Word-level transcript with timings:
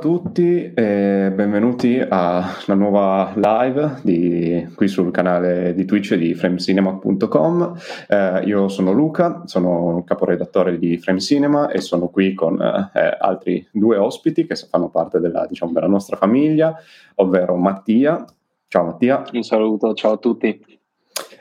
Tutti 0.00 0.72
e 0.72 1.30
benvenuti 1.34 2.00
alla 2.00 2.54
nuova 2.68 3.34
live 3.36 4.00
di, 4.02 4.66
qui 4.74 4.88
sul 4.88 5.10
canale 5.10 5.74
di 5.74 5.84
Twitch 5.84 6.14
di 6.14 6.32
framecinema.com. 6.34 7.78
Eh, 8.08 8.42
io 8.46 8.68
sono 8.68 8.92
Luca, 8.92 9.42
sono 9.44 10.02
caporedattore 10.06 10.78
di 10.78 10.96
Frame 10.96 11.20
Cinema 11.20 11.68
e 11.68 11.82
sono 11.82 12.08
qui 12.08 12.32
con 12.32 12.58
eh, 12.62 13.16
altri 13.20 13.68
due 13.70 13.98
ospiti 13.98 14.46
che 14.46 14.54
fanno 14.56 14.88
parte 14.88 15.20
della, 15.20 15.44
diciamo, 15.46 15.72
della 15.72 15.86
nostra 15.86 16.16
famiglia, 16.16 16.74
ovvero 17.16 17.56
Mattia. 17.56 18.24
Ciao 18.68 18.84
Mattia. 18.84 19.22
Un 19.30 19.42
saluto, 19.42 19.92
ciao 19.92 20.12
a 20.12 20.16
tutti. 20.16 20.69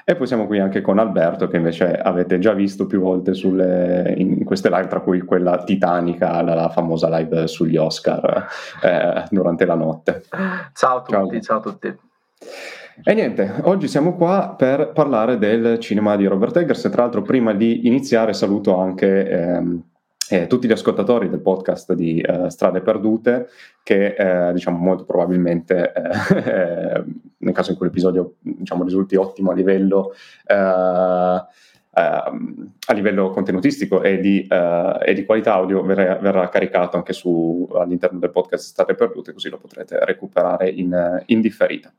E 0.09 0.16
poi 0.16 0.26
siamo 0.26 0.48
qui 0.48 0.58
anche 0.58 0.81
con 0.81 0.98
Alberto, 0.98 1.48
che 1.48 1.58
invece 1.58 1.94
avete 1.94 2.40
già 2.40 2.54
visto 2.54 2.88
più 2.88 3.00
volte 3.00 3.36
sulle, 3.36 4.16
in 4.17 4.44
queste 4.44 4.67
live, 4.67 4.88
tra 4.88 5.02
cui 5.02 5.22
quella 5.22 5.63
titanica, 5.63 6.41
la, 6.41 6.55
la 6.55 6.70
famosa 6.70 7.16
live 7.16 7.45
sugli 7.45 7.77
Oscar 7.77 8.48
eh, 8.81 9.26
durante 9.30 9.66
la 9.67 9.76
notte. 9.76 10.23
Ciao 10.73 10.98
a 10.98 11.02
tutti, 11.03 11.40
ciao, 11.40 11.41
ciao 11.41 11.58
a 11.58 11.62
tutti. 11.62 11.95
E 13.03 13.14
niente, 13.14 13.53
oggi 13.62 13.88
siamo 13.88 14.16
qua 14.16 14.55
per 14.58 14.94
parlare 14.94 15.38
del 15.38 15.77
cinema 15.77 16.16
di 16.16 16.26
Robert 16.26 16.58
Eggers 16.58 16.86
e 16.86 16.89
tra 16.89 17.03
l'altro 17.03 17.22
prima 17.22 17.53
di 17.53 17.86
iniziare 17.86 18.34
saluto 18.34 18.80
anche 18.80 19.30
ehm, 19.30 19.84
eh, 20.30 20.48
tutti 20.48 20.68
gli 20.68 20.72
ascoltatori 20.72 21.30
del 21.30 21.40
podcast 21.40 21.94
di 21.94 22.22
eh, 22.22 22.50
Strade 22.50 22.81
Perdute 22.81 23.50
che 23.81 24.16
eh, 24.16 24.53
diciamo 24.53 24.78
molto 24.78 25.03
probabilmente 25.03 25.92
eh, 25.92 27.03
nel 27.38 27.53
caso 27.53 27.72
in 27.72 27.78
cui 27.78 27.88
l'episodio 27.88 28.36
diciamo, 28.40 28.84
risulti 28.84 29.16
ottimo 29.16 29.52
a 29.52 29.56
livello 29.56 30.14
eh, 30.45 31.44
a 32.00 32.94
livello 32.94 33.30
contenutistico 33.30 34.02
e 34.02 34.19
di, 34.19 34.47
uh, 34.50 34.97
e 35.03 35.14
di 35.14 35.25
qualità 35.25 35.53
audio 35.53 35.83
verrà, 35.83 36.16
verrà, 36.16 36.50
caricato 36.50 36.97
anche 36.97 37.14
su, 37.14 37.67
all'interno 37.73 38.19
del 38.19 38.31
podcast 38.31 38.69
State 38.69 38.95
Perdute, 38.95 39.33
così 39.33 39.50
lo 39.50 39.58
potrete 39.58 40.03
recuperare 40.06 40.69
in, 40.69 41.23
in, 41.28 41.41
differita. 41.41 41.91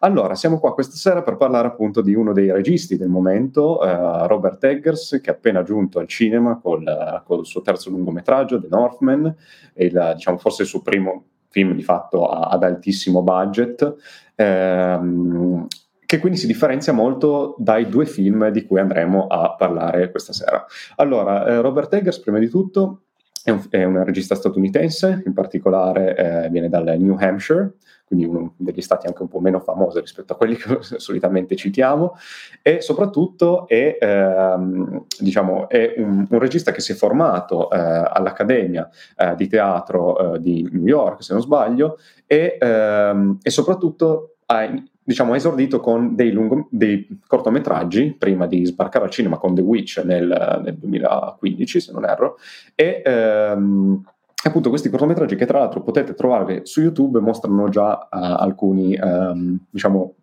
Allora, 0.00 0.34
siamo 0.34 0.58
qua 0.58 0.74
questa 0.74 0.96
sera 0.96 1.22
per 1.22 1.36
parlare 1.36 1.68
appunto 1.68 2.00
di 2.00 2.14
uno 2.14 2.32
dei 2.32 2.50
registi 2.52 2.96
del 2.96 3.08
momento, 3.08 3.78
uh, 3.78 4.26
Robert 4.26 4.62
Eggers, 4.64 5.20
che 5.22 5.30
è 5.30 5.34
appena 5.34 5.62
giunto 5.62 5.98
al 5.98 6.06
cinema 6.06 6.58
col, 6.58 7.22
col 7.24 7.44
suo 7.44 7.62
terzo 7.62 7.90
lungometraggio, 7.90 8.60
The 8.60 8.68
Northman, 8.70 9.34
il, 9.74 10.12
diciamo, 10.14 10.38
forse 10.38 10.62
il 10.62 10.68
suo 10.68 10.82
primo 10.82 11.24
film 11.50 11.74
di 11.74 11.82
fatto 11.82 12.28
ad 12.28 12.62
altissimo 12.62 13.22
budget. 13.22 13.94
Ehm, 14.36 15.66
che 16.08 16.20
quindi 16.20 16.38
si 16.38 16.46
differenzia 16.46 16.94
molto 16.94 17.54
dai 17.58 17.86
due 17.86 18.06
film 18.06 18.48
di 18.48 18.64
cui 18.64 18.80
andremo 18.80 19.26
a 19.26 19.54
parlare 19.56 20.10
questa 20.10 20.32
sera. 20.32 20.64
Allora, 20.96 21.46
eh, 21.46 21.60
Robert 21.60 21.92
Eggers, 21.92 22.18
prima 22.20 22.38
di 22.38 22.48
tutto, 22.48 23.02
è 23.44 23.50
un, 23.50 23.62
è 23.68 23.84
un 23.84 24.02
regista 24.04 24.34
statunitense, 24.34 25.22
in 25.26 25.34
particolare 25.34 26.16
eh, 26.16 26.48
viene 26.48 26.70
dal 26.70 26.96
New 26.98 27.14
Hampshire, 27.20 27.74
quindi 28.06 28.24
uno 28.24 28.54
degli 28.56 28.80
stati 28.80 29.06
anche 29.06 29.20
un 29.20 29.28
po' 29.28 29.40
meno 29.40 29.60
famosi 29.60 30.00
rispetto 30.00 30.32
a 30.32 30.36
quelli 30.36 30.56
che 30.56 30.78
solitamente 30.96 31.54
citiamo, 31.56 32.16
e 32.62 32.80
soprattutto 32.80 33.68
è, 33.68 33.98
ehm, 34.00 35.04
diciamo, 35.18 35.68
è 35.68 35.92
un, 35.98 36.26
un, 36.26 36.38
regista 36.38 36.72
che 36.72 36.80
si 36.80 36.92
è 36.92 36.94
formato 36.94 37.70
eh, 37.70 37.76
all'Accademia 37.76 38.88
eh, 39.14 39.34
di 39.34 39.46
Teatro 39.46 40.36
eh, 40.36 40.40
di 40.40 40.66
New 40.72 40.86
York, 40.86 41.22
se 41.22 41.34
non 41.34 41.42
sbaglio, 41.42 41.98
e, 42.26 42.56
ehm, 42.58 43.40
e 43.42 43.50
soprattutto 43.50 44.36
ha 44.46 44.62
diciamo, 45.08 45.34
esordito 45.34 45.80
con 45.80 46.14
dei, 46.14 46.30
lungo, 46.30 46.68
dei, 46.70 47.08
cortometraggi 47.26 48.14
prima 48.18 48.46
di 48.46 48.66
sbarcare 48.66 49.06
al 49.06 49.10
cinema 49.10 49.38
con 49.38 49.54
The 49.54 49.62
Witch 49.62 50.02
nel, 50.04 50.60
nel 50.62 50.76
2015, 50.76 51.80
se 51.80 51.92
non 51.92 52.04
erro, 52.04 52.36
e 52.74 53.00
ehm, 53.02 54.02
appunto 54.42 54.68
questi 54.68 54.90
cortometraggi 54.90 55.34
che 55.34 55.46
tra 55.46 55.60
l'altro 55.60 55.80
potete 55.80 56.12
trovare 56.12 56.66
su 56.66 56.82
YouTube 56.82 57.20
mostrano 57.20 57.70
già 57.70 57.94
uh, 57.94 58.06
alcuni 58.10 58.98
um, 59.00 59.58
diciamo, 59.70 60.16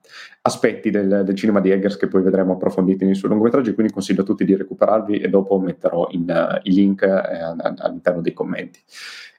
aspetti 0.44 0.92
del, 0.92 1.24
del, 1.26 1.36
cinema 1.36 1.62
di 1.62 1.72
Eggers 1.72 1.98
che 1.98 2.08
poi 2.08 2.22
vedremo 2.22 2.54
approfonditi 2.54 3.06
nei 3.06 3.16
suoi 3.16 3.32
lungometraggi, 3.32 3.74
quindi 3.74 3.92
consiglio 3.92 4.22
a 4.22 4.26
tutti 4.26 4.46
di 4.46 4.56
recuperarvi 4.56 5.18
e 5.18 5.30
dopo 5.30 5.58
metterò 5.58 6.10
in, 6.12 6.30
uh, 6.30 6.60
i 6.62 6.72
link 6.72 7.02
uh, 7.02 7.60
all'interno 7.80 8.22
dei 8.22 8.34
commenti. 8.34 8.80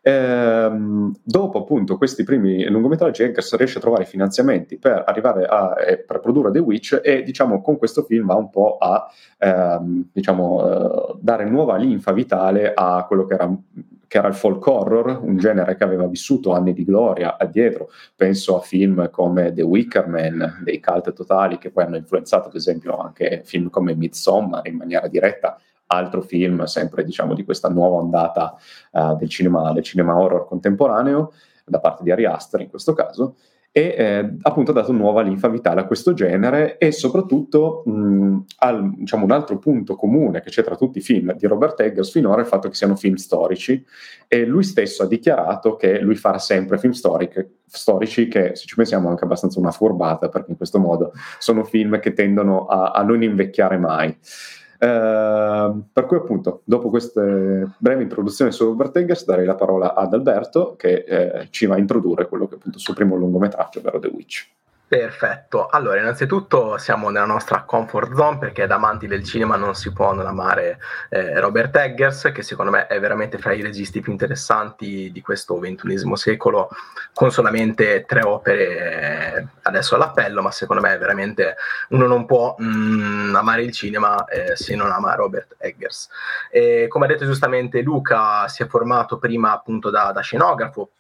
Ehm, 0.09 1.13
dopo 1.21 1.59
appunto 1.59 1.97
questi 1.97 2.23
primi 2.23 2.65
lungometraggi 2.69 3.25
Eggers 3.25 3.57
riesce 3.57 3.79
a 3.79 3.81
trovare 3.81 4.05
finanziamenti 4.05 4.79
per 4.79 5.03
arrivare 5.05 5.47
a 5.47 5.75
eh, 5.85 5.99
per 5.99 6.21
produrre 6.21 6.53
The 6.53 6.61
Witch 6.61 7.01
e 7.03 7.25
diciamo 7.25 7.61
con 7.61 7.77
questo 7.77 8.05
film 8.05 8.27
va 8.27 8.37
un 8.37 8.49
po' 8.49 8.77
a 8.79 9.11
ehm, 9.39 10.11
diciamo, 10.13 11.11
uh, 11.13 11.19
dare 11.21 11.45
nuova 11.45 11.75
linfa 11.75 12.13
vitale 12.13 12.73
a 12.73 13.05
quello 13.09 13.25
che 13.25 13.35
era 13.35 13.53
che 14.09 14.19
era 14.19 14.29
il 14.29 14.35
folk 14.35 14.65
horror, 14.65 15.19
un 15.21 15.37
genere 15.37 15.75
che 15.75 15.83
aveva 15.83 16.07
vissuto 16.07 16.53
anni 16.53 16.73
di 16.73 16.85
gloria 16.85 17.37
addietro. 17.37 17.89
Penso 18.15 18.57
a 18.57 18.61
film 18.61 19.11
come 19.11 19.53
The 19.53 19.63
Wicker 19.63 20.07
Man, 20.07 20.61
dei 20.63 20.81
cult 20.81 21.13
totali, 21.13 21.59
che 21.59 21.71
poi 21.71 21.83
hanno 21.83 21.97
influenzato, 21.97 22.47
ad 22.47 22.55
esempio, 22.55 22.97
anche 22.99 23.43
film 23.45 23.69
come 23.69 23.97
Midsommar 23.97 24.65
in 24.69 24.77
maniera 24.77 25.09
diretta, 25.09 25.59
altro 25.87 26.23
film 26.23 26.65
sempre 26.65 27.05
diciamo 27.05 27.35
di 27.35 27.45
questa 27.45 27.69
nuova 27.69 27.97
ondata 27.97 28.57
uh, 28.93 29.17
del, 29.17 29.29
cinema, 29.29 29.73
del 29.73 29.83
cinema 29.83 30.17
horror 30.19 30.47
contemporaneo 30.47 31.33
da 31.65 31.81
parte 31.81 32.03
di 32.03 32.11
Ari 32.11 32.25
Aster 32.25 32.61
in 32.61 32.71
questo 32.71 32.93
caso 32.93 33.37
e 33.77 33.95
eh, 33.95 34.37
appunto 34.41 34.71
ha 34.71 34.75
dato 34.75 34.91
nuova 34.91 35.21
linfa 35.21 35.49
vitale 35.49 35.83
a 35.83 35.85
questo 35.85 36.15
genere 36.15 36.79
e 36.79 36.93
soprattutto 36.93 37.83
mh, 37.85 38.39
al, 38.61 38.95
diciamo, 38.97 39.25
un 39.25 39.33
altro 39.33 39.59
punto 39.59 39.97
comune 39.97 40.41
che 40.41 40.49
c'è 40.49 40.65
tra 40.65 40.77
tutti 40.77 40.97
i 40.97 41.03
film 41.03 41.35
di 41.35 41.47
Robert 41.47 41.79
Eggers 41.81 42.11
finora 42.11 42.39
è 42.39 42.41
il 42.41 42.47
fatto 42.47 42.71
che 42.71 42.75
siano 42.75 42.97
film 42.97 43.17
storici 43.17 43.85
e 44.29 44.47
lui 44.47 44.63
stesso 44.63 45.03
ha 45.03 45.07
dichiarato 45.07 45.77
che 45.77 46.01
lui 46.01 46.15
farà 46.15 46.39
sempre 46.39 46.79
film 46.79 46.95
storiche, 46.95 47.57
storici 47.67 48.29
che 48.29 48.53
se 48.55 48.65
ci 48.65 48.77
pensiamo 48.77 49.09
è 49.09 49.11
anche 49.11 49.25
abbastanza 49.25 49.61
una 49.61 49.73
furbata 49.73 50.31
perché 50.31 50.53
in 50.53 50.57
questo 50.57 50.79
modo 50.79 51.13
sono 51.39 51.63
film 51.63 52.01
che 52.01 52.15
tendono 52.15 52.65
a, 52.65 52.93
a 52.93 53.03
non 53.03 53.23
invecchiare 53.23 53.77
mai. 53.77 54.17
Uh, 54.79 55.85
per 55.93 56.07
cui 56.07 56.17
appunto, 56.17 56.63
dopo 56.65 56.91
queste 56.91 57.71
brevi 57.79 58.03
introduzioni 58.03 58.53
su 58.53 58.65
Robert 58.65 58.97
Eggers, 58.97 59.25
darei 59.25 59.47
la 59.47 59.55
parola 59.55 59.95
ad 59.95 60.13
Alberto 60.13 60.75
che 60.77 61.05
eh, 61.07 61.49
ci 61.51 61.67
va 61.67 61.77
a 61.77 61.79
introdurre 61.79 62.29
quello 62.29 62.47
che 62.47 62.55
è 62.55 62.57
appunto 62.57 62.79
il 62.79 62.83
suo 62.83 62.95
primo 62.95 63.17
lungometraggio, 63.17 63.79
ovvero 63.79 63.99
The 63.99 64.09
Witch. 64.09 64.56
Perfetto, 64.89 65.67
allora 65.67 65.99
innanzitutto 65.99 66.79
siamo 66.79 67.11
nella 67.11 67.25
nostra 67.25 67.65
comfort 67.65 68.15
zone 68.15 68.39
perché 68.39 68.69
da 68.69 68.77
amanti 68.77 69.09
del 69.09 69.25
cinema 69.25 69.57
non 69.57 69.75
si 69.75 69.93
può 69.93 70.15
non 70.15 70.27
amare 70.27 70.79
eh, 71.11 71.41
Robert 71.41 71.75
Eggers 71.75 72.31
che 72.33 72.45
secondo 72.45 72.71
me 72.71 72.87
è 72.87 73.01
veramente 73.01 73.37
fra 73.37 73.53
i 73.53 73.63
registi 73.63 74.01
più 74.01 74.13
interessanti 74.13 75.11
di 75.11 75.21
questo 75.23 75.59
ventunesimo 75.59 76.15
secolo 76.15 76.69
con 77.13 77.33
solamente 77.33 78.05
tre 78.07 78.23
opere 78.23 79.35
eh, 79.39 79.47
adesso 79.63 79.97
all'appello 79.97 80.41
ma 80.41 80.53
secondo 80.53 80.81
me 80.83 80.97
veramente 80.99 81.57
uno 81.89 82.07
non 82.07 82.25
può 82.25 82.55
mm, 82.63 83.35
amare 83.35 83.63
il 83.65 83.73
cinema 83.73 84.25
eh, 84.27 84.55
se 84.55 84.77
non 84.77 84.93
ama 84.93 85.17
Robert 85.17 85.57
Eggers. 85.59 86.09
E, 86.49 86.87
come 86.87 87.07
ha 87.07 87.09
detto 87.09 87.25
giustamente 87.25 87.81
Luca 87.81 88.47
si 88.47 88.63
è 88.63 88.69
formato 88.69 89.19
prima 89.19 89.51
appunto 89.51 89.91
da, 89.91 90.13
da 90.13 90.21
scenografo 90.21 90.91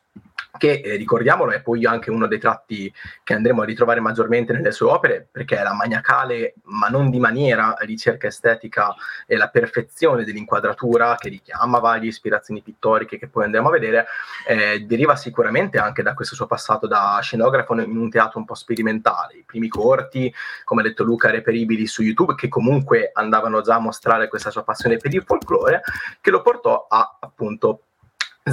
che 0.56 0.80
eh, 0.84 0.96
ricordiamolo 0.96 1.52
è 1.52 1.60
poi 1.60 1.84
anche 1.86 2.10
uno 2.10 2.26
dei 2.26 2.38
tratti 2.38 2.92
che 3.22 3.34
andremo 3.34 3.62
a 3.62 3.64
ritrovare 3.64 4.00
maggiormente 4.00 4.52
nelle 4.52 4.72
sue 4.72 4.88
opere, 4.88 5.26
perché 5.30 5.62
la 5.62 5.74
maniacale, 5.74 6.54
ma 6.64 6.88
non 6.88 7.10
di 7.10 7.18
maniera, 7.18 7.74
ricerca 7.80 8.26
estetica 8.26 8.94
e 9.26 9.36
la 9.36 9.48
perfezione 9.48 10.24
dell'inquadratura 10.24 11.16
che 11.16 11.28
richiama 11.28 11.78
varie 11.78 12.08
ispirazioni 12.08 12.62
pittoriche 12.62 13.18
che 13.18 13.28
poi 13.28 13.44
andremo 13.44 13.68
a 13.68 13.72
vedere, 13.72 14.06
eh, 14.46 14.80
deriva 14.80 15.16
sicuramente 15.16 15.78
anche 15.78 16.02
da 16.02 16.14
questo 16.14 16.34
suo 16.34 16.46
passato 16.46 16.86
da 16.86 17.18
scenografo 17.22 17.74
in 17.80 17.96
un 17.96 18.10
teatro 18.10 18.38
un 18.38 18.44
po' 18.44 18.54
sperimentale. 18.54 19.34
I 19.34 19.44
primi 19.44 19.68
corti, 19.68 20.32
come 20.64 20.80
ha 20.80 20.84
detto 20.84 21.04
Luca, 21.04 21.30
reperibili 21.30 21.86
su 21.86 22.02
YouTube, 22.02 22.34
che 22.34 22.48
comunque 22.48 23.10
andavano 23.12 23.60
già 23.60 23.76
a 23.76 23.80
mostrare 23.80 24.28
questa 24.28 24.50
sua 24.50 24.64
passione 24.64 24.96
per 24.96 25.14
il 25.14 25.22
folklore, 25.24 25.82
che 26.20 26.30
lo 26.30 26.42
portò 26.42 26.86
a 26.88 27.18
appunto 27.20 27.85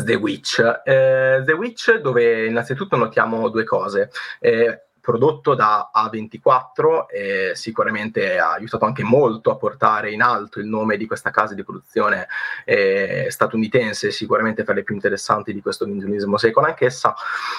The 0.01 0.15
Witch. 0.15 0.59
Eh, 0.83 1.43
The 1.45 1.53
Witch 1.53 1.99
dove 1.99 2.47
innanzitutto 2.47 2.97
notiamo 2.97 3.49
due 3.49 3.63
cose. 3.63 4.09
Eh, 4.39 4.85
prodotto 4.99 5.53
da 5.53 5.91
A24 5.93 7.07
e 7.11 7.51
sicuramente 7.55 8.39
ha 8.39 8.53
aiutato 8.53 8.85
anche 8.85 9.03
molto 9.03 9.51
a 9.51 9.57
portare 9.57 10.11
in 10.11 10.21
alto 10.21 10.59
il 10.59 10.65
nome 10.65 10.95
di 10.95 11.05
questa 11.05 11.29
casa 11.29 11.53
di 11.53 11.63
produzione 11.63 12.27
eh, 12.63 13.27
statunitense, 13.29 14.11
sicuramente 14.11 14.63
fra 14.63 14.73
le 14.73 14.83
più 14.83 14.95
interessanti 14.95 15.53
di 15.53 15.61
questo 15.61 15.85
ventunesimo 15.85 16.37
secolo 16.37 16.67
anch'essa. 16.67 17.13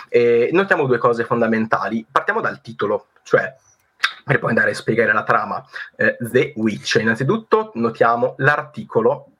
E 0.08 0.48
notiamo 0.52 0.86
due 0.86 0.98
cose 0.98 1.24
fondamentali. 1.24 2.04
Partiamo 2.10 2.40
dal 2.40 2.62
titolo, 2.62 3.08
cioè 3.22 3.54
per 4.24 4.38
poi 4.38 4.48
andare 4.48 4.70
a 4.70 4.74
spiegare 4.74 5.12
la 5.12 5.22
trama. 5.22 5.62
Eh, 5.96 6.16
The 6.18 6.54
Witch. 6.56 6.96
Innanzitutto 6.98 7.72
notiamo 7.74 8.34
l'articolo 8.38 9.33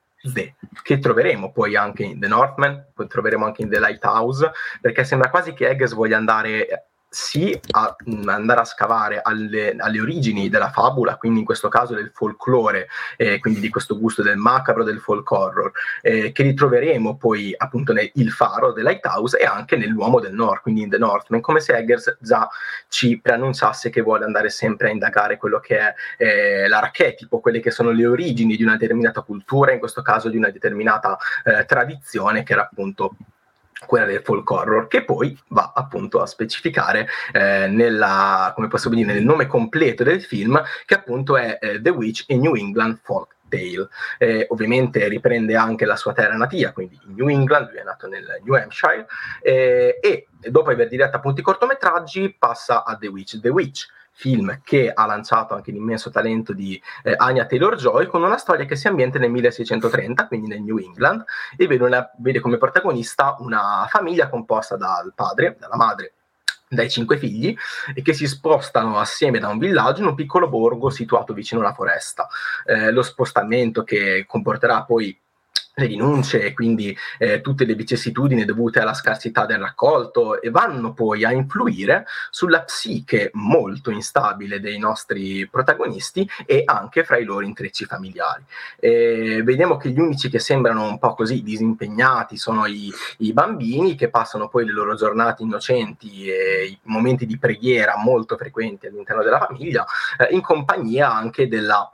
che 0.83 0.99
troveremo 0.99 1.51
poi 1.51 1.75
anche 1.75 2.03
in 2.03 2.19
The 2.19 2.27
Northman, 2.27 2.87
poi 2.93 3.07
troveremo 3.07 3.45
anche 3.45 3.61
in 3.61 3.69
The 3.69 3.79
Lighthouse, 3.79 4.51
perché 4.81 5.03
sembra 5.03 5.29
quasi 5.29 5.53
che 5.53 5.69
Eggers 5.69 5.93
voglia 5.93 6.17
andare 6.17 6.89
sì 7.15 7.57
a 7.71 7.95
andare 8.25 8.59
a 8.59 8.65
scavare 8.65 9.21
alle, 9.23 9.75
alle, 9.77 10.01
origini 10.01 10.49
della 10.49 10.69
fabula, 10.69 11.15
quindi 11.15 11.39
in 11.39 11.45
questo 11.45 11.69
caso 11.69 11.95
del 11.95 12.11
folklore, 12.13 12.87
eh, 13.15 13.39
quindi 13.39 13.61
di 13.61 13.69
questo 13.69 13.97
gusto 13.97 14.21
del 14.21 14.35
macabro, 14.35 14.83
del 14.83 14.99
folk 14.99 15.31
horror, 15.31 15.71
eh, 16.01 16.33
che 16.33 16.43
ritroveremo 16.43 17.15
poi 17.15 17.53
appunto 17.55 17.93
nel 17.93 18.11
Il 18.15 18.31
Faro 18.31 18.73
The 18.73 18.81
Lighthouse 18.81 19.39
e 19.39 19.45
anche 19.45 19.77
nell'Uomo 19.77 20.19
del 20.19 20.33
Nord, 20.33 20.61
quindi 20.61 20.81
in 20.81 20.89
The 20.89 20.97
Northman, 20.97 21.39
come 21.39 21.61
se 21.61 21.75
Eggers 21.75 22.17
già 22.19 22.47
ci 22.89 23.17
preannunciasse 23.21 23.89
che 23.89 24.01
vuole 24.01 24.25
andare 24.25 24.49
sempre 24.49 24.89
a 24.89 24.91
indagare 24.91 25.37
quello 25.37 25.59
che 25.59 25.77
è 25.77 25.93
eh, 26.17 26.67
l'archetipo, 26.67 27.39
quelle 27.39 27.61
che 27.61 27.71
sono 27.71 27.91
le 27.91 28.05
origini 28.05 28.57
di 28.57 28.63
una 28.63 28.75
determinata 28.75 29.21
cultura, 29.21 29.71
in 29.71 29.79
questo 29.79 30.01
caso 30.01 30.27
di 30.27 30.35
una 30.35 30.49
determinata 30.49 31.17
eh, 31.45 31.63
tradizione, 31.63 32.43
che 32.43 32.51
era 32.51 32.63
appunto 32.63 33.15
quella 33.85 34.05
del 34.05 34.21
folk 34.23 34.49
horror, 34.49 34.87
che 34.87 35.03
poi 35.03 35.37
va 35.49 35.73
appunto 35.75 36.21
a 36.21 36.25
specificare 36.25 37.07
eh, 37.33 37.67
nella, 37.67 38.51
come 38.55 38.67
possiamo 38.67 38.95
dire, 38.95 39.13
nel 39.13 39.23
nome 39.23 39.47
completo 39.47 40.03
del 40.03 40.23
film, 40.23 40.61
che 40.85 40.93
appunto 40.93 41.37
è 41.37 41.57
eh, 41.61 41.81
The 41.81 41.89
Witch 41.89 42.25
in 42.27 42.41
New 42.41 42.55
England 42.55 42.99
Folk 43.03 43.35
Tale. 43.49 43.87
Eh, 44.17 44.47
ovviamente 44.49 45.07
riprende 45.07 45.55
anche 45.55 45.85
la 45.85 45.95
sua 45.95 46.13
terra 46.13 46.35
natia, 46.35 46.71
quindi 46.71 46.99
in 47.05 47.15
New 47.15 47.27
England, 47.27 47.69
lui 47.69 47.79
è 47.79 47.83
nato 47.83 48.07
nel 48.07 48.41
New 48.43 48.55
Hampshire, 48.55 49.05
eh, 49.41 49.99
e 50.01 50.27
dopo 50.49 50.69
aver 50.71 50.87
diretto 50.87 51.17
appunto 51.17 51.41
i 51.41 51.43
cortometraggi 51.43 52.35
passa 52.37 52.83
a 52.83 52.97
The 52.97 53.07
Witch. 53.07 53.39
The 53.39 53.49
Witch 53.49 53.87
film 54.15 54.61
che 54.63 54.91
ha 54.93 55.05
lanciato 55.05 55.53
anche 55.53 55.71
l'immenso 55.71 56.09
talento 56.09 56.53
di 56.53 56.81
eh, 57.03 57.13
Anya 57.17 57.45
Taylor-Joy 57.45 58.07
con 58.07 58.23
una 58.23 58.37
storia 58.37 58.65
che 58.65 58.77
si 58.77 58.87
ambienta 58.87 59.19
nel 59.19 59.29
1630, 59.29 60.27
quindi 60.27 60.47
nel 60.47 60.61
New 60.61 60.77
England, 60.77 61.23
e 61.57 61.67
vede, 61.67 61.83
una, 61.83 62.09
vede 62.17 62.39
come 62.39 62.57
protagonista 62.57 63.35
una 63.39 63.85
famiglia 63.89 64.29
composta 64.29 64.77
dal 64.77 65.11
padre, 65.13 65.57
dalla 65.59 65.75
madre 65.75 66.13
dai 66.67 66.89
cinque 66.89 67.17
figli 67.17 67.55
e 67.93 68.01
che 68.01 68.13
si 68.13 68.27
spostano 68.27 68.97
assieme 68.97 69.39
da 69.39 69.49
un 69.49 69.59
villaggio 69.59 70.01
in 70.01 70.07
un 70.07 70.15
piccolo 70.15 70.49
borgo 70.49 70.89
situato 70.89 71.33
vicino 71.33 71.61
alla 71.61 71.73
foresta. 71.73 72.27
Eh, 72.65 72.91
lo 72.91 73.03
spostamento 73.03 73.83
che 73.83 74.25
comporterà 74.27 74.83
poi 74.83 75.17
le 75.75 75.85
rinunce 75.87 76.41
e 76.41 76.53
quindi 76.53 76.95
eh, 77.17 77.41
tutte 77.41 77.65
le 77.65 77.75
vicissitudini 77.75 78.45
dovute 78.45 78.79
alla 78.79 78.93
scarsità 78.93 79.45
del 79.45 79.59
raccolto 79.59 80.41
e 80.41 80.49
vanno 80.49 80.93
poi 80.93 81.25
a 81.25 81.31
influire 81.31 82.05
sulla 82.29 82.61
psiche 82.61 83.29
molto 83.33 83.91
instabile 83.91 84.59
dei 84.59 84.79
nostri 84.79 85.47
protagonisti 85.47 86.27
e 86.45 86.63
anche 86.65 87.03
fra 87.03 87.17
i 87.17 87.25
loro 87.25 87.45
intrecci 87.45 87.85
familiari. 87.85 88.43
Eh, 88.79 89.41
vediamo 89.43 89.75
che 89.77 89.89
gli 89.89 89.99
unici 89.99 90.29
che 90.29 90.39
sembrano 90.39 90.87
un 90.87 90.97
po' 90.97 91.13
così 91.13 91.43
disimpegnati 91.43 92.37
sono 92.37 92.65
i, 92.65 92.89
i 93.19 93.33
bambini 93.33 93.95
che 93.95 94.09
passano 94.09 94.47
poi 94.47 94.65
le 94.65 94.71
loro 94.71 94.95
giornate 94.95 95.43
innocenti 95.43 96.27
e 96.27 96.67
i 96.67 96.79
momenti 96.83 97.25
di 97.25 97.37
preghiera 97.37 97.97
molto 97.97 98.37
frequenti 98.37 98.87
all'interno 98.87 99.23
della 99.23 99.39
famiglia 99.39 99.85
eh, 100.17 100.33
in 100.33 100.41
compagnia 100.41 101.11
anche 101.11 101.47
della 101.47 101.89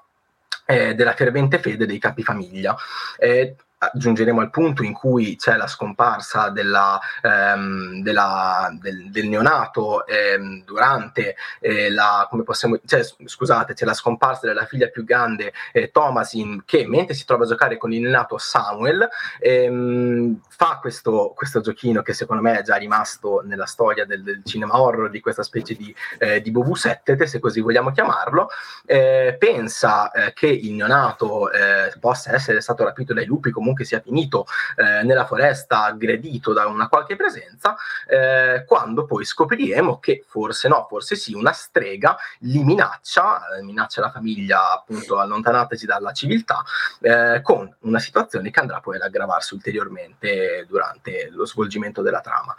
eh, 0.72 0.94
della 0.94 1.14
fervente 1.14 1.60
fede 1.60 1.86
dei 1.86 1.98
capifamiglia. 2.00 2.76
Eh, 3.18 3.56
giungeremo 3.94 4.42
al 4.42 4.52
punto 4.52 4.84
in 4.84 4.94
cui 4.94 5.36
c'è 5.36 5.56
la 5.56 5.66
scomparsa 5.66 6.50
della, 6.50 7.00
ehm, 7.22 8.02
della, 8.04 8.70
del, 8.80 9.10
del, 9.10 9.28
neonato 9.28 10.06
ehm, 10.06 10.64
durante 10.64 11.36
eh, 11.60 11.90
la, 11.90 12.28
come 12.30 12.44
possiamo, 12.44 12.80
cioè, 12.86 13.02
scusate, 13.26 13.74
c'è 13.74 13.86
la 13.86 13.96
scomparsa 13.96 14.46
della 14.46 14.66
figlia 14.66 14.88
più 14.88 15.04
grande 15.04 15.52
eh, 15.72 15.90
Thomasin 15.90 16.62
che 16.64 16.86
mentre 16.88 17.16
si 17.16 17.26
trova 17.26 17.46
a 17.46 17.48
giocare 17.48 17.78
con 17.78 17.92
il 17.92 18.02
neonato 18.02 18.38
Samuel 18.38 19.08
ehm, 19.40 20.42
fa 20.48 20.78
questo, 20.80 21.34
questo, 21.36 21.62
giochino 21.62 22.02
che 22.02 22.14
secondo 22.14 22.42
me 22.42 22.60
è 22.60 22.62
già 22.62 22.76
rimasto 22.76 23.42
nella 23.44 23.66
storia 23.66 24.06
del, 24.06 24.22
del 24.22 24.44
cinema 24.44 24.80
horror 24.80 25.10
di 25.10 25.20
questa 25.20 25.44
specie 25.44 25.76
di, 25.76 25.94
eh, 26.20 26.42
di 26.42 26.52
Bobu 26.52 26.76
Settete, 26.76 27.26
se 27.26 27.40
così 27.40 27.62
vogliamo 27.62 27.92
chiamarlo, 27.92 28.50
eh, 28.86 29.36
pensa 29.40 30.12
eh, 30.12 30.34
che 30.34 30.48
il 30.48 30.74
neonato 30.74 31.52
eh, 31.52 31.94
possa 32.00 32.34
essere 32.34 32.62
stato 32.62 32.84
rapito 32.84 33.14
dai 33.14 33.26
lupi 33.26 33.50
comunque 33.50 33.71
comunque 33.72 33.86
sia 33.86 34.02
finito 34.02 34.46
eh, 34.76 35.04
nella 35.04 35.26
foresta 35.26 35.86
aggredito 35.86 36.54
da 36.54 36.68
una 36.68 36.88
qualche 36.88 37.16
presenza, 37.16 37.76
eh, 38.08 38.66
quando 38.66 39.06
poi 39.06 39.24
scopriremo 39.24 40.00
che 40.00 40.24
forse 40.28 40.68
no, 40.68 40.86
forse 40.90 41.16
sì, 41.16 41.34
una 41.34 41.52
strega 41.54 42.18
li 42.40 42.64
minaccia, 42.64 43.56
eh, 43.56 43.64
minaccia 43.64 44.02
la 44.02 44.12
famiglia 44.12 44.74
appunto 44.74 45.20
allontanatesi 45.20 45.86
dalla 45.86 46.12
civiltà, 46.12 46.64
eh, 47.02 47.42
con 47.42 47.74
una 47.82 48.00
situazione 48.00 48.52
che 48.52 48.60
andrà 48.60 48.80
poi 48.80 48.98
ad 48.98 49.04
aggravarsi 49.04 49.54
ulteriormente 49.54 50.66
durante 50.68 51.30
lo 51.32 51.46
svolgimento 51.46 52.02
della 52.02 52.22
trama. 52.22 52.56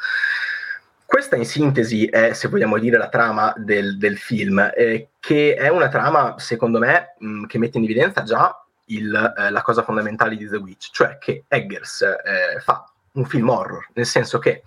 Questa 1.05 1.37
in 1.37 1.45
sintesi 1.45 2.07
è, 2.07 2.33
se 2.33 2.49
vogliamo 2.49 2.79
dire, 2.79 2.97
la 2.97 3.11
trama 3.11 3.53
del, 3.59 3.99
del 3.99 4.17
film, 4.17 4.59
eh, 4.75 5.11
che 5.21 5.55
è 5.55 5.69
una 5.69 5.89
trama, 5.89 6.39
secondo 6.39 6.79
me, 6.79 7.17
mh, 7.19 7.45
che 7.45 7.59
mette 7.59 7.77
in 7.77 7.85
evidenza 7.85 8.23
già 8.23 8.57
il, 8.87 9.35
eh, 9.39 9.51
la 9.51 9.63
cosa 9.63 9.83
fondamentale 9.83 10.37
di 10.37 10.49
The 10.49 10.57
Witch, 10.57 10.91
cioè 10.93 11.19
che 11.19 11.45
Eggers 11.49 12.03
eh, 12.03 12.61
fa 12.61 12.91
un 13.13 13.25
film 13.25 13.49
horror, 13.49 13.89
nel 13.95 14.07
senso 14.07 14.39
che 14.39 14.63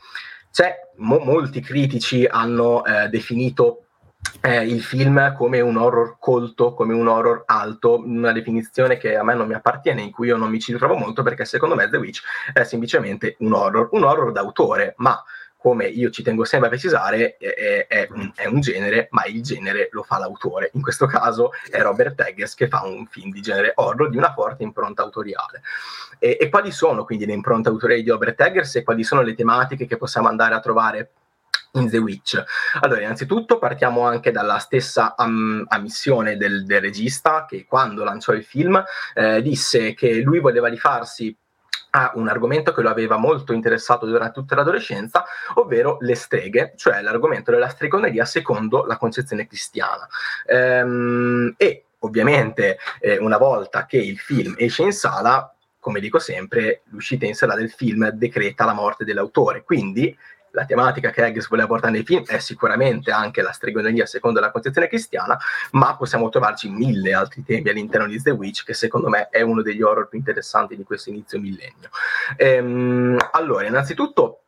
mo- 0.98 1.20
molti 1.20 1.62
critici 1.62 2.26
hanno 2.26 2.86
eh, 2.86 3.10
definito 3.10 3.86
eh, 4.42 4.66
il 4.66 4.82
film 4.82 5.36
come 5.36 5.60
un 5.62 5.78
horror 5.78 6.18
colto, 6.20 6.74
come 6.74 6.94
un 6.94 7.08
horror 7.08 7.44
alto, 7.46 8.00
una 8.04 8.32
definizione 8.32 8.98
che 8.98 9.16
a 9.16 9.24
me 9.24 9.36
non 9.36 9.48
mi 9.48 9.54
appartiene, 9.54 10.02
in 10.02 10.12
cui 10.12 10.28
io 10.28 10.38
non 10.38 10.50
mi 10.50 10.60
ci 10.60 10.72
ritrovo 10.72 10.96
molto, 10.96 11.24
perché 11.24 11.46
secondo 11.46 11.76
me 11.76 11.90
The 11.90 11.98
Witch 11.98 12.22
è 12.54 12.64
semplicemente 12.64 13.36
un 13.40 13.54
horror, 13.54 13.90
un 13.92 14.04
horror 14.04 14.32
d'autore, 14.32 14.94
ma 14.98 15.22
come 15.66 15.88
io 15.88 16.12
ci 16.12 16.22
tengo 16.22 16.46
sempre 16.46 16.68
a 16.68 16.70
precisare, 16.70 17.38
è, 17.38 17.88
è, 17.88 18.08
un, 18.12 18.32
è, 18.36 18.46
un, 18.46 18.60
genere, 18.60 19.08
ma 19.10 19.26
il 19.26 19.42
genere 19.42 19.90
lo 19.94 20.04
fa 20.04 20.20
l'autore. 20.20 20.70
In 20.74 20.84
questo 20.84 21.08
caso 21.08 21.54
è 21.72 21.82
Robert 21.82 22.22
Eggers 22.22 22.54
che 22.54 22.68
fa 22.68 22.84
un 22.84 23.08
film 23.08 23.32
di 23.32 23.42
genere 23.42 23.72
horror 23.74 24.12
di 24.12 24.18
una 24.18 24.32
forte 24.32 24.62
impronta 24.62 25.02
autoriale. 25.02 25.64
E, 26.20 26.38
e 26.40 26.50
quali 26.50 26.72
sono 26.72 27.04
quindi 27.04 27.26
le 27.26 27.34
impronte 27.34 27.70
autoriali 27.70 28.04
di 28.04 28.12
Robert 28.12 28.40
Eggers 28.40 28.76
e 28.76 28.84
quali 28.84 29.04
sono 29.04 29.24
le 29.24 29.34
tematiche 29.34 29.88
che 29.88 29.98
possiamo 29.98 30.28
andare 30.28 30.54
a 30.54 30.60
trovare 30.60 31.14
in 31.72 31.90
The 31.90 31.98
Witch. 31.98 32.44
Allora, 32.82 33.02
innanzitutto 33.02 33.58
partiamo 33.58 34.02
anche 34.02 34.30
dalla 34.30 34.60
stessa 34.60 35.16
am- 35.18 35.66
ammissione 35.68 36.38
del, 36.38 36.64
del, 36.64 36.80
regista 36.80 37.46
che 37.50 37.66
quando 37.66 38.04
lanciò 38.04 38.34
il 38.34 38.44
film 38.44 38.84
eh, 39.16 39.42
disse 39.42 39.96
che 39.96 40.22
lui 40.22 40.40
voleva 40.40 40.68
rifarsi 40.68 41.36
a 41.96 42.12
un 42.16 42.28
argomento 42.28 42.74
che 42.74 42.82
lo 42.82 42.90
aveva 42.90 43.16
molto 43.16 43.54
interessato 43.54 44.06
durante 44.06 44.34
tutta 44.34 44.56
l'adolescenza, 44.56 45.24
ovvero 45.54 45.98
le 46.02 46.16
streghe, 46.16 46.74
cioè 46.76 47.02
l'argomento 47.02 47.52
della 47.52 47.70
stregoneria 47.70 48.26
secondo 48.26 48.84
la 48.84 48.98
concezione 48.98 49.48
cristiana. 49.48 50.06
Ehm, 50.46 51.54
e 51.56 51.86
ovviamente 52.00 52.78
eh, 53.00 53.18
una 53.18 53.38
volta 53.38 53.86
che 53.86 53.98
il 53.98 54.18
film 54.18 54.56
esce 54.58 54.84
in 54.84 54.92
sala, 54.92 55.50
come 55.80 56.02
dico 56.02 56.20
sempre, 56.20 56.82
l'uscita 56.90 57.26
in 57.26 57.34
sala 57.34 57.56
del 57.56 57.72
film 57.72 58.10
decreta 58.10 58.66
la 58.66 58.74
morte 58.74 59.06
dell'autore, 59.06 59.64
quindi 59.64 60.16
la 60.56 60.66
tematica 60.66 61.12
che 61.12 61.24
Eggers 61.24 61.48
voleva 61.50 61.68
portare 61.68 61.92
nei 61.92 62.04
film 62.04 62.26
è 62.26 62.40
sicuramente 62.40 63.12
anche 63.12 63.42
la 63.42 63.52
stregoneria 63.52 64.06
secondo 64.06 64.40
la 64.40 64.52
concezione 64.52 64.88
cristiana, 64.88 65.38
ma 65.72 65.96
possiamo 65.96 66.30
trovarci 66.30 66.70
mille 66.70 67.14
altri 67.14 67.44
temi 67.44 67.70
all'interno 67.70 68.08
di 68.08 68.20
The 68.20 68.32
Witch, 68.32 68.64
che 68.64 68.74
secondo 68.74 69.10
me 69.10 69.28
è 69.30 69.42
uno 69.42 69.62
degli 69.62 69.82
horror 69.82 70.08
più 70.08 70.18
interessanti 70.18 70.76
di 70.76 70.84
questo 70.84 71.10
inizio 71.10 71.40
millennio. 71.40 71.90
Ehm, 72.38 73.18
allora, 73.32 73.68
innanzitutto 73.68 74.40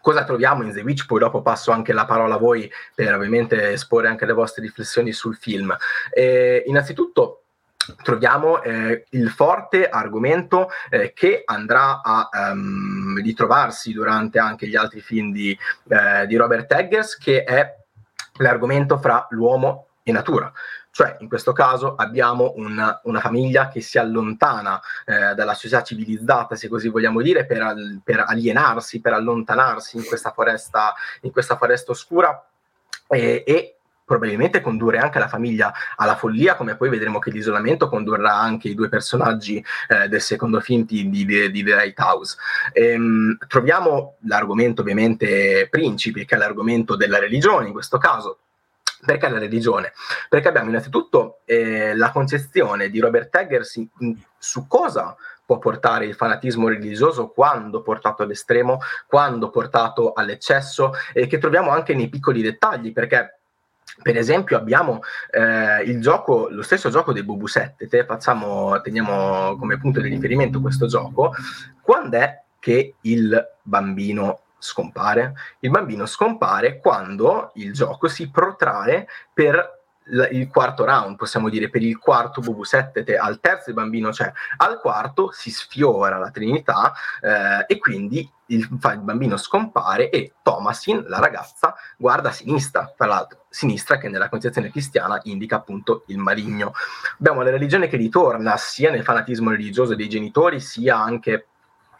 cosa 0.00 0.24
troviamo 0.24 0.62
in 0.64 0.72
The 0.72 0.80
Witch, 0.80 1.06
poi 1.06 1.20
dopo 1.20 1.42
passo 1.42 1.70
anche 1.70 1.92
la 1.92 2.06
parola 2.06 2.34
a 2.34 2.38
voi 2.38 2.70
per 2.94 3.14
ovviamente 3.14 3.72
esporre 3.72 4.08
anche 4.08 4.24
le 4.24 4.32
vostre 4.32 4.62
riflessioni 4.62 5.12
sul 5.12 5.36
film. 5.36 5.76
Eh, 6.10 6.64
innanzitutto 6.66 7.41
troviamo 8.02 8.62
eh, 8.62 9.04
il 9.10 9.30
forte 9.30 9.88
argomento 9.88 10.68
eh, 10.90 11.12
che 11.12 11.42
andrà 11.44 12.00
a 12.02 12.28
um, 12.52 13.20
ritrovarsi 13.22 13.92
durante 13.92 14.38
anche 14.38 14.66
gli 14.68 14.76
altri 14.76 15.00
film 15.00 15.32
di, 15.32 15.56
eh, 15.88 16.26
di 16.26 16.36
Robert 16.36 16.70
Eggers, 16.72 17.16
che 17.18 17.44
è 17.44 17.74
l'argomento 18.38 18.98
fra 18.98 19.26
l'uomo 19.30 19.88
e 20.02 20.12
natura. 20.12 20.52
Cioè, 20.90 21.16
in 21.20 21.28
questo 21.28 21.52
caso 21.52 21.94
abbiamo 21.94 22.52
una, 22.56 23.00
una 23.04 23.20
famiglia 23.20 23.68
che 23.68 23.80
si 23.80 23.98
allontana 23.98 24.78
eh, 25.06 25.34
dalla 25.34 25.54
società 25.54 25.82
civilizzata, 25.82 26.54
se 26.54 26.68
così 26.68 26.88
vogliamo 26.88 27.22
dire, 27.22 27.46
per, 27.46 27.62
al, 27.62 28.02
per 28.04 28.22
alienarsi, 28.26 29.00
per 29.00 29.14
allontanarsi 29.14 29.96
in 29.96 30.04
questa 30.04 30.32
foresta, 30.32 30.92
in 31.22 31.30
questa 31.30 31.56
foresta 31.56 31.92
oscura 31.92 32.46
e, 33.08 33.42
e 33.46 33.76
probabilmente 34.12 34.60
condurre 34.60 34.98
anche 34.98 35.18
la 35.18 35.26
famiglia 35.26 35.72
alla 35.96 36.16
follia, 36.16 36.54
come 36.54 36.76
poi 36.76 36.90
vedremo 36.90 37.18
che 37.18 37.30
l'isolamento 37.30 37.88
condurrà 37.88 38.34
anche 38.34 38.68
i 38.68 38.74
due 38.74 38.90
personaggi 38.90 39.64
eh, 39.88 40.06
del 40.08 40.20
secondo 40.20 40.60
film 40.60 40.84
di, 40.84 41.08
di, 41.08 41.24
di 41.50 41.62
The 41.62 41.74
Lighthouse. 41.74 42.36
Ehm, 42.74 43.38
troviamo 43.48 44.16
l'argomento 44.26 44.82
ovviamente 44.82 45.66
principe, 45.70 46.26
che 46.26 46.34
è 46.34 46.38
l'argomento 46.38 46.94
della 46.94 47.18
religione 47.18 47.68
in 47.68 47.72
questo 47.72 47.96
caso, 47.96 48.38
Perché 49.04 49.28
la 49.28 49.40
religione? 49.40 49.92
Perché 50.28 50.46
abbiamo 50.46 50.68
innanzitutto 50.68 51.40
eh, 51.44 51.92
la 51.96 52.12
concezione 52.12 52.88
di 52.88 53.00
Robert 53.00 53.34
Eggers 53.34 53.82
su 54.38 54.68
cosa 54.68 55.16
può 55.44 55.58
portare 55.58 56.04
il 56.04 56.14
fanatismo 56.14 56.68
religioso 56.68 57.26
quando 57.30 57.82
portato 57.82 58.22
all'estremo, 58.22 58.78
quando 59.08 59.50
portato 59.50 60.12
all'eccesso 60.12 60.92
e 61.12 61.26
che 61.26 61.38
troviamo 61.38 61.70
anche 61.70 61.96
nei 61.96 62.08
piccoli 62.08 62.42
dettagli, 62.42 62.92
perché 62.92 63.41
per 64.00 64.16
esempio 64.16 64.56
abbiamo 64.56 65.00
eh, 65.30 65.82
il 65.82 66.00
gioco, 66.00 66.48
lo 66.48 66.62
stesso 66.62 66.88
gioco 66.88 67.12
dei 67.12 67.24
7, 67.44 67.88
te 67.88 68.04
facciamo, 68.04 68.80
teniamo 68.80 69.56
come 69.56 69.78
punto 69.78 70.00
di 70.00 70.08
riferimento 70.08 70.60
questo 70.60 70.86
gioco, 70.86 71.32
quando 71.80 72.16
è 72.16 72.42
che 72.58 72.94
il 73.02 73.48
bambino 73.62 74.40
scompare? 74.58 75.34
Il 75.60 75.70
bambino 75.70 76.06
scompare 76.06 76.78
quando 76.78 77.50
il 77.56 77.72
gioco 77.72 78.08
si 78.08 78.30
protrae 78.30 79.06
per 79.32 79.81
il 80.30 80.48
quarto 80.48 80.84
round, 80.84 81.16
possiamo 81.16 81.48
dire 81.48 81.70
per 81.70 81.82
il 81.82 81.98
quarto 81.98 82.40
Bubu 82.40 82.64
7, 82.64 83.16
al 83.16 83.40
terzo 83.40 83.70
il 83.70 83.76
bambino 83.76 84.10
c'è, 84.10 84.30
al 84.58 84.80
quarto 84.80 85.30
si 85.30 85.50
sfiora 85.50 86.18
la 86.18 86.30
Trinità 86.30 86.92
eh, 87.20 87.64
e 87.66 87.78
quindi 87.78 88.28
il, 88.46 88.68
il, 88.70 88.98
bambino 89.00 89.36
scompare 89.36 90.10
e 90.10 90.34
Thomasin, 90.42 91.04
la 91.06 91.18
ragazza, 91.18 91.74
guarda 91.96 92.30
a 92.30 92.32
sinistra, 92.32 92.92
tra 92.96 93.06
l'altro 93.06 93.44
sinistra 93.48 93.98
che 93.98 94.08
nella 94.08 94.28
concezione 94.28 94.70
cristiana 94.70 95.20
indica 95.24 95.56
appunto 95.56 96.04
il 96.06 96.18
maligno. 96.18 96.72
Abbiamo 97.18 97.42
la 97.42 97.50
religione 97.50 97.86
che 97.86 97.96
ritorna 97.96 98.56
sia 98.56 98.90
nel 98.90 99.04
fanatismo 99.04 99.50
religioso 99.50 99.94
dei 99.94 100.08
genitori 100.08 100.58
sia 100.58 100.96
anche 100.96 101.46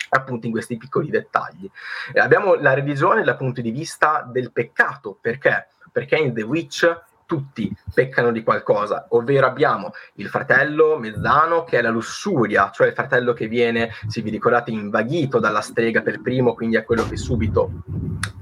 appunto 0.08 0.46
in 0.46 0.52
questi 0.52 0.76
piccoli 0.76 1.10
dettagli. 1.10 1.70
E 2.12 2.20
abbiamo 2.20 2.54
la 2.54 2.74
religione 2.74 3.22
dal 3.22 3.36
punto 3.36 3.60
di 3.60 3.70
vista 3.70 4.26
del 4.30 4.50
peccato, 4.52 5.16
perché? 5.20 5.68
Perché 5.90 6.16
in 6.16 6.34
The 6.34 6.42
Witch 6.42 7.00
tutti 7.32 7.74
peccano 7.94 8.30
di 8.30 8.42
qualcosa, 8.42 9.06
ovvero 9.10 9.46
abbiamo 9.46 9.94
il 10.16 10.28
fratello 10.28 10.98
mezzano 10.98 11.64
che 11.64 11.78
è 11.78 11.80
la 11.80 11.88
lussuria, 11.88 12.70
cioè 12.70 12.88
il 12.88 12.92
fratello 12.92 13.32
che 13.32 13.48
viene, 13.48 13.90
se 14.06 14.20
vi 14.20 14.28
ricordate, 14.28 14.70
invaghito 14.70 15.38
dalla 15.38 15.62
strega 15.62 16.02
per 16.02 16.20
primo, 16.20 16.52
quindi 16.52 16.76
è 16.76 16.84
quello 16.84 17.08
che 17.08 17.16
subito 17.16 17.70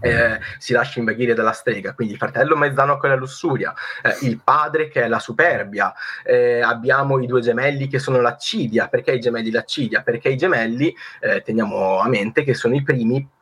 eh, 0.01 0.41
si 0.59 0.73
lascia 0.73 0.99
invaghire 0.99 1.35
dalla 1.35 1.53
strega, 1.53 1.95
quindi 1.95 2.15
il 2.15 2.19
fratello 2.19 2.57
mezzano 2.57 2.99
che 2.99 3.07
è 3.07 3.11
la 3.11 3.17
lussuria, 3.17 3.73
eh, 4.03 4.27
il 4.27 4.41
padre 4.43 4.89
che 4.89 5.03
è 5.03 5.07
la 5.07 5.21
superbia, 5.21 5.95
eh, 6.25 6.61
abbiamo 6.61 7.21
i 7.21 7.27
due 7.29 7.41
gemelli 7.41 7.87
che 7.87 8.01
sono 8.01 8.21
l'accidia, 8.21 8.89
perché 8.89 9.13
i 9.13 9.21
gemelli 9.21 9.53
l'accidia? 9.53 10.03
Perché 10.03 10.31
i 10.31 10.37
gemelli, 10.37 10.93
eh, 11.21 11.43
teniamo 11.43 12.01
a 12.01 12.09
mente 12.09 12.43
che 12.43 12.55
sono 12.55 12.75
i 12.75 12.83
primi 12.83 13.39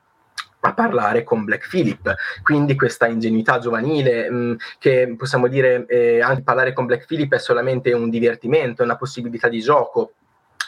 a 0.60 0.72
parlare 0.74 1.22
con 1.22 1.44
Black 1.44 1.68
Phillip, 1.68 2.14
quindi 2.42 2.74
questa 2.74 3.06
ingenuità 3.06 3.58
giovanile 3.58 4.30
mh, 4.30 4.36
mm, 4.36 4.54
che 4.78 5.14
possiamo 5.16 5.46
dire 5.46 5.86
eh, 5.86 6.20
anche 6.20 6.42
parlare 6.42 6.72
con 6.72 6.86
Black 6.86 7.06
Phillip 7.06 7.34
è 7.34 7.38
solamente 7.38 7.92
un 7.92 8.10
divertimento, 8.10 8.82
è 8.82 8.84
una 8.84 8.96
possibilità 8.96 9.48
di 9.48 9.60
gioco, 9.60 10.12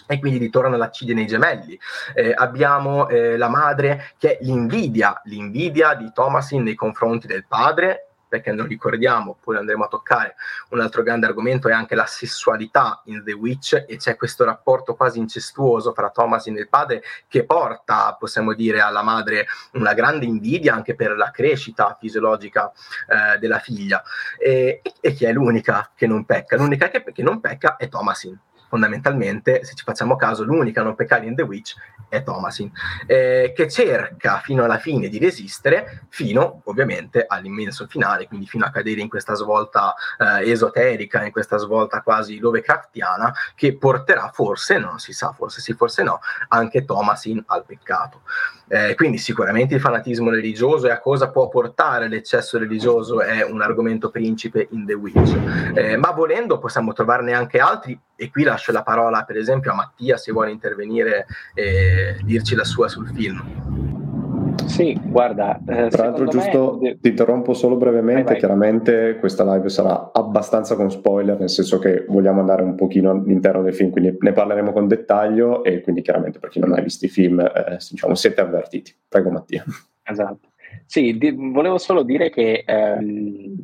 e 0.06 0.18
quindi 0.18 0.38
ritorna 0.38 0.76
l'accidio 0.76 1.14
nei 1.14 1.26
gemelli. 1.26 1.78
Eh, 2.14 2.32
abbiamo 2.35 3.09
eh, 3.09 3.37
la 3.37 3.49
madre 3.49 4.12
che 4.18 4.38
è 4.38 4.44
l'invidia, 4.44 5.20
l'invidia 5.25 5.94
di 5.94 6.11
Thomasin 6.12 6.64
nei 6.64 6.75
confronti 6.75 7.28
del 7.28 7.47
padre 7.47 8.10
perché 8.30 8.52
non 8.52 8.66
ricordiamo, 8.66 9.37
poi 9.42 9.56
andremo 9.56 9.84
a 9.84 9.88
toccare, 9.88 10.37
un 10.70 10.80
altro 10.80 11.02
grande 11.02 11.26
argomento 11.26 11.68
è 11.68 11.72
anche 11.72 11.96
la 11.96 12.06
sessualità 12.06 13.02
in 13.06 13.25
The 13.25 13.32
Witch 13.32 13.84
e 13.88 13.96
c'è 13.96 14.14
questo 14.14 14.44
rapporto 14.44 14.94
quasi 14.94 15.18
incestuoso 15.18 15.92
fra 15.92 16.10
Thomas 16.10 16.46
e 16.46 16.52
il 16.52 16.68
padre 16.68 17.02
che 17.26 17.44
porta, 17.44 18.16
possiamo 18.18 18.54
dire, 18.54 18.80
alla 18.80 19.02
madre 19.02 19.46
una 19.72 19.94
grande 19.94 20.26
invidia 20.26 20.75
anche 20.75 20.94
per 20.94 21.16
la 21.16 21.32
crescita 21.32 21.96
fisiologica 21.99 22.70
eh, 23.08 23.38
della 23.38 23.58
figlia 23.58 24.00
e, 24.38 24.80
e, 25.00 25.12
chi 25.12 25.25
è 25.25 25.32
l'unica 25.32 25.90
che 25.96 26.06
non 26.06 26.25
pecca? 26.25 26.56
L'unica 26.56 26.88
che, 26.88 27.02
che 27.12 27.22
non 27.22 27.40
pecca 27.40 27.76
è 27.76 27.88
Thomasin 27.88 28.38
fondamentalmente, 28.70 29.64
se 29.64 29.74
ci 29.74 29.82
facciamo 29.82 30.14
caso, 30.14 30.44
l'unica 30.44 30.80
a 30.80 30.84
non 30.84 30.94
peccare 30.94 31.26
in 31.26 31.34
The 31.34 31.42
Witch 31.42 31.74
è 32.08 32.22
Thomasin, 32.22 32.70
eh, 33.06 33.52
che 33.54 33.68
cerca 33.68 34.38
fino 34.38 34.62
alla 34.62 34.78
fine 34.78 35.08
di 35.08 35.18
resistere, 35.18 36.04
fino 36.08 36.62
ovviamente 36.64 37.24
all'immenso 37.26 37.86
finale, 37.88 38.28
quindi 38.28 38.46
fino 38.46 38.64
a 38.64 38.70
cadere 38.70 39.00
in 39.00 39.08
questa 39.08 39.34
svolta 39.34 39.94
eh, 40.18 40.50
esoterica, 40.50 41.24
in 41.24 41.32
questa 41.32 41.56
svolta 41.56 42.00
quasi 42.02 42.38
Lovecraftiana, 42.38 43.34
che 43.56 43.76
porterà 43.76 44.30
forse, 44.32 44.78
non 44.78 45.00
si 45.00 45.12
sa, 45.12 45.32
forse 45.32 45.60
sì, 45.60 45.72
forse 45.72 46.04
no, 46.04 46.20
anche 46.48 46.84
Thomasin 46.84 47.42
al 47.46 47.64
peccato. 47.66 48.22
Eh, 48.68 48.94
quindi 48.94 49.18
sicuramente 49.18 49.74
il 49.74 49.80
fanatismo 49.80 50.30
religioso 50.30 50.86
e 50.86 50.92
a 50.92 51.00
cosa 51.00 51.30
può 51.30 51.48
portare 51.48 52.06
l'eccesso 52.06 52.56
religioso 52.56 53.20
è 53.20 53.42
un 53.44 53.62
argomento 53.62 54.10
principe 54.10 54.68
in 54.70 54.86
The 54.86 54.94
Witch, 54.94 55.36
eh, 55.74 55.96
ma 55.96 56.12
volendo 56.12 56.58
possiamo 56.58 56.92
trovarne 56.92 57.32
anche 57.32 57.58
altri 57.58 57.98
e 58.20 58.30
qui 58.30 58.42
lascio 58.42 58.70
la 58.70 58.82
parola 58.82 59.24
per 59.24 59.38
esempio 59.38 59.72
a 59.72 59.74
Mattia 59.74 60.18
se 60.18 60.30
vuole 60.30 60.50
intervenire 60.50 61.24
e 61.54 62.20
dirci 62.22 62.54
la 62.54 62.64
sua 62.64 62.86
sul 62.86 63.08
film. 63.08 64.58
Sì, 64.66 64.98
guarda. 65.02 65.58
Eh, 65.66 65.88
Tra 65.88 66.04
l'altro, 66.04 66.26
giusto 66.26 66.78
me... 66.80 66.98
ti 67.00 67.08
interrompo 67.08 67.54
solo 67.54 67.76
brevemente. 67.76 68.22
Vai, 68.22 68.32
vai. 68.32 68.38
Chiaramente 68.38 69.16
questa 69.18 69.42
live 69.54 69.70
sarà 69.70 70.10
abbastanza 70.12 70.76
con 70.76 70.90
spoiler, 70.90 71.38
nel 71.38 71.48
senso 71.48 71.78
che 71.78 72.04
vogliamo 72.08 72.40
andare 72.40 72.62
un 72.62 72.74
pochino 72.74 73.10
all'interno 73.10 73.62
del 73.62 73.74
film, 73.74 73.90
quindi 73.90 74.16
ne 74.20 74.32
parleremo 74.32 74.72
con 74.72 74.86
dettaglio. 74.86 75.64
E 75.64 75.80
quindi, 75.80 76.02
chiaramente, 76.02 76.38
per 76.38 76.50
chi 76.50 76.60
non 76.60 76.72
ha 76.72 76.80
visto 76.80 77.06
i 77.06 77.08
film, 77.08 77.40
eh, 77.40 77.78
diciamo, 77.90 78.14
siete 78.14 78.40
avvertiti. 78.40 78.94
Prego, 79.08 79.30
Mattia. 79.30 79.64
Esatto. 80.02 80.48
Sì, 80.86 81.16
di- 81.18 81.34
volevo 81.36 81.78
solo 81.78 82.02
dire 82.02 82.30
che 82.30 82.62
ehm, 82.66 83.54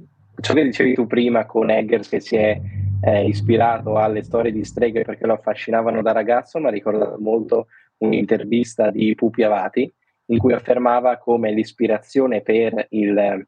ciò 0.40 0.54
che 0.54 0.64
dicevi 0.64 0.94
tu 0.94 1.06
prima 1.06 1.46
con 1.46 1.70
Eggers, 1.70 2.08
che 2.08 2.20
si 2.20 2.36
è 2.36 2.60
eh, 3.00 3.26
ispirato 3.26 3.96
alle 3.96 4.22
storie 4.22 4.52
di 4.52 4.64
streghe 4.64 5.02
perché 5.02 5.26
lo 5.26 5.34
affascinavano 5.34 6.02
da 6.02 6.12
ragazzo, 6.12 6.58
mi 6.58 6.66
ha 6.66 6.70
ricordato 6.70 7.16
molto 7.18 7.66
un'intervista 7.98 8.90
di 8.90 9.14
Pupi 9.14 9.42
Avati 9.42 9.92
in 10.26 10.38
cui 10.38 10.52
affermava 10.52 11.18
come 11.18 11.52
l'ispirazione 11.52 12.42
per 12.42 12.86
il 12.90 13.46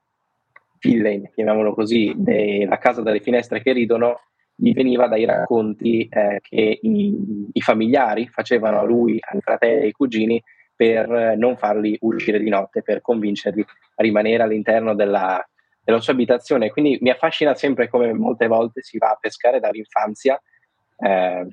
villain, 0.80 1.28
chiamiamolo 1.32 1.74
così, 1.74 2.14
della 2.16 2.78
casa 2.78 3.02
dalle 3.02 3.20
finestre 3.20 3.60
che 3.62 3.72
ridono, 3.72 4.20
gli 4.54 4.72
veniva 4.72 5.06
dai 5.06 5.24
racconti 5.24 6.08
eh, 6.08 6.38
che 6.40 6.78
i, 6.82 7.48
i, 7.52 7.60
familiari 7.60 8.26
facevano 8.28 8.80
a 8.80 8.84
lui, 8.84 9.18
ai 9.20 9.40
fratelli 9.40 9.82
e 9.82 9.84
ai 9.86 9.92
cugini 9.92 10.42
per 10.74 11.36
non 11.36 11.56
farli 11.56 11.96
uscire 12.00 12.38
di 12.38 12.48
notte, 12.48 12.82
per 12.82 13.00
convincerli 13.00 13.60
a 13.60 14.02
rimanere 14.02 14.42
all'interno 14.42 14.94
della, 14.94 15.44
della 15.88 16.00
sua 16.02 16.12
abitazione. 16.12 16.70
Quindi 16.70 16.98
mi 17.00 17.08
affascina 17.08 17.54
sempre 17.54 17.88
come 17.88 18.12
molte 18.12 18.46
volte 18.46 18.82
si 18.82 18.98
va 18.98 19.08
a 19.08 19.18
pescare 19.18 19.58
dall'infanzia 19.58 20.38
eh, 20.98 21.48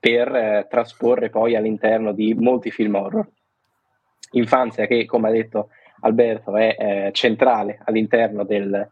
per 0.00 0.34
eh, 0.34 0.66
trasporre 0.70 1.28
poi 1.28 1.54
all'interno 1.54 2.12
di 2.12 2.32
molti 2.32 2.70
film 2.70 2.94
horror. 2.94 3.28
Infanzia 4.30 4.86
che, 4.86 5.04
come 5.04 5.28
ha 5.28 5.32
detto 5.32 5.68
Alberto, 6.00 6.56
è 6.56 6.76
eh, 6.78 7.10
centrale 7.12 7.78
all'interno 7.84 8.44
del, 8.44 8.90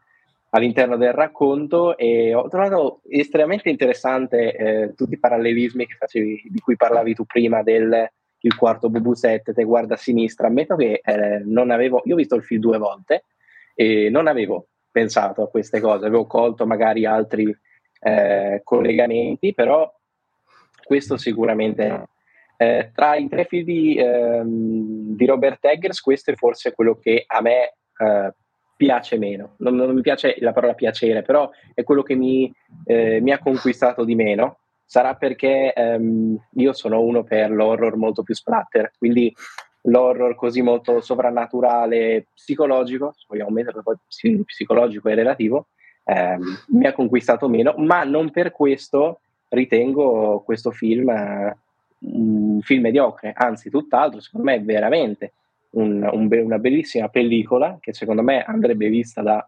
all'interno 0.51 0.99
del, 0.99 1.15
racconto 1.15 1.97
e 1.97 2.35
ho 2.35 2.47
trovato 2.49 3.01
estremamente 3.09 3.71
interessante 3.71 4.55
eh, 4.55 4.95
tutti 4.95 5.15
i 5.15 5.19
parallelismi 5.19 5.87
facevi, 5.87 6.43
di 6.51 6.61
cui 6.61 6.77
parlavi 6.77 7.15
tu 7.15 7.25
prima 7.25 7.63
del 7.63 8.11
il 8.45 8.57
quarto 8.57 8.91
Bubu 8.91 9.15
7, 9.15 9.55
te 9.55 9.65
guarda 9.65 9.95
a 9.95 9.97
sinistra. 9.97 10.49
Ammetto 10.49 10.77
che 10.77 11.01
eh, 11.03 11.41
non 11.45 11.71
avevo, 11.71 12.03
io 12.05 12.13
ho 12.13 12.19
visto 12.19 12.35
il 12.35 12.43
film 12.43 12.61
due 12.61 12.77
volte 12.77 13.25
e 13.75 14.11
non 14.11 14.27
avevo 14.27 14.67
pensato 14.93 15.43
a 15.43 15.49
queste 15.49 15.81
cose, 15.81 16.07
avevo 16.07 16.27
colto 16.27 16.67
magari 16.67 17.05
altri 17.05 17.53
eh, 18.01 18.61
collegamenti, 18.63 19.55
però 19.55 19.93
questo 20.85 21.17
sicuramente 21.17 22.09
eh, 22.63 22.91
tra 22.95 23.17
i 23.17 23.29
tre 23.29 23.45
film 23.47 23.65
di, 23.65 23.97
ehm, 23.97 25.17
di, 25.17 25.27
Robert 25.27 25.65
Eggers, 25.65 26.01
questo 26.01 26.31
è 26.31 26.35
forse 26.37 26.73
quello 26.73 26.97
che 26.97 27.25
a 27.27 27.41
me 27.41 27.75
eh, 27.97 28.35
piace 28.77 29.19
meno. 29.19 29.55
Non, 29.59 29.75
non, 29.75 29.95
mi 29.95 30.01
piace 30.01 30.37
la 30.39 30.53
parola 30.53 30.75
piacere, 30.75 31.23
però 31.23 31.51
è 31.75 31.83
quello 31.83 32.03
che 32.03 32.15
mi, 32.15 32.53
eh, 32.85 33.21
mi 33.21 33.33
ha 33.33 33.39
conquistato 33.39 34.05
di 34.05 34.15
meno. 34.15 34.59
Sarà 34.85 35.15
perché 35.15 35.73
ehm, 35.73 36.37
io 36.55 36.73
sono 36.73 37.01
uno 37.01 37.25
per 37.25 37.51
l'horror 37.51 37.97
molto 37.97 38.23
più 38.23 38.35
splatter, 38.35 38.93
quindi 38.99 39.35
l'horror 39.83 40.35
così 40.35 40.63
molto 40.63 41.01
sovrannaturale, 41.01 42.27
psicologico, 42.35 43.13
se 43.17 43.25
vogliamo 43.29 43.51
metterlo 43.51 43.83
poi 43.83 43.97
psicologico 44.45 45.09
è 45.09 45.15
relativo, 45.15 45.67
eh, 46.05 46.37
mi 46.69 46.87
ha 46.87 46.93
conquistato 46.93 47.49
meno, 47.49 47.75
ma 47.79 48.05
non 48.05 48.31
per 48.31 48.53
questo 48.53 49.21
ritengo 49.49 50.43
questo 50.45 50.71
film 50.71 51.09
eh, 51.09 51.57
un 52.03 52.61
film 52.63 52.83
mediocre, 52.83 53.33
anzi 53.35 53.71
tutt'altro, 53.71 54.21
secondo 54.21 54.47
me 54.47 54.57
è 54.57 54.63
veramente 54.63 55.33
un, 55.71 56.09
un 56.11 56.29
una 56.31 56.59
bellissima 56.59 57.09
pellicola 57.09 57.79
che 57.81 57.93
secondo 57.93 58.23
me 58.23 58.43
andrebbe 58.43 58.89
vista 58.89 59.23
da 59.23 59.47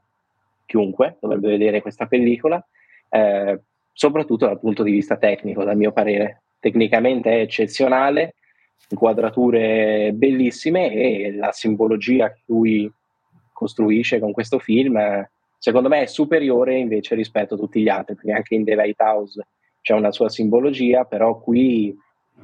chiunque, 0.67 1.17
dovrebbe 1.21 1.49
vedere 1.49 1.83
questa 1.83 2.07
pellicola, 2.07 2.65
eh, 3.09 3.61
soprattutto 3.93 4.47
dal 4.47 4.61
punto 4.61 4.83
di 4.83 4.93
vista 4.93 5.17
tecnico, 5.17 5.65
dal 5.65 5.77
mio 5.77 5.93
parere. 5.93 6.43
Tecnicamente 6.59 7.31
è 7.31 7.41
eccezionale, 7.41 8.35
inquadrature 8.89 10.13
bellissime 10.15 10.93
e 10.93 11.35
la 11.35 11.53
simbologia 11.53 12.33
che 12.33 12.43
lui 12.47 12.91
costruisce 13.53 14.19
con 14.19 14.33
questo 14.33 14.59
film, 14.59 14.99
secondo 15.59 15.89
me 15.89 16.03
è 16.03 16.07
superiore 16.07 16.77
invece 16.77 17.15
rispetto 17.15 17.55
a 17.55 17.59
tutti 17.59 17.81
gli 17.83 17.89
altri, 17.89 18.15
perché 18.15 18.33
anche 18.33 18.55
in 18.55 18.65
The 18.65 18.75
Lighthouse 18.75 19.47
c'è 19.81 19.95
una 19.95 20.13
sua 20.13 20.29
simbologia, 20.29 21.05
però 21.05 21.39
qui 21.41 21.97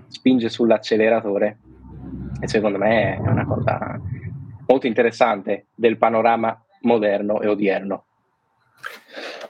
spinge 0.08 0.48
sull'acceleratore 0.48 1.58
e 2.40 2.48
secondo 2.48 2.78
me 2.78 3.16
è 3.16 3.18
una 3.18 3.44
cosa 3.44 4.00
molto 4.66 4.86
interessante 4.86 5.66
del 5.74 5.98
panorama 5.98 6.58
moderno 6.82 7.40
e 7.40 7.48
odierno. 7.48 8.04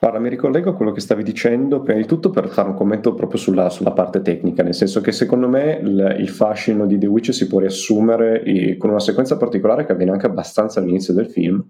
Guarda, 0.00 0.19
mi 0.19 0.30
ricollego 0.30 0.71
a 0.71 0.75
quello 0.75 0.92
che 0.92 1.00
stavi 1.02 1.23
dicendo, 1.23 1.83
prima 1.83 2.00
di 2.00 2.07
tutto 2.07 2.30
per 2.30 2.49
fare 2.49 2.71
un 2.71 2.75
commento 2.75 3.12
proprio 3.12 3.38
sulla, 3.38 3.69
sulla 3.69 3.90
parte 3.90 4.23
tecnica, 4.23 4.62
nel 4.62 4.73
senso 4.73 5.02
che 5.02 5.12
secondo 5.12 5.47
me 5.47 5.78
il, 5.83 6.16
il, 6.21 6.28
fascino 6.30 6.87
di 6.87 6.97
The 6.97 7.04
Witch 7.04 7.35
si 7.35 7.47
può 7.47 7.59
riassumere 7.59 8.38
i, 8.38 8.78
con 8.78 8.88
una 8.88 8.99
sequenza 8.99 9.37
particolare 9.37 9.85
che 9.85 9.92
avviene 9.92 10.12
anche 10.12 10.25
abbastanza 10.25 10.80
all'inizio 10.80 11.12
del 11.12 11.26
film, 11.26 11.62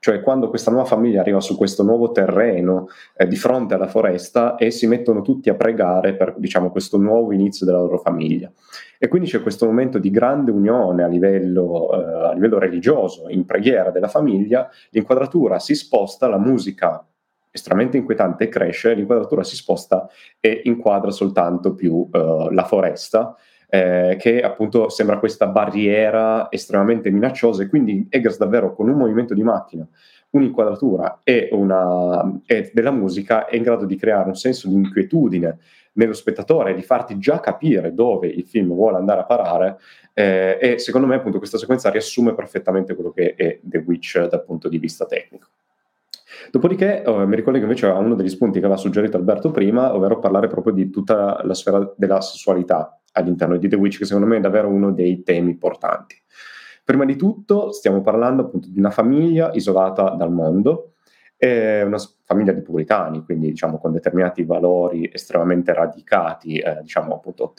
cioè 0.00 0.20
quando 0.20 0.50
questa 0.50 0.70
nuova 0.70 0.84
famiglia 0.84 1.22
arriva 1.22 1.40
su 1.40 1.56
questo 1.56 1.82
nuovo 1.82 2.12
terreno 2.12 2.88
eh, 3.16 3.26
di 3.26 3.36
fronte 3.36 3.72
alla 3.72 3.88
foresta 3.88 4.56
e 4.56 4.70
si 4.70 4.86
mettono 4.86 5.22
tutti 5.22 5.48
a 5.48 5.54
pregare 5.54 6.14
per 6.14 6.34
diciamo, 6.36 6.70
questo 6.70 6.98
nuovo 6.98 7.32
inizio 7.32 7.64
della 7.64 7.78
loro 7.78 7.96
famiglia. 7.96 8.52
E 8.98 9.08
quindi 9.08 9.30
c'è 9.30 9.40
questo 9.40 9.64
momento 9.64 9.98
di 9.98 10.10
grande 10.10 10.50
unione 10.50 11.04
a 11.04 11.06
livello, 11.06 11.88
eh, 11.94 12.28
a 12.28 12.32
livello 12.34 12.58
religioso, 12.58 13.30
in 13.30 13.46
preghiera 13.46 13.90
della 13.90 14.08
famiglia, 14.08 14.68
l'inquadratura 14.90 15.58
si 15.58 15.74
sposta, 15.74 16.28
la 16.28 16.38
musica 16.38 17.02
estremamente 17.50 17.96
inquietante 17.96 18.48
cresce, 18.48 18.94
l'inquadratura 18.94 19.42
si 19.42 19.56
sposta 19.56 20.08
e 20.40 20.62
inquadra 20.64 21.10
soltanto 21.10 21.74
più 21.74 22.08
uh, 22.10 22.50
la 22.50 22.64
foresta, 22.64 23.36
eh, 23.70 24.16
che 24.18 24.40
appunto 24.40 24.88
sembra 24.88 25.18
questa 25.18 25.46
barriera 25.46 26.50
estremamente 26.50 27.10
minacciosa 27.10 27.62
e 27.62 27.68
quindi 27.68 28.06
Eggers 28.08 28.38
davvero 28.38 28.74
con 28.74 28.88
un 28.88 28.96
movimento 28.96 29.34
di 29.34 29.42
macchina, 29.42 29.86
un'inquadratura 30.30 31.20
e, 31.22 31.48
una, 31.52 32.40
e 32.46 32.70
della 32.72 32.90
musica 32.90 33.46
è 33.46 33.56
in 33.56 33.62
grado 33.62 33.84
di 33.84 33.96
creare 33.96 34.28
un 34.28 34.36
senso 34.36 34.68
di 34.68 34.74
inquietudine 34.74 35.58
nello 35.94 36.14
spettatore 36.14 36.74
di 36.74 36.82
farti 36.82 37.18
già 37.18 37.40
capire 37.40 37.92
dove 37.92 38.28
il 38.28 38.44
film 38.44 38.72
vuole 38.72 38.98
andare 38.98 39.20
a 39.20 39.24
parare 39.24 39.78
eh, 40.14 40.58
e 40.60 40.78
secondo 40.78 41.06
me 41.06 41.16
appunto 41.16 41.38
questa 41.38 41.58
sequenza 41.58 41.90
riassume 41.90 42.34
perfettamente 42.34 42.94
quello 42.94 43.10
che 43.10 43.34
è 43.34 43.58
The 43.62 43.78
Witch 43.78 44.26
dal 44.28 44.44
punto 44.44 44.68
di 44.68 44.78
vista 44.78 45.06
tecnico. 45.06 45.48
Dopodiché 46.50 47.02
oh, 47.06 47.26
mi 47.26 47.36
ricollego 47.36 47.64
invece 47.64 47.86
a 47.86 47.98
uno 47.98 48.14
degli 48.14 48.28
spunti 48.28 48.58
che 48.58 48.64
aveva 48.64 48.80
suggerito 48.80 49.16
Alberto 49.16 49.50
prima, 49.50 49.94
ovvero 49.94 50.18
parlare 50.18 50.46
proprio 50.46 50.72
di 50.72 50.90
tutta 50.90 51.40
la 51.44 51.54
sfera 51.54 51.92
della 51.96 52.20
sessualità 52.20 53.00
all'interno 53.12 53.56
di 53.56 53.68
The 53.68 53.76
Witch, 53.76 53.98
che 53.98 54.04
secondo 54.04 54.28
me 54.28 54.36
è 54.36 54.40
davvero 54.40 54.68
uno 54.68 54.92
dei 54.92 55.22
temi 55.22 55.50
importanti. 55.50 56.16
Prima 56.84 57.04
di 57.04 57.16
tutto 57.16 57.70
stiamo 57.72 58.00
parlando 58.00 58.42
appunto 58.42 58.68
di 58.70 58.78
una 58.78 58.90
famiglia 58.90 59.50
isolata 59.52 60.10
dal 60.10 60.32
mondo, 60.32 60.94
è 61.36 61.82
una 61.82 61.98
famiglia 62.24 62.52
di 62.52 62.62
puritani, 62.62 63.24
quindi 63.24 63.48
diciamo 63.50 63.78
con 63.78 63.92
determinati 63.92 64.42
valori 64.42 65.08
estremamente 65.12 65.72
radicati, 65.72 66.58
eh, 66.58 66.78
diciamo 66.80 67.14
appunto 67.14 67.52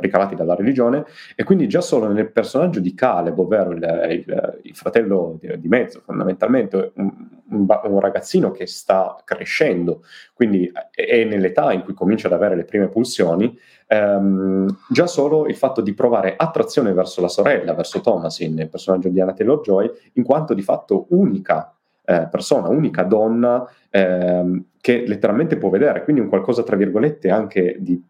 ricavati 0.00 0.34
dalla 0.34 0.54
religione 0.54 1.04
e 1.36 1.44
quindi 1.44 1.68
già 1.68 1.80
solo 1.80 2.08
nel 2.08 2.30
personaggio 2.30 2.80
di 2.80 2.94
Caleb, 2.94 3.38
ovvero 3.38 3.70
il, 3.70 4.24
il, 4.26 4.58
il 4.62 4.74
fratello 4.74 5.38
di, 5.40 5.60
di, 5.60 5.68
mezzo, 5.68 6.00
fondamentalmente 6.04 6.92
un, 6.94 7.28
un, 7.50 8.00
ragazzino 8.00 8.50
che 8.50 8.66
sta 8.66 9.16
crescendo, 9.24 10.02
quindi 10.34 10.70
è 10.90 11.24
nell'età 11.24 11.72
in 11.72 11.82
cui 11.82 11.94
comincia 11.94 12.26
ad 12.26 12.34
avere 12.34 12.56
le 12.56 12.64
prime 12.64 12.88
pulsioni, 12.88 13.56
ehm, 13.86 14.78
già 14.88 15.06
solo 15.06 15.46
il 15.46 15.56
fatto 15.56 15.80
di 15.80 15.94
provare 15.94 16.34
attrazione 16.36 16.92
verso 16.92 17.20
la 17.20 17.28
sorella, 17.28 17.74
verso 17.74 18.00
Thomasin, 18.00 18.58
il 18.58 18.68
personaggio 18.68 19.08
di 19.08 19.20
Anna 19.20 19.34
Taylor-Joy, 19.34 19.90
in 20.14 20.24
quanto 20.24 20.54
di 20.54 20.62
fatto 20.62 21.06
unica 21.10 21.74
eh, 22.04 22.28
persona, 22.30 22.68
unica 22.68 23.04
donna 23.04 23.64
ehm, 23.90 24.64
che 24.80 25.04
letteralmente 25.06 25.56
può 25.56 25.68
vedere, 25.70 26.02
quindi 26.02 26.22
un 26.22 26.28
qualcosa 26.28 26.62
tra 26.62 26.76
virgolette 26.76 27.30
anche 27.30 27.76
di 27.78 28.02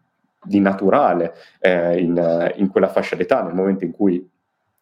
di 0.43 0.59
naturale 0.59 1.33
eh, 1.59 1.99
in, 1.99 2.53
in, 2.55 2.69
quella 2.69 2.87
fascia 2.87 3.15
d'età, 3.15 3.43
nel 3.43 3.53
momento 3.53 3.83
in 3.83 3.91
cui 3.91 4.27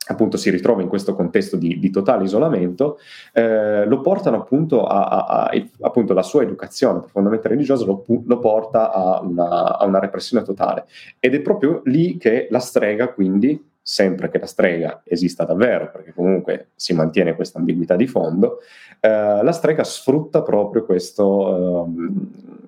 appunto 0.08 0.38
si 0.38 0.50
ritrova 0.50 0.82
in 0.82 0.88
questo 0.88 1.14
contesto 1.14 1.56
di, 1.56 1.78
di 1.78 1.90
totale 1.92 2.24
isolamento, 2.24 2.98
eh, 3.34 3.86
lo 3.86 4.02
portano 4.02 4.38
appunto 4.38 4.86
a, 4.86 5.06
a, 5.06 5.26
a, 5.26 5.68
appunto 5.82 6.14
la 6.14 6.24
sua 6.24 6.42
educazione 6.42 7.00
profondamente 7.00 7.48
religiosa 7.48 7.86
lo, 7.86 8.04
lo 8.08 8.40
porta 8.40 8.92
a 8.92 9.22
una, 9.22 9.78
a 9.78 9.86
una 9.86 10.00
repressione 10.00 10.44
totale. 10.44 10.86
Ed 11.20 11.36
è 11.36 11.42
proprio 11.42 11.82
lì 11.86 12.18
che 12.18 12.48
la 12.50 12.60
strega 12.60 13.10
quindi 13.10 13.68
sempre 13.90 14.30
che 14.30 14.38
la 14.38 14.46
strega 14.46 15.02
esista 15.04 15.46
davvero, 15.46 15.90
perché 15.90 16.14
comunque 16.14 16.70
si 16.76 16.94
mantiene 16.94 17.34
questa 17.36 17.58
ambiguità 17.58 17.96
di 17.96 18.06
fondo, 18.06 18.60
eh, 19.00 19.10
la 19.10 19.52
strega 19.52 19.84
sfrutta 19.84 20.44
proprio 20.44 20.86
questo, 20.86 21.88
eh, 21.88 22.59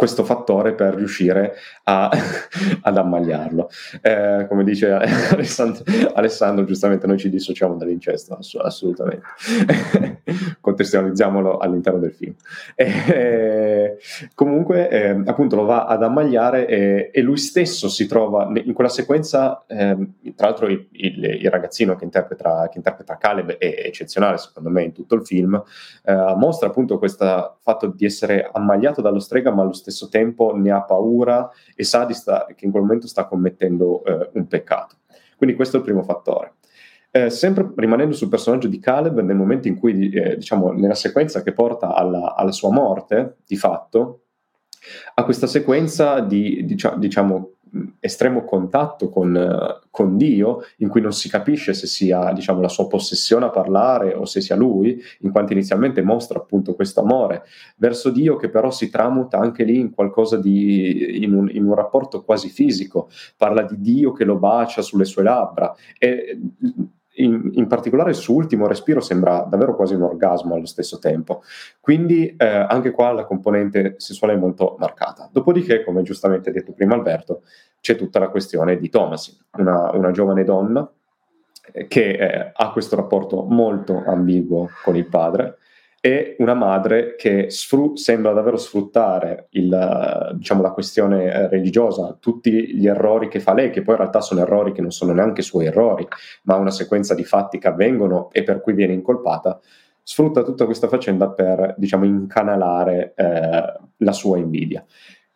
questo 0.00 0.24
fattore 0.24 0.72
per 0.72 0.94
riuscire 0.94 1.56
a, 1.84 2.08
ad 2.80 2.96
ammagliarlo. 2.96 3.68
Eh, 4.00 4.46
come 4.48 4.64
dice 4.64 4.90
Alessandro, 4.96 5.84
Alessandro, 6.14 6.64
giustamente 6.64 7.06
noi 7.06 7.18
ci 7.18 7.28
dissociamo 7.28 7.76
dall'incesto, 7.76 8.32
ass- 8.32 8.54
assolutamente. 8.54 9.26
Contestualizziamolo 10.58 11.58
all'interno 11.58 11.98
del 11.98 12.12
film. 12.12 12.34
Eh, 12.74 13.98
comunque, 14.34 14.88
eh, 14.88 15.22
appunto, 15.26 15.56
lo 15.56 15.66
va 15.66 15.84
ad 15.84 16.02
ammagliare 16.02 16.66
e, 16.66 17.10
e, 17.12 17.20
lui 17.20 17.36
stesso 17.36 17.90
si 17.90 18.06
trova 18.06 18.50
in 18.54 18.72
quella 18.72 18.88
sequenza, 18.88 19.64
ehm, 19.66 20.12
tra 20.34 20.46
l'altro 20.46 20.68
il, 20.68 20.88
il, 20.92 21.24
il 21.24 21.50
ragazzino 21.50 21.94
che 21.96 22.04
interpreta, 22.04 22.70
che 22.70 22.78
interpreta, 22.78 23.18
Caleb 23.18 23.58
è 23.58 23.82
eccezionale, 23.84 24.38
secondo 24.38 24.70
me, 24.70 24.82
in 24.82 24.92
tutto 24.92 25.14
il 25.14 25.26
film, 25.26 25.62
eh, 26.04 26.34
mostra 26.36 26.68
appunto 26.68 26.98
questo 26.98 27.58
fatto 27.60 27.88
di 27.88 28.06
essere 28.06 28.48
ammagliato 28.50 29.02
dallo 29.02 29.18
strega, 29.18 29.50
ma 29.50 29.60
allo 29.60 29.74
stesso 29.74 29.88
stesso 29.90 30.08
tempo 30.08 30.54
ne 30.56 30.70
ha 30.70 30.82
paura 30.82 31.50
e 31.74 31.84
sa 31.84 32.10
sta, 32.12 32.46
che 32.54 32.64
in 32.64 32.70
quel 32.70 32.82
momento 32.82 33.06
sta 33.06 33.26
commettendo 33.26 34.04
eh, 34.04 34.30
un 34.34 34.46
peccato. 34.46 34.96
Quindi 35.36 35.56
questo 35.56 35.76
è 35.76 35.78
il 35.80 35.84
primo 35.84 36.02
fattore. 36.02 36.54
Eh, 37.12 37.28
sempre 37.28 37.72
rimanendo 37.74 38.14
sul 38.14 38.28
personaggio 38.28 38.68
di 38.68 38.78
Caleb, 38.78 39.20
nel 39.20 39.34
momento 39.34 39.66
in 39.66 39.76
cui, 39.76 40.10
eh, 40.10 40.36
diciamo, 40.36 40.70
nella 40.72 40.94
sequenza 40.94 41.42
che 41.42 41.52
porta 41.52 41.94
alla, 41.94 42.36
alla, 42.36 42.52
sua 42.52 42.70
morte, 42.70 43.38
di 43.46 43.56
fatto, 43.56 44.22
a 45.14 45.24
questa 45.24 45.48
sequenza 45.48 46.20
di, 46.20 46.64
diciamo, 46.64 47.54
estremo 48.00 48.44
contatto 48.44 49.08
con, 49.08 49.80
con, 49.90 50.16
Dio, 50.16 50.64
in 50.78 50.88
cui 50.88 51.00
non 51.00 51.12
si 51.12 51.28
capisce 51.28 51.74
se 51.74 51.86
sia 51.86 52.32
diciamo, 52.32 52.60
la 52.60 52.68
sua 52.68 52.86
possessione 52.86 53.46
a 53.46 53.50
parlare 53.50 54.14
o 54.14 54.24
se 54.24 54.40
sia 54.40 54.56
lui, 54.56 55.00
in 55.20 55.30
quanto 55.30 55.52
inizialmente 55.52 56.02
mostra 56.02 56.38
appunto 56.38 56.74
questo 56.74 57.00
amore 57.00 57.44
verso 57.76 58.10
Dio 58.10 58.36
che 58.36 58.48
però 58.48 58.70
si 58.70 58.90
tramuta 58.90 59.38
anche 59.38 59.64
lì 59.64 59.78
in 59.78 59.94
qualcosa 59.94 60.36
di, 60.36 61.22
in 61.22 61.34
un, 61.34 61.48
in 61.50 61.66
un 61.66 61.74
rapporto 61.74 62.22
quasi 62.22 62.48
fisico, 62.48 63.08
parla 63.36 63.62
di 63.62 63.80
Dio 63.80 64.12
che 64.12 64.24
lo 64.24 64.36
bacia 64.36 64.82
sulle 64.82 65.04
sue 65.04 65.22
labbra. 65.22 65.74
E 65.98 66.38
in, 67.22 67.50
in, 67.54 67.66
particolare 67.66 68.10
il 68.10 68.16
suo 68.16 68.34
ultimo 68.34 68.66
respiro 68.66 69.00
sembra 69.00 69.46
davvero 69.48 69.74
quasi 69.74 69.94
un 69.94 70.02
orgasmo 70.02 70.54
allo 70.54 70.66
stesso 70.66 70.98
tempo. 70.98 71.42
Quindi 71.80 72.34
eh, 72.36 72.46
anche 72.46 72.90
qua 72.90 73.12
la 73.12 73.24
componente 73.24 73.94
sessuale 73.98 74.34
è 74.34 74.36
molto 74.36 74.76
marcata. 74.78 75.28
Dopodiché, 75.32 75.84
come 75.84 76.02
giustamente 76.02 76.50
detto 76.50 76.72
prima 76.72 76.94
Alberto, 76.94 77.42
c'è 77.80 77.96
tutta 77.96 78.18
la 78.18 78.28
questione 78.28 78.78
di 78.78 78.88
Thomasin, 78.88 79.36
una, 79.58 79.90
una 79.94 80.10
giovane 80.10 80.44
donna 80.44 80.90
eh, 81.72 81.86
che 81.86 82.10
eh, 82.10 82.52
ha 82.52 82.72
questo 82.72 82.96
rapporto 82.96 83.42
molto 83.44 84.02
ambiguo 84.04 84.68
con 84.82 84.96
il 84.96 85.06
padre 85.06 85.58
e 86.00 86.36
una 86.38 86.54
madre 86.54 87.14
che 87.14 87.50
sfru- 87.50 87.98
sembra 87.98 88.32
davvero 88.32 88.56
sfruttare 88.56 89.48
il, 89.50 90.32
diciamo, 90.34 90.62
la 90.62 90.72
questione 90.72 91.24
eh, 91.24 91.48
religiosa, 91.48 92.16
tutti 92.18 92.74
gli 92.74 92.86
errori 92.86 93.28
che 93.28 93.38
fa 93.38 93.52
lei, 93.52 93.70
che 93.70 93.82
poi 93.82 93.94
in 93.94 94.00
realtà 94.00 94.22
sono 94.22 94.40
errori 94.40 94.72
che 94.72 94.80
non 94.80 94.92
sono 94.92 95.12
neanche 95.12 95.42
suoi 95.42 95.66
errori, 95.66 96.08
ma 96.44 96.56
una 96.56 96.70
sequenza 96.70 97.14
di 97.14 97.24
fatti 97.24 97.58
che 97.58 97.68
avvengono 97.68 98.30
e 98.32 98.42
per 98.42 98.62
cui 98.62 98.72
viene 98.72 98.94
incolpata, 98.94 99.60
sfrutta 100.02 100.42
tutta 100.42 100.64
questa 100.64 100.88
faccenda 100.88 101.28
per 101.28 101.74
diciamo, 101.76 102.06
incanalare 102.06 103.12
eh, 103.14 103.72
la 103.98 104.12
sua 104.12 104.38
invidia. 104.38 104.82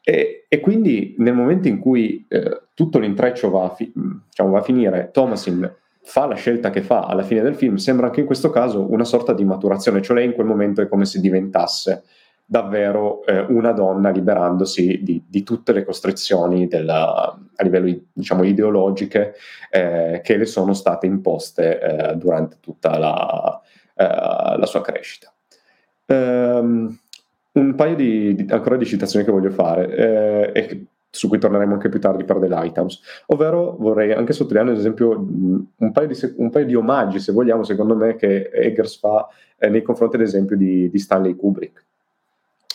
E, 0.01 0.47
e, 0.49 0.61
quindi 0.61 1.15
nel 1.19 1.35
momento 1.35 1.69
in 1.69 1.79
cui 1.79 2.25
eh, 2.29 2.63
tutto 2.75 2.99
l'intreccio 2.99 3.51
va 3.51 3.65
a, 3.65 3.75
fi- 3.75 3.93
diciamo, 3.95 4.51
va 4.51 4.59
a 4.59 4.63
finire, 4.63 5.11
Thomasin 5.13 5.71
fa 6.05 6.27
la 6.27 6.35
scelta 6.35 6.71
che 6.71 6.83
fa 6.83 7.01
alla 7.01 7.23
fine 7.23 7.41
del 7.41 7.55
film 7.55 7.77
sembra 7.77 8.07
anche 8.07 8.21
in 8.21 8.27
questo 8.27 8.51
caso 8.51 8.93
una 8.93 9.05
sorta 9.05 9.33
di 9.33 9.45
maturazione, 9.45 10.03
cioè 10.03 10.17
lei 10.17 10.27
in 10.27 10.35
quel 10.35 10.47
momento 10.47 10.83
è 10.83 10.89
come 10.89 11.07
se 11.07 11.19
diventasse 11.19 12.05
davvero 12.47 13.25
eh, 13.25 13.41
una 13.41 13.73
donna 13.73 14.11
liberandosi 14.11 15.01
di, 15.03 15.25
di 15.27 15.43
tutte 15.43 15.73
le 15.73 15.83
costrizioni 15.83 16.69
della, 16.69 17.37
a 17.57 17.63
livello 17.63 17.91
diciamo 18.13 18.45
ideologiche 18.45 19.35
eh, 19.71 20.21
che 20.23 20.37
le 20.37 20.45
sono 20.45 20.75
state 20.75 21.07
imposte 21.07 21.81
eh, 21.81 22.17
durante 22.17 22.59
tutta 22.61 22.99
la, 22.99 23.61
eh, 23.95 24.59
la 24.59 24.67
sua 24.67 24.83
crescita. 24.83 25.33
Um, 26.07 26.99
un 27.53 27.75
paio 27.77 27.95
di, 27.97 28.35
di, 28.35 28.47
ancora 28.51 28.77
di 28.77 28.85
citazioni 28.85 29.25
che 29.25 29.31
voglio 29.31 29.51
fare. 29.51 30.53
Eh, 30.53 30.87
su 31.15 31.29
cui 31.29 31.39
torneremo 31.39 31.75
anche 31.75 31.89
più 31.89 32.01
tardi 32.01 32.25
per 32.25 32.39
The 32.39 32.49
Lighthouse. 32.49 32.99
Ovvero 33.27 33.77
vorrei 33.79 34.13
anche 34.13 34.33
sottolineare, 34.33 34.73
ad 34.73 34.79
esempio, 34.79 35.11
un 35.11 35.93
paio 35.93 36.09
di, 36.09 36.19
un 36.37 36.51
paio 36.51 36.67
di 36.67 36.75
omaggi, 36.75 37.21
se 37.21 37.33
vogliamo, 37.33 37.63
secondo 37.63 37.95
me, 37.95 38.17
che 38.17 38.51
Eggers 38.53 38.99
fa 38.99 39.29
eh, 39.59 39.69
nei 39.69 39.83
confronti, 39.83 40.17
ad 40.17 40.23
esempio, 40.23 40.57
di, 40.57 40.91
di 40.91 40.99
Stanley 40.99 41.37
Kubrick. 41.37 41.85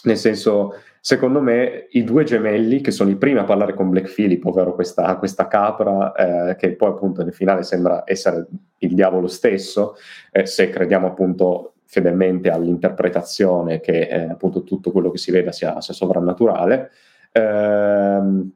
Nel 0.03 0.15
senso, 0.15 0.75
secondo 1.01 1.41
me, 1.41 1.87
i 1.91 2.05
due 2.05 2.23
gemelli, 2.23 2.79
che 2.79 2.91
sono 2.91 3.09
i 3.09 3.17
primi 3.17 3.39
a 3.39 3.43
parlare 3.43 3.73
con 3.73 3.89
Black 3.89 4.13
Phillip, 4.13 4.45
ovvero 4.45 4.73
questa, 4.73 5.17
questa 5.17 5.47
capra, 5.47 6.13
eh, 6.13 6.55
che 6.55 6.71
poi 6.75 6.89
appunto 6.89 7.21
nel 7.23 7.33
finale 7.33 7.63
sembra 7.63 8.03
essere 8.05 8.47
il 8.77 8.93
diavolo 8.93 9.27
stesso, 9.27 9.95
eh, 10.31 10.45
se 10.45 10.69
crediamo 10.69 11.07
appunto 11.07 11.73
fedelmente 11.89 12.51
all'interpretazione 12.51 13.79
che 13.79 14.01
eh, 14.01 14.29
appunto 14.29 14.63
tutto 14.63 14.91
quello 14.91 15.09
che 15.09 15.17
si 15.17 15.31
veda 15.31 15.51
sia, 15.51 15.81
sia 15.81 15.93
sovrannaturale. 15.95 16.91
Ehm, 17.31 18.51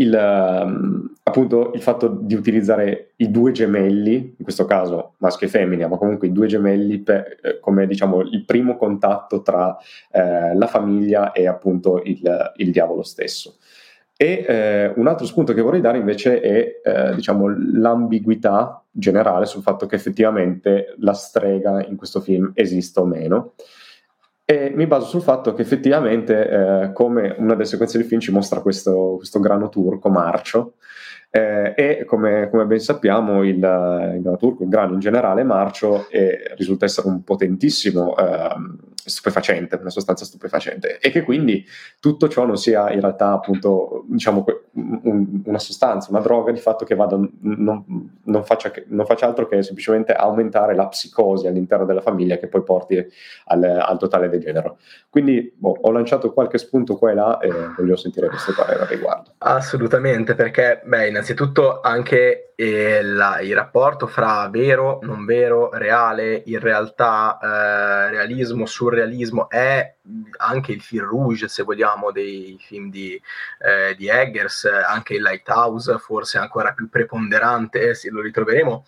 il, 0.00 0.14
um, 0.14 1.12
appunto 1.22 1.72
il 1.74 1.82
fatto 1.82 2.08
di 2.08 2.34
utilizzare 2.34 3.12
i 3.16 3.30
due 3.30 3.52
gemelli, 3.52 4.34
in 4.38 4.42
questo 4.42 4.64
caso 4.64 5.14
maschio 5.18 5.46
e 5.46 5.50
femmina, 5.50 5.88
ma 5.88 5.98
comunque 5.98 6.28
i 6.28 6.32
due 6.32 6.46
gemelli 6.46 7.00
per, 7.00 7.38
eh, 7.42 7.60
come 7.60 7.86
diciamo 7.86 8.22
il 8.22 8.44
primo 8.46 8.76
contatto 8.76 9.42
tra 9.42 9.76
eh, 10.10 10.54
la 10.54 10.66
famiglia 10.66 11.32
e 11.32 11.46
appunto 11.46 12.00
il, 12.02 12.52
il 12.56 12.72
diavolo 12.72 13.02
stesso. 13.02 13.56
E 14.16 14.44
eh, 14.46 14.92
un 14.96 15.06
altro 15.06 15.26
spunto 15.26 15.54
che 15.54 15.62
vorrei 15.62 15.80
dare 15.80 15.98
invece 15.98 16.40
è 16.40 16.80
eh, 16.82 17.14
diciamo, 17.14 17.46
l'ambiguità 17.72 18.84
generale 18.90 19.46
sul 19.46 19.62
fatto 19.62 19.86
che 19.86 19.96
effettivamente 19.96 20.94
la 20.98 21.14
strega 21.14 21.84
in 21.86 21.96
questo 21.96 22.20
film 22.20 22.52
esista 22.54 23.00
o 23.00 23.06
meno. 23.06 23.54
E 24.50 24.72
mi 24.74 24.88
baso 24.88 25.06
sul 25.06 25.22
fatto 25.22 25.54
che 25.54 25.62
effettivamente, 25.62 26.48
eh, 26.48 26.92
come 26.92 27.36
una 27.38 27.52
delle 27.52 27.66
sequenze 27.66 27.98
del 27.98 28.06
film 28.08 28.18
ci 28.18 28.32
mostra 28.32 28.60
questo, 28.60 29.14
questo 29.18 29.38
grano 29.38 29.68
turco 29.68 30.08
marcio, 30.08 30.74
eh, 31.30 31.72
e 31.76 32.04
come, 32.04 32.48
come, 32.50 32.66
ben 32.66 32.80
sappiamo 32.80 33.44
il, 33.44 33.54
il, 33.54 33.60
grano 33.60 34.36
turco, 34.36 34.64
il 34.64 34.68
grano 34.68 34.94
in 34.94 34.98
generale 34.98 35.44
marcio, 35.44 36.08
è, 36.08 36.52
risulta 36.56 36.84
essere 36.84 37.06
un 37.06 37.22
potentissimo 37.22 38.16
eh, 38.16 38.56
stupefacente, 39.08 39.76
una 39.76 39.90
sostanza 39.90 40.24
stupefacente 40.24 40.98
e 40.98 41.10
che 41.10 41.22
quindi 41.22 41.64
tutto 42.00 42.28
ciò 42.28 42.44
non 42.44 42.56
sia 42.56 42.90
in 42.92 43.00
realtà 43.00 43.32
appunto 43.32 44.04
diciamo 44.08 44.44
un, 44.72 45.42
una 45.44 45.58
sostanza, 45.58 46.10
una 46.10 46.20
droga 46.20 46.52
di 46.52 46.60
fatto 46.60 46.84
che 46.84 46.94
vada, 46.94 47.16
non, 47.16 48.10
non, 48.24 48.44
faccia, 48.44 48.72
non, 48.86 49.06
faccia, 49.06 49.26
altro 49.26 49.46
che 49.46 49.62
semplicemente 49.62 50.12
aumentare 50.12 50.74
la 50.74 50.86
psicosi 50.88 51.46
all'interno 51.46 51.84
della 51.84 52.00
famiglia 52.00 52.36
che 52.36 52.48
poi 52.48 52.62
porti 52.62 53.04
al, 53.46 53.64
al 53.64 53.98
totale 53.98 54.28
degenero. 54.28 54.78
Quindi 55.08 55.52
boh, 55.56 55.76
ho 55.80 55.90
lanciato 55.90 56.32
qualche 56.32 56.58
spunto 56.58 56.96
qua 56.96 57.10
e 57.10 57.14
là 57.14 57.38
e 57.38 57.50
voglio 57.76 57.96
sentire 57.96 58.28
questo 58.28 58.52
parere 58.54 58.82
al 58.82 58.88
riguardo. 58.88 59.32
Assolutamente, 59.38 60.34
perché 60.34 60.82
beh, 60.84 61.08
innanzitutto 61.08 61.80
anche 61.80 62.49
la, 62.60 63.40
il 63.40 63.54
rapporto 63.54 64.06
fra 64.06 64.48
vero, 64.50 64.98
non 65.02 65.24
vero, 65.24 65.70
reale, 65.72 66.42
in 66.46 66.58
realtà, 66.58 67.38
eh, 67.40 68.10
realismo, 68.10 68.66
surrealismo 68.66 69.48
è 69.48 69.94
anche 70.38 70.72
il 70.72 70.82
fil 70.82 71.02
rouge, 71.02 71.48
se 71.48 71.62
vogliamo, 71.62 72.10
dei 72.10 72.58
film 72.60 72.90
di, 72.90 73.20
eh, 73.60 73.94
di 73.96 74.08
Eggers, 74.08 74.64
anche 74.64 75.14
il 75.14 75.22
Lighthouse 75.22 75.98
forse 75.98 76.38
ancora 76.38 76.72
più 76.72 76.88
preponderante, 76.88 77.94
se 77.94 78.10
lo 78.10 78.20
ritroveremo 78.20 78.84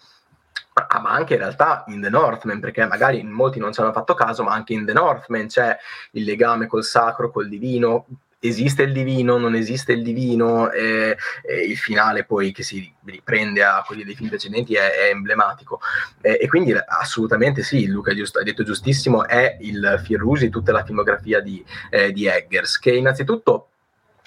Ah, 0.74 1.00
ma 1.00 1.10
anche 1.10 1.34
in 1.34 1.40
realtà 1.40 1.84
in 1.88 2.00
The 2.00 2.08
Northman, 2.08 2.58
perché 2.58 2.86
magari 2.86 3.22
molti 3.22 3.58
non 3.58 3.74
ci 3.74 3.80
hanno 3.80 3.92
fatto 3.92 4.14
caso, 4.14 4.42
ma 4.42 4.54
anche 4.54 4.72
in 4.72 4.86
The 4.86 4.94
Northman 4.94 5.46
c'è 5.46 5.76
il 6.12 6.24
legame 6.24 6.66
col 6.66 6.82
sacro, 6.82 7.30
col 7.30 7.48
divino, 7.48 8.06
esiste 8.44 8.82
il 8.82 8.92
divino, 8.92 9.38
non 9.38 9.54
esiste 9.54 9.92
il 9.92 10.02
divino, 10.02 10.70
e, 10.70 11.16
e 11.42 11.60
il 11.64 11.76
finale 11.76 12.24
poi 12.24 12.52
che 12.52 12.64
si 12.64 12.92
riprende 13.04 13.62
a 13.62 13.84
quelli 13.86 14.04
dei 14.04 14.16
film 14.16 14.28
precedenti 14.28 14.74
è, 14.74 14.90
è 14.90 15.08
emblematico. 15.10 15.80
E, 16.20 16.38
e, 16.40 16.48
quindi 16.48 16.72
assolutamente 16.72 17.62
sì, 17.62 17.86
Luca 17.86 18.14
giusto, 18.14 18.40
ha 18.40 18.42
detto 18.42 18.64
giustissimo, 18.64 19.26
è 19.26 19.58
il 19.60 20.00
di 20.46 20.50
tutta 20.50 20.72
la 20.72 20.84
filmografia 20.84 21.40
di, 21.40 21.64
eh, 21.90 22.12
di 22.12 22.26
Eggers, 22.26 22.78
che 22.78 22.92
innanzitutto 22.92 23.68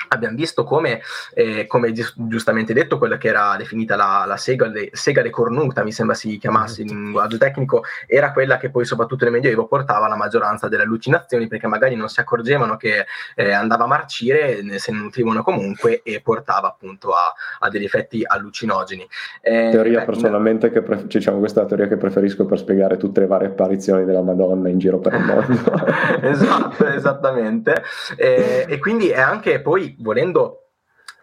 abbiamo 0.10 0.36
visto 0.36 0.64
come, 0.64 1.02
eh, 1.34 1.66
come 1.68 1.92
giustamente 1.92 2.74
detto, 2.74 2.98
quella 2.98 3.18
che 3.18 3.28
era 3.28 3.56
definita 3.58 3.96
la, 3.96 4.24
la 4.28 4.38
segale, 4.38 4.90
segale, 4.92 5.30
cornuta, 5.30 5.84
mi 5.84 5.92
sembra 5.92 6.16
si 6.16 6.38
chiamasse 6.38 6.82
in 6.82 6.88
linguaggio 6.88 7.38
tecnico, 7.38 7.84
era 8.08 8.32
quella 8.32 8.58
che 8.58 8.70
poi 8.70 8.86
soprattutto 8.86 9.24
nel 9.26 9.34
Medioevo 9.34 9.68
portava 9.68 10.06
alla 10.06 10.16
maggioranza 10.16 10.68
delle 10.68 10.84
allucinazioni, 10.84 11.48
perché 11.48 11.68
magari 11.68 11.96
non 11.96 12.10
si 12.10 12.20
accorgevano 12.20 12.78
che 12.78 13.06
eh, 13.36 13.52
andava 13.52 13.86
a 13.86 13.88
marcire, 13.88 14.62
se 14.80 14.92
ne 14.92 15.00
nutrivano 15.00 15.44
comunque 15.44 16.02
e 16.04 16.22
portava 16.22 16.68
appunto 16.68 17.12
a, 17.12 17.34
a 17.60 17.70
degli 17.70 17.84
effetti 17.84 18.24
allucinogeni. 18.26 19.08
Eh, 19.42 19.70
teoria 19.72 20.00
beh, 20.00 20.06
personalmente, 20.06 20.72
che 20.72 20.82
pre- 20.82 21.06
diciamo, 21.06 21.40
questa 21.40 21.60
è 21.60 21.64
la 21.64 21.70
teoria 21.70 21.88
che 21.88 21.98
preferisco 21.98 22.46
per 22.46 22.58
spiegare 22.58 22.98
tutte 22.98 23.22
le 23.22 23.28
varie 23.28 23.48
apparizioni 23.48 24.06
della 24.06 24.22
Madonna 24.22 24.70
in 24.70 24.78
giro 24.78 25.00
per 25.00 25.14
il 25.14 25.24
mondo. 25.24 25.46
esatto, 26.22 26.86
esattamente. 26.88 27.84
Eh, 28.16 28.66
e 28.68 28.80
quindi 28.80 29.10
è 29.10 29.20
anche 29.20 29.62
poi 29.62 29.95
volendo 29.98 30.65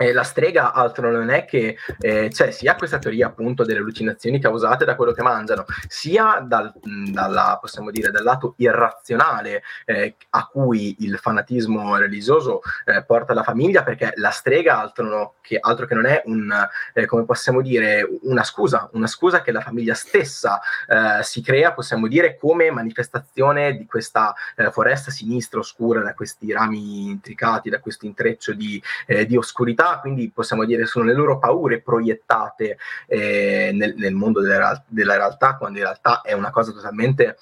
eh, 0.02 0.12
la 0.12 0.24
strega 0.24 0.72
altro 0.72 1.10
non 1.10 1.30
è 1.30 1.44
che 1.44 1.76
eh, 2.00 2.28
c'è 2.30 2.50
sia 2.50 2.74
questa 2.74 2.98
teoria 2.98 3.28
appunto 3.28 3.64
delle 3.64 3.78
allucinazioni 3.78 4.40
causate 4.40 4.84
da 4.84 4.96
quello 4.96 5.12
che 5.12 5.22
mangiano, 5.22 5.64
sia 5.86 6.42
dal, 6.44 6.72
dalla, 6.82 7.58
possiamo 7.60 7.90
dire, 7.90 8.10
dal 8.10 8.24
lato 8.24 8.54
irrazionale 8.56 9.62
eh, 9.84 10.16
a 10.30 10.46
cui 10.46 10.96
il 11.00 11.18
fanatismo 11.18 11.96
religioso 11.96 12.62
eh, 12.84 13.04
porta 13.04 13.32
la 13.34 13.42
famiglia, 13.44 13.82
perché 13.82 14.12
la 14.16 14.30
strega 14.30 14.80
altro, 14.80 15.06
no, 15.06 15.34
che, 15.40 15.58
altro 15.60 15.86
che 15.86 15.94
non 15.94 16.06
è 16.06 16.22
un, 16.24 16.52
eh, 16.94 17.06
come 17.06 17.24
possiamo 17.24 17.62
dire, 17.62 18.06
una 18.22 18.42
scusa, 18.42 18.88
una 18.92 19.06
scusa 19.06 19.42
che 19.42 19.52
la 19.52 19.60
famiglia 19.60 19.94
stessa 19.94 20.60
eh, 20.88 21.22
si 21.22 21.42
crea, 21.42 21.72
possiamo 21.72 22.08
dire, 22.08 22.36
come 22.36 22.70
manifestazione 22.70 23.76
di 23.76 23.86
questa 23.86 24.34
foresta 24.70 25.10
sinistra, 25.10 25.60
oscura, 25.60 26.00
da 26.00 26.14
questi 26.14 26.52
rami 26.52 27.10
intricati, 27.10 27.70
da 27.70 27.80
questo 27.80 28.06
intreccio 28.06 28.52
di, 28.52 28.82
di 29.26 29.36
oscurità 29.36 29.91
quindi 30.00 30.30
possiamo 30.30 30.64
dire 30.64 30.86
sono 30.86 31.04
le 31.04 31.14
loro 31.14 31.38
paure 31.38 31.80
proiettate 31.80 32.78
eh, 33.06 33.70
nel, 33.72 33.94
nel, 33.96 34.14
mondo 34.14 34.40
della, 34.40 34.82
della, 34.86 35.16
realtà, 35.16 35.56
quando 35.56 35.78
in 35.78 35.84
realtà 35.84 36.20
è 36.22 36.32
una 36.32 36.50
cosa 36.50 36.72
totalmente 36.72 37.36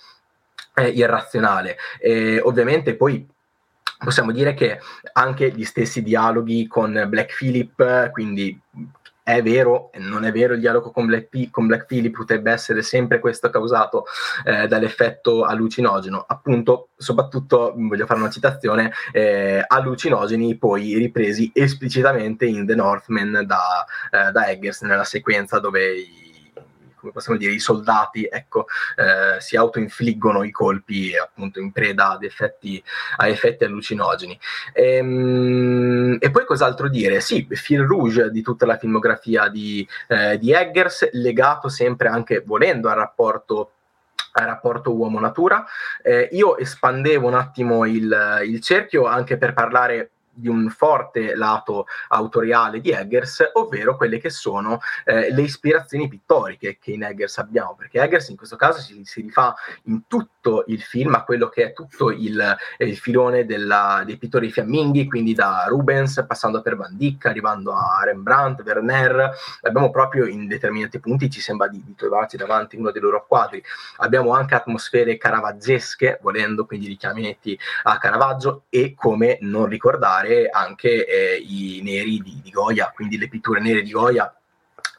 eh, 0.75 0.89
irrazionale. 0.89 1.77
E 1.99 2.41
ovviamente 2.41 2.95
poi 2.95 3.27
possiamo 3.99 4.33
dire 4.33 4.55
che 4.55 4.81
anche 5.13 5.51
gli 5.51 5.65
stessi 5.65 6.03
dialoghi 6.03 6.67
con 6.67 7.05
Black 7.09 7.37
Phillip, 7.37 8.11
quindi 8.11 8.59
è 9.35 9.43
vero, 9.43 9.91
non 9.95 10.25
è 10.25 10.33
vero 10.33 10.55
il 10.55 10.61
dialogo 10.61 10.91
con 10.91 11.07
Black, 11.07 11.29
P- 11.29 11.51
con 11.51 11.67
Black 11.67 11.87
Phillip 11.87 12.17
potrebbe 12.17 12.51
essere 12.51 12.83
sempre 12.83 13.19
questo 13.19 13.51
causato 13.51 14.05
eh, 14.45 14.67
dall'effetto 14.67 15.45
allucinogeno. 15.45 16.25
Appunto, 16.27 16.91
soprattutto, 16.97 17.75
voglio 17.77 18.07
fare 18.07 18.21
una 18.21 18.31
citazione, 18.31 18.93
eh, 19.13 19.63
allucinogeni 19.67 20.57
poi 20.57 20.95
ripresi 20.95 21.51
esplicitamente 21.55 22.47
in 22.47 22.67
The 22.67 22.75
Northman 22.75 23.45
da, 23.47 23.85
eh, 24.11 24.31
da 24.31 24.49
Eggers 24.49 24.83
nella 24.83 25.05
sequenza 25.05 25.59
dove 25.59 25.95
i 25.95 26.30
come 27.01 27.13
possiamo 27.13 27.39
dire, 27.39 27.53
i 27.53 27.59
soldati 27.59 28.29
ecco, 28.31 28.67
eh, 28.97 29.41
si 29.41 29.57
autoinfliggono 29.57 30.45
i 30.45 30.51
colpi 30.51 31.17
appunto 31.17 31.59
in 31.59 31.73
preda 31.73 32.11
ad 32.13 32.23
effetti, 32.23 32.83
a 33.17 33.29
effetti 33.29 33.65
allucinogeni. 33.65 34.39
E, 34.73 34.97
ehm, 34.97 36.19
e, 36.21 36.31
poi 36.31 36.45
cos'altro 36.45 36.89
dire? 36.89 37.21
Sì, 37.21 37.47
fil 37.51 37.83
rouge 37.83 38.31
di 38.31 38.43
tutta 38.43 38.67
la 38.67 38.77
filmografia 38.77 39.49
di, 39.49 39.87
eh, 40.09 40.39
di 40.39 40.53
Eggers, 40.53 41.11
legato 41.13 41.69
sempre 41.69 42.09
anche 42.09 42.43
volendo 42.45 42.89
al 42.89 42.97
rapporto 42.97 43.73
al 44.33 44.47
rapporto 44.47 44.95
uomo-natura. 44.95 45.65
Eh, 46.03 46.29
io 46.33 46.57
espandevo 46.57 47.27
un 47.27 47.35
attimo 47.35 47.85
il, 47.85 48.43
il 48.45 48.61
cerchio 48.61 49.07
anche 49.07 49.37
per 49.37 49.55
parlare 49.55 50.11
di 50.41 50.49
un 50.49 50.69
forte 50.71 51.35
lato 51.35 51.87
autoriale 52.09 52.81
di 52.81 52.91
Eggers, 52.91 53.51
ovvero 53.55 53.97
quelle 53.97 54.19
che 54.19 54.31
sono 54.31 54.81
eh, 55.05 55.33
le 55.33 55.43
ispirazioni 55.43 56.09
pittoriche 56.09 56.79
che 56.81 56.93
in 56.93 57.05
Eggers 57.05 57.39
abbiamo, 57.39 57.75
perché 57.77 58.01
Eggers 58.01 58.29
in 58.29 58.37
questo 58.37 58.57
caso 58.57 58.81
si, 58.81 59.01
si 59.05 59.21
rifà 59.21 59.55
in 59.85 60.07
tutto 60.07 60.65
il 60.67 60.81
film 60.81 61.15
a 61.15 61.25
quello 61.25 61.49
che 61.49 61.65
è 61.65 61.73
tutto 61.73 62.11
il, 62.11 62.41
eh, 62.79 62.85
il 62.85 62.97
filone 62.97 63.45
della, 63.45 64.03
dei 64.05 64.17
pittori 64.17 64.51
fiamminghi, 64.51 65.07
quindi 65.07 65.35
da 65.35 65.67
Rubens 65.69 66.25
passando 66.27 66.63
per 66.63 66.77
Van 66.77 66.97
Dyck, 66.97 67.27
arrivando 67.27 67.73
a 67.73 68.01
Rembrandt, 68.05 68.63
Werner, 68.91 69.33
abbiamo 69.63 69.91
proprio 69.91 70.27
in 70.27 70.47
determinati 70.47 70.99
punti 71.01 71.31
ci 71.31 71.41
sembra 71.41 71.69
di, 71.69 71.83
di 71.85 71.95
trovarci 71.95 72.37
davanti 72.37 72.77
uno 72.77 72.91
dei 72.91 73.01
loro 73.01 73.25
quadri. 73.27 73.63
Abbiamo 73.99 74.33
anche 74.33 74.55
atmosfere 74.55 75.17
caravaggesche, 75.17 76.19
volendo, 76.23 76.67
quindi 76.67 76.87
richiamati 76.87 77.59
a 77.85 77.99
Caravaggio 77.99 78.65
e 78.69 78.95
come 78.95 79.39
non 79.41 79.67
ricordare 79.67 80.30
fare 80.31 80.49
anche 80.49 81.07
eh, 81.07 81.37
i 81.37 81.81
neri 81.83 82.21
di, 82.23 82.41
di 82.43 82.51
Goya, 82.51 82.93
quindi 82.95 83.19
le 83.19 83.29
pitture 83.29 83.61
nere 83.61 83.83
di 83.83 83.91
Goya 83.91 84.33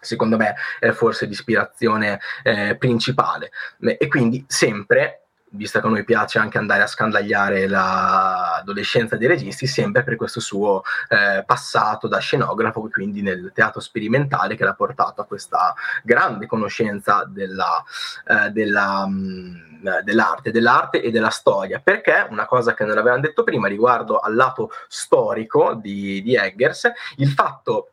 secondo 0.03 0.35
me 0.35 0.55
è 0.79 0.89
forse 0.91 1.27
l'ispirazione 1.27 2.19
eh, 2.43 2.75
principale. 2.75 3.51
E 3.79 4.07
quindi 4.07 4.43
sempre 4.47 5.27
visto 5.53 5.79
che 5.79 5.87
a 5.87 5.89
noi 5.89 6.03
piace 6.03 6.39
anche 6.39 6.57
andare 6.57 6.83
a 6.83 6.87
scandagliare 6.87 7.67
l'adolescenza 7.67 9.17
dei 9.17 9.27
registi, 9.27 9.67
sempre 9.67 10.03
per 10.03 10.15
questo 10.15 10.39
suo 10.39 10.83
eh, 11.09 11.43
passato 11.45 12.07
da 12.07 12.19
scenografo, 12.19 12.87
quindi 12.89 13.21
nel 13.21 13.51
teatro 13.53 13.81
sperimentale 13.81 14.55
che 14.55 14.63
l'ha 14.63 14.73
portato 14.73 15.21
a 15.21 15.25
questa 15.25 15.73
grande 16.03 16.45
conoscenza 16.45 17.25
della, 17.27 17.83
eh, 18.27 18.49
della, 18.51 19.05
mh, 19.05 19.11
mm, 19.11 19.97
dell'arte, 20.03 20.51
dell'arte 20.51 21.01
e 21.01 21.11
della 21.11 21.29
storia. 21.29 21.79
Perché 21.83 22.27
una 22.29 22.45
cosa 22.45 22.73
che 22.73 22.85
non 22.85 22.97
avevamo 22.97 23.21
detto 23.21 23.43
prima 23.43 23.67
riguardo 23.67 24.19
al 24.19 24.35
lato 24.35 24.71
storico 24.87 25.73
di, 25.73 26.21
di 26.21 26.35
Eggers, 26.35 26.91
il 27.17 27.29
fatto 27.29 27.90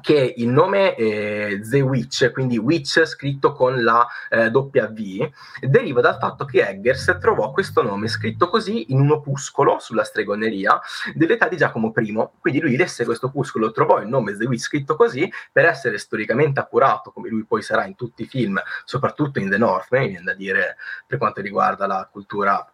che 0.00 0.34
il 0.36 0.48
nome 0.48 0.94
eh, 0.94 1.60
The 1.62 1.80
Witch, 1.80 2.30
quindi 2.32 2.58
Witch 2.58 3.04
scritto 3.04 3.52
con 3.52 3.82
la 3.82 4.06
eh, 4.28 4.48
W, 4.48 5.30
deriva 5.60 6.00
dal 6.00 6.18
fatto 6.18 6.44
che 6.44 6.66
Eggers 6.66 7.16
trovò 7.20 7.50
questo 7.50 7.82
nome 7.82 8.08
scritto 8.08 8.48
così 8.48 8.92
in 8.92 9.00
un 9.00 9.10
opuscolo 9.10 9.78
sulla 9.78 10.04
stregoneria 10.04 10.80
dell'età 11.14 11.48
di 11.48 11.56
Giacomo 11.56 11.92
I. 11.96 12.28
Quindi 12.40 12.60
lui 12.60 12.76
lesse 12.76 13.04
questo 13.04 13.26
opuscolo, 13.26 13.72
trovò 13.72 14.00
il 14.00 14.08
nome 14.08 14.36
The 14.36 14.46
Witch 14.46 14.62
scritto 14.62 14.96
così 14.96 15.30
per 15.52 15.64
essere 15.66 15.98
storicamente 15.98 16.60
accurato, 16.60 17.10
come 17.10 17.28
lui 17.28 17.44
poi 17.44 17.62
sarà 17.62 17.84
in 17.84 17.94
tutti 17.94 18.22
i 18.22 18.26
film, 18.26 18.60
soprattutto 18.84 19.38
in 19.38 19.48
The 19.48 19.58
Northman, 19.58 20.06
viene 20.08 20.22
da 20.22 20.34
dire 20.34 20.76
per 21.06 21.18
quanto 21.18 21.40
riguarda 21.40 21.86
la 21.86 22.08
cultura 22.10 22.66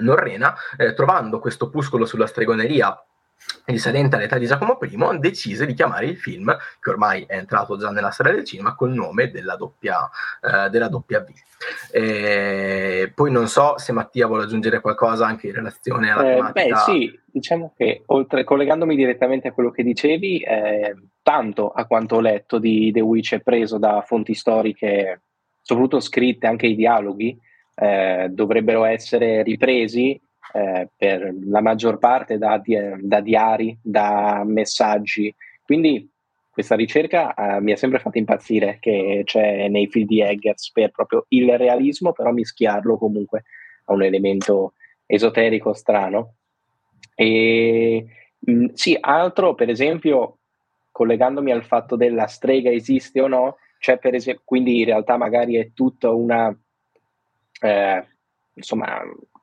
norrena, 0.00 0.54
eh, 0.76 0.94
trovando 0.94 1.38
questo 1.38 1.66
opuscolo 1.66 2.06
sulla 2.06 2.26
stregoneria 2.26 3.04
risalente 3.64 4.16
all'età 4.16 4.38
di 4.38 4.46
Giacomo 4.46 4.78
I, 4.80 5.18
decise 5.18 5.66
di 5.66 5.74
chiamare 5.74 6.06
il 6.06 6.16
film, 6.16 6.56
che 6.80 6.90
ormai 6.90 7.24
è 7.26 7.36
entrato 7.36 7.76
già 7.76 7.90
nella 7.90 8.10
storia 8.10 8.32
del 8.32 8.44
cinema, 8.44 8.74
col 8.74 8.92
nome 8.92 9.30
della 9.30 9.56
doppia, 9.56 10.08
eh, 10.40 10.68
della 10.70 10.88
doppia 10.88 11.20
V. 11.20 11.30
E 11.92 13.12
poi 13.14 13.30
non 13.30 13.46
so 13.46 13.78
se 13.78 13.92
Mattia 13.92 14.26
vuole 14.26 14.44
aggiungere 14.44 14.80
qualcosa 14.80 15.26
anche 15.26 15.46
in 15.46 15.54
relazione 15.54 16.10
alla 16.10 16.28
eh, 16.28 16.34
tematica. 16.34 16.74
Beh 16.74 16.80
sì, 16.80 17.20
diciamo 17.24 17.72
che 17.76 18.02
oltre, 18.06 18.42
collegandomi 18.42 18.96
direttamente 18.96 19.48
a 19.48 19.52
quello 19.52 19.70
che 19.70 19.84
dicevi, 19.84 20.40
eh, 20.40 20.96
tanto 21.22 21.70
a 21.70 21.86
quanto 21.86 22.16
ho 22.16 22.20
letto 22.20 22.58
di 22.58 22.90
The 22.90 23.00
Witch 23.00 23.34
è 23.34 23.40
preso 23.40 23.78
da 23.78 24.02
fonti 24.04 24.34
storiche, 24.34 25.22
soprattutto 25.60 26.00
scritte, 26.00 26.48
anche 26.48 26.66
i 26.66 26.74
dialoghi, 26.74 27.38
eh, 27.76 28.26
dovrebbero 28.30 28.84
essere 28.84 29.42
ripresi 29.44 30.20
eh, 30.52 30.88
per 30.96 31.34
la 31.44 31.60
maggior 31.60 31.98
parte 31.98 32.38
da, 32.38 32.60
da, 33.00 33.20
diari, 33.20 33.78
da 33.80 34.42
messaggi. 34.44 35.34
Quindi 35.62 36.10
questa 36.50 36.74
ricerca 36.74 37.32
eh, 37.34 37.60
mi 37.60 37.72
ha 37.72 37.76
sempre 37.76 37.98
fatto 37.98 38.18
impazzire 38.18 38.78
che 38.80 39.22
c'è 39.24 39.68
nei 39.68 39.88
film 39.88 40.06
di 40.06 40.20
Eggers 40.20 40.70
per 40.72 40.90
proprio 40.90 41.24
il 41.28 41.56
realismo, 41.56 42.12
però 42.12 42.30
mischiarlo 42.32 42.98
comunque 42.98 43.44
a 43.86 43.92
un 43.94 44.02
elemento 44.02 44.74
esoterico 45.06 45.72
strano. 45.72 46.34
E 47.14 48.06
mh, 48.38 48.52
mm, 48.52 48.66
sì, 48.74 48.96
altro 49.00 49.54
per 49.54 49.70
esempio, 49.70 50.38
collegandomi 50.90 51.50
al 51.52 51.64
fatto 51.64 51.96
della 51.96 52.26
strega 52.26 52.70
esiste 52.70 53.20
o 53.20 53.28
no, 53.28 53.56
c'è 53.78 53.98
per 53.98 54.14
esempio, 54.14 54.42
quindi 54.44 54.80
in 54.80 54.84
realtà 54.84 55.16
magari 55.16 55.56
è 55.56 55.72
tutta 55.72 56.10
una 56.10 56.54
eh, 57.60 58.06
insomma 58.54 59.00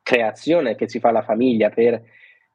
creazione 0.09 0.73
che 0.73 0.89
si 0.89 0.99
fa 0.99 1.11
la 1.11 1.21
famiglia 1.21 1.69
per 1.69 2.01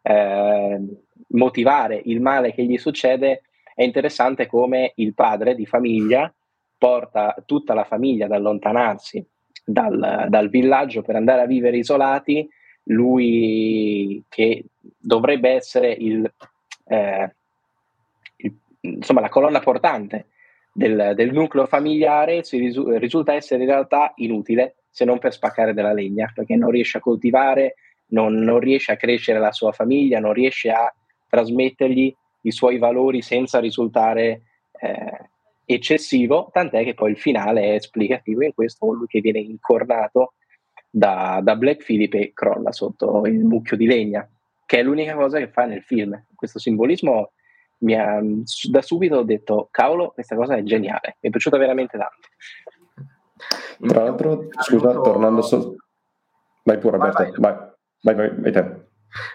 eh, 0.03 0.81
motivare 1.29 2.03
il 2.07 2.21
male 2.21 2.53
che 2.53 2.65
gli 2.65 2.77
succede, 2.79 3.43
è 3.77 3.85
interessante 3.85 4.49
come 4.49 4.91
il 4.97 5.15
padre 5.15 5.55
di 5.55 5.65
famiglia 5.65 6.33
porta 6.77 7.37
tutta 7.47 7.73
la 7.73 7.85
famiglia 7.85 8.25
ad 8.25 8.33
allontanarsi 8.33 9.25
dal, 9.65 10.27
dal 10.29 10.49
villaggio 10.49 11.03
per 11.03 11.15
andare 11.15 11.43
a 11.43 11.47
vivere 11.47 11.77
isolati, 11.77 12.49
lui 12.89 14.21
che 14.29 14.65
dovrebbe 14.99 15.51
essere 15.51 15.93
il, 15.93 16.29
eh, 16.89 17.35
il, 18.39 18.55
insomma, 18.81 19.21
la 19.21 19.29
colonna 19.29 19.61
portante 19.61 20.27
del, 20.73 21.13
del 21.15 21.33
nucleo 21.33 21.67
familiare, 21.67 22.43
si 22.43 22.59
risu- 22.59 22.97
risulta 22.97 23.33
essere 23.33 23.63
in 23.63 23.69
realtà 23.69 24.13
inutile 24.17 24.75
se 24.95 25.05
non 25.05 25.19
per 25.19 25.33
spaccare 25.33 25.75
della 25.75 25.93
legna, 25.93 26.31
perché 26.33 26.55
non 26.55 26.71
riesce 26.71 26.99
a 26.99 27.01
coltivare, 27.01 27.75
non, 28.11 28.35
non 28.35 28.61
riesce 28.61 28.93
a 28.93 28.97
crescere 28.97 29.41
la 29.41 29.51
sua 29.51 29.73
famiglia, 29.73 30.21
non 30.21 30.33
riesce 30.33 30.71
a 30.71 30.95
trasmettergli 31.29 32.15
i 32.43 32.53
suoi 32.53 32.79
valori 32.79 33.21
senza 33.21 33.59
risultare 33.59 34.43
eh, 34.81 35.31
eccessivo, 35.65 36.49
tant'è 36.53 36.85
che 36.85 36.95
poi 36.95 37.11
il 37.11 37.19
finale 37.19 37.63
è 37.63 37.75
esplicativo 37.75 38.45
in 38.45 38.55
questo, 38.55 38.93
lui 38.93 39.09
che 39.09 39.21
viene 39.21 39.41
incornato 39.41 40.35
da, 40.89 41.41
da 41.43 41.57
Black 41.57 41.85
Phillip 41.85 42.15
e 42.15 42.31
crolla 42.33 42.71
sotto 42.71 43.27
il 43.27 43.45
mucchio 43.45 43.77
di 43.77 43.87
legna, 43.87 44.29
che 44.65 44.79
è 44.79 44.83
l'unica 44.85 45.17
cosa 45.17 45.39
che 45.39 45.49
fa 45.49 45.65
nel 45.65 45.83
film. 45.83 46.25
Questo 46.37 46.61
simbolismo 46.61 47.33
mi 47.79 47.95
ha, 47.95 48.21
da 48.71 48.81
subito 48.81 49.17
ho 49.17 49.25
detto, 49.25 49.67
cavolo, 49.73 50.13
questa 50.13 50.37
cosa 50.37 50.55
è 50.55 50.63
geniale, 50.63 51.17
mi 51.19 51.29
è 51.29 51.31
piaciuta 51.31 51.59
veramente 51.59 51.99
tanto. 51.99 52.29
Tra 53.87 54.05
l'altro, 54.05 54.49
scusa, 54.61 54.89
venuto... 54.89 55.11
tornando 55.11 55.43
solo... 55.43 55.77
Vai 56.63 56.79
pure 56.79 56.97
Roberto, 56.97 57.41
vai, 57.41 57.55
vai, 58.03 58.15
vai, 58.15 58.41
vai, 58.41 58.53
te. 58.53 58.87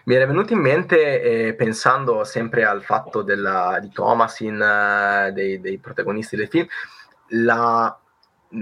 Mi 0.06 0.16
era 0.16 0.26
venuto 0.26 0.54
in 0.54 0.60
mente, 0.60 1.22
eh, 1.22 1.54
pensando 1.54 2.24
sempre 2.24 2.66
al 2.66 2.84
fatto 2.84 3.22
della, 3.22 3.78
di 3.80 3.90
Thomasin, 3.92 4.56
uh, 4.56 5.32
dei, 5.32 5.60
dei, 5.62 5.78
protagonisti 5.78 6.36
del 6.36 6.48
film, 6.48 6.66
la 7.30 7.98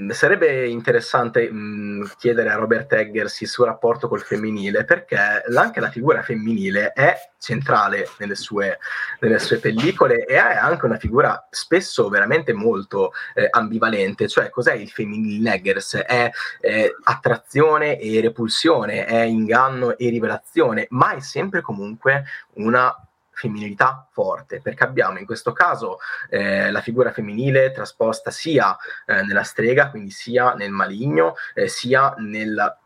Sarebbe 0.10 0.67
interessante 0.67 1.50
mh, 1.50 2.15
chiedere 2.17 2.50
a 2.50 2.56
Robert 2.56 2.91
Eggers 2.91 3.39
il 3.39 3.47
suo 3.47 3.63
rapporto 3.63 4.10
col 4.10 4.21
femminile 4.21 4.84
perché 4.84 5.15
anche 5.15 5.80
la 5.80 5.89
figura 5.89 6.21
femminile 6.21 6.91
è 6.91 7.15
centrale 7.38 8.06
nelle 8.17 8.36
sue, 8.36 8.80
nelle 9.21 9.39
sue 9.39 9.60
pellicole 9.60 10.26
e 10.26 10.36
è 10.36 10.58
anche 10.58 10.84
una 10.84 10.97
figura 10.97 11.47
spesso 11.50 12.10
veramente 12.10 12.52
molto 12.52 13.13
eh, 13.34 13.47
ambivalente 13.50 14.28
cioè 14.28 14.50
cos'è 14.50 14.73
il 14.73 14.89
femminile 14.89 15.38
in 15.38 15.47
Eggers? 15.47 15.95
È, 15.95 16.32
è 16.60 16.89
attrazione 17.04 17.97
e 17.97 18.19
repulsione 18.19 19.06
è 19.06 19.21
inganno 19.21 19.97
e 19.97 20.10
rivelazione 20.10 20.88
ma 20.89 21.15
è 21.15 21.21
sempre 21.21 21.62
comunque 21.62 22.26
una 22.56 22.93
femminilità 23.38 24.08
forte, 24.12 24.62
perché 24.62 24.84
abbiamo 24.84 25.19
in 25.19 25.26
questo 25.28 25.54
caso 25.54 26.00
eh, 26.30 26.71
la 26.71 26.82
figura 26.82 27.12
femminile 27.12 27.71
trasposta 27.71 28.32
sia 28.32 28.76
eh, 29.06 29.21
nella 29.21 29.43
strega, 29.43 29.91
quindi 29.91 30.10
sia 30.10 30.56
nel 30.56 30.71
maligno, 30.71 31.36
eh, 31.54 31.67
sia 31.67 32.15
nel, 32.17 32.78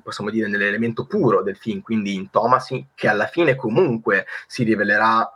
possiamo 0.00 0.30
dire 0.30 0.46
nell'elemento 0.46 1.06
puro 1.06 1.42
del 1.42 1.56
film, 1.56 1.82
quindi 1.82 2.14
in 2.14 2.30
Tomasi, 2.30 2.86
che 2.94 3.08
alla 3.08 3.26
fine 3.26 3.56
comunque 3.56 4.26
si 4.46 4.62
rivelerà 4.62 5.28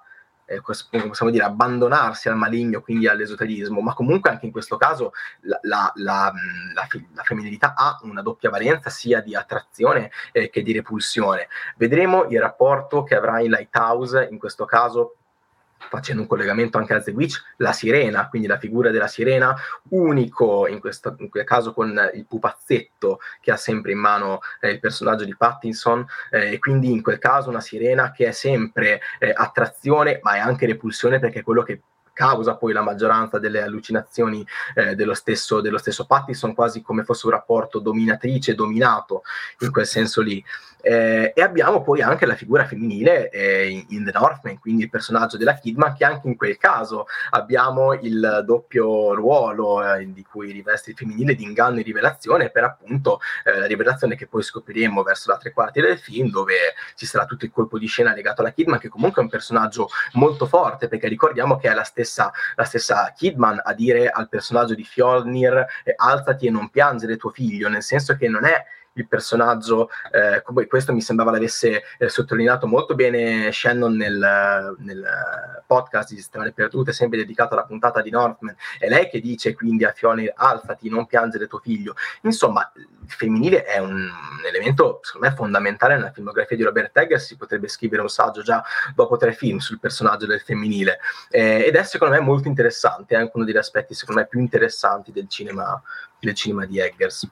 eh, 0.50 0.60
possiamo 0.60 1.30
dire, 1.30 1.44
abbandonarsi 1.44 2.28
al 2.28 2.36
maligno, 2.36 2.80
quindi 2.80 3.06
all'esoterismo, 3.06 3.80
ma 3.80 3.94
comunque 3.94 4.30
anche 4.30 4.46
in 4.46 4.52
questo 4.52 4.76
caso 4.76 5.12
la, 5.42 5.60
la, 5.62 5.92
la, 5.94 6.32
la 6.74 7.22
femminilità 7.22 7.74
ha 7.76 8.00
una 8.02 8.20
doppia 8.20 8.50
valenza 8.50 8.90
sia 8.90 9.20
di 9.20 9.36
attrazione 9.36 10.10
eh, 10.32 10.50
che 10.50 10.62
di 10.62 10.72
repulsione. 10.72 11.46
Vedremo 11.76 12.24
il 12.24 12.40
rapporto 12.40 13.04
che 13.04 13.14
avrà 13.14 13.40
in 13.40 13.50
Lighthouse, 13.50 14.26
in 14.28 14.38
questo 14.38 14.64
caso 14.64 15.14
facendo 15.88 16.22
un 16.22 16.28
collegamento 16.28 16.78
anche 16.78 16.94
a 16.94 17.00
The 17.00 17.10
Witch, 17.10 17.42
la 17.56 17.72
sirena, 17.72 18.28
quindi 18.28 18.46
la 18.46 18.58
figura 18.58 18.90
della 18.90 19.06
sirena, 19.06 19.54
unico 19.90 20.66
in, 20.66 20.80
questo, 20.80 21.16
in 21.18 21.28
quel 21.28 21.44
caso 21.44 21.72
con 21.72 22.10
il 22.14 22.26
pupazzetto 22.26 23.20
che 23.40 23.50
ha 23.50 23.56
sempre 23.56 23.92
in 23.92 23.98
mano 23.98 24.40
eh, 24.60 24.70
il 24.70 24.80
personaggio 24.80 25.24
di 25.24 25.36
Pattinson, 25.36 26.06
eh, 26.30 26.52
e 26.52 26.58
quindi 26.58 26.90
in 26.90 27.02
quel 27.02 27.18
caso 27.18 27.48
una 27.48 27.60
sirena 27.60 28.12
che 28.12 28.26
è 28.26 28.32
sempre 28.32 29.00
eh, 29.18 29.32
attrazione, 29.34 30.20
ma 30.22 30.34
è 30.34 30.38
anche 30.38 30.66
repulsione 30.66 31.18
perché 31.18 31.40
è 31.40 31.42
quello 31.42 31.62
che 31.62 31.80
causa 32.20 32.56
poi 32.56 32.74
la 32.74 32.82
maggioranza 32.82 33.38
delle 33.38 33.62
allucinazioni 33.62 34.46
eh, 34.74 34.94
dello, 34.94 35.14
stesso, 35.14 35.62
dello 35.62 35.78
stesso 35.78 36.04
Pattinson, 36.04 36.54
quasi 36.54 36.82
come 36.82 37.02
fosse 37.02 37.24
un 37.24 37.32
rapporto 37.32 37.78
dominatrice-dominato 37.78 39.22
in 39.60 39.70
quel 39.70 39.86
senso 39.86 40.20
lì. 40.20 40.44
Eh, 40.82 41.32
e 41.34 41.42
abbiamo 41.42 41.82
poi 41.82 42.00
anche 42.00 42.24
la 42.24 42.34
figura 42.34 42.64
femminile 42.64 43.28
eh, 43.30 43.68
in, 43.68 43.84
in, 43.88 44.04
The 44.04 44.12
Northman, 44.12 44.58
quindi 44.58 44.84
il 44.84 44.90
personaggio 44.90 45.36
della 45.36 45.54
Kidman, 45.54 45.94
che 45.94 46.04
anche 46.04 46.26
in 46.26 46.36
quel 46.36 46.56
caso 46.56 47.06
abbiamo 47.30 47.92
il 47.92 48.42
doppio 48.46 49.14
ruolo 49.14 49.84
eh, 49.84 50.10
di 50.12 50.24
cui 50.24 50.52
riveste 50.52 50.90
il 50.90 50.96
femminile 50.96 51.34
di 51.34 51.44
inganno 51.44 51.80
e 51.80 51.82
rivelazione, 51.82 52.50
per 52.50 52.64
appunto 52.64 53.20
eh, 53.44 53.58
la 53.58 53.66
rivelazione 53.66 54.16
che 54.16 54.26
poi 54.26 54.42
scopriremo 54.42 55.02
verso 55.02 55.30
la 55.30 55.36
tre 55.36 55.52
quarti 55.52 55.80
del 55.80 55.98
film, 55.98 56.30
dove 56.30 56.54
ci 56.94 57.04
sarà 57.04 57.26
tutto 57.26 57.44
il 57.44 57.50
colpo 57.50 57.78
di 57.78 57.86
scena 57.86 58.14
legato 58.14 58.40
alla 58.40 58.52
Kidman, 58.52 58.78
che 58.78 58.88
comunque 58.88 59.20
è 59.20 59.24
un 59.24 59.30
personaggio 59.30 59.88
molto 60.12 60.46
forte, 60.46 60.88
perché 60.88 61.08
ricordiamo 61.08 61.58
che 61.58 61.68
è 61.68 61.74
la 61.74 61.84
stessa, 61.84 62.09
la 62.54 62.64
stessa 62.64 63.12
Kidman 63.14 63.60
a 63.62 63.72
dire 63.74 64.08
al 64.08 64.28
personaggio 64.28 64.74
di 64.74 64.84
Fjolnir 64.84 65.64
alzati 65.96 66.46
e 66.46 66.50
non 66.50 66.70
piangere 66.70 67.16
tuo 67.16 67.30
figlio, 67.30 67.68
nel 67.68 67.82
senso 67.82 68.16
che 68.16 68.28
non 68.28 68.44
è 68.44 68.64
il 69.00 69.08
personaggio, 69.08 69.90
eh, 70.12 70.42
come 70.42 70.66
questo 70.66 70.92
mi 70.92 71.00
sembrava 71.00 71.32
l'avesse 71.32 71.82
eh, 71.98 72.08
sottolineato 72.08 72.66
molto 72.66 72.94
bene 72.94 73.50
Shannon 73.52 73.94
nel, 73.94 74.76
nel 74.78 75.62
podcast 75.66 76.10
di 76.10 76.16
Sistemare 76.16 76.52
Perdute, 76.52 76.92
sempre 76.92 77.18
dedicato 77.18 77.54
alla 77.54 77.64
puntata 77.64 78.00
di 78.00 78.10
Northman, 78.10 78.54
è 78.78 78.88
lei 78.88 79.08
che 79.08 79.20
dice 79.20 79.54
quindi 79.54 79.84
a 79.84 79.92
Fiona 79.92 80.22
alzati, 80.34 80.88
non 80.88 81.06
piangere 81.06 81.46
tuo 81.46 81.58
figlio. 81.58 81.94
Insomma, 82.22 82.70
il 82.74 82.88
femminile 83.06 83.64
è 83.64 83.78
un 83.78 84.10
elemento, 84.46 85.00
secondo 85.02 85.28
me, 85.28 85.34
fondamentale 85.34 85.96
nella 85.96 86.12
filmografia 86.12 86.56
di 86.56 86.62
Robert 86.62 86.96
Eggers, 86.96 87.26
si 87.26 87.36
potrebbe 87.36 87.68
scrivere 87.68 88.02
un 88.02 88.08
saggio 88.08 88.42
già 88.42 88.62
dopo 88.94 89.16
tre 89.16 89.32
film 89.32 89.58
sul 89.58 89.78
personaggio 89.78 90.26
del 90.26 90.40
femminile, 90.40 90.98
eh, 91.30 91.64
ed 91.66 91.74
è 91.74 91.82
secondo 91.82 92.14
me 92.14 92.20
molto 92.20 92.48
interessante, 92.48 93.14
è 93.14 93.18
anche 93.18 93.32
uno 93.34 93.44
degli 93.44 93.56
aspetti 93.56 93.94
secondo 93.94 94.20
me 94.20 94.26
più 94.26 94.40
interessanti 94.40 95.12
del 95.12 95.28
cinema, 95.28 95.80
del 96.18 96.34
cinema 96.34 96.66
di 96.66 96.78
Eggers. 96.78 97.28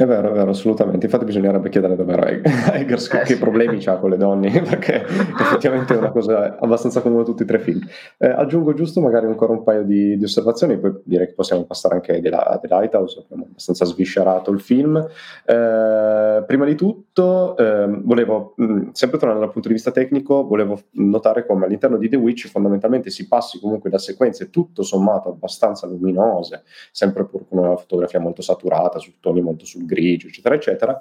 È 0.00 0.06
vero, 0.06 0.30
è 0.30 0.32
vero, 0.32 0.52
assolutamente. 0.52 1.04
Infatti 1.04 1.26
bisognerebbe 1.26 1.68
chiedere 1.68 1.94
davvero 1.94 2.22
a 2.22 2.30
Eggers 2.74 3.12
eh, 3.12 3.18
che 3.18 3.34
sì. 3.34 3.38
problemi 3.38 3.84
ha 3.84 3.98
con 3.98 4.08
le 4.08 4.16
donne, 4.16 4.48
perché 4.64 5.04
effettivamente 5.04 5.92
è 5.92 5.98
una 5.98 6.10
cosa 6.10 6.56
abbastanza 6.58 7.02
comune 7.02 7.20
a 7.20 7.24
tutti 7.26 7.42
e 7.42 7.44
tre 7.44 7.58
i 7.58 7.60
film. 7.60 7.86
Eh, 8.16 8.26
aggiungo 8.26 8.72
giusto 8.72 9.02
magari 9.02 9.26
ancora 9.26 9.52
un 9.52 9.62
paio 9.62 9.82
di, 9.82 10.16
di, 10.16 10.24
osservazioni, 10.24 10.78
poi 10.78 11.02
direi 11.04 11.26
che 11.26 11.34
possiamo 11.34 11.64
passare 11.64 11.96
anche 11.96 12.18
della, 12.22 12.58
The 12.62 12.68
Lighthouse, 12.68 13.24
abbiamo 13.26 13.48
abbastanza 13.50 13.84
sviscerato 13.84 14.50
il 14.52 14.60
film. 14.62 14.96
Eh, 15.44 16.44
prima 16.46 16.64
di 16.64 16.74
tutto, 16.76 17.54
ehm, 17.58 18.02
volevo, 18.02 18.54
mh, 18.56 18.92
sempre 18.92 19.18
tornando 19.18 19.44
dal 19.44 19.52
punto 19.52 19.68
di 19.68 19.74
vista 19.74 19.90
tecnico, 19.90 20.46
volevo 20.46 20.80
notare 20.92 21.44
come 21.44 21.66
all'interno 21.66 21.98
di 21.98 22.08
The 22.08 22.16
Witch 22.16 22.48
fondamentalmente 22.48 23.10
si 23.10 23.28
passi 23.28 23.60
comunque 23.60 23.90
da 23.90 23.98
sequenze 23.98 24.48
tutto 24.48 24.82
sommato 24.82 25.28
abbastanza 25.28 25.86
luminose, 25.86 26.62
sempre 26.90 27.26
pur 27.26 27.46
con 27.46 27.58
una 27.58 27.76
fotografia 27.76 28.18
molto 28.18 28.40
saturata, 28.40 28.98
su 28.98 29.12
toni 29.20 29.42
molto 29.42 29.66
sul 29.66 29.88
grigio, 29.90 30.28
eccetera, 30.28 30.54
eccetera, 30.54 31.00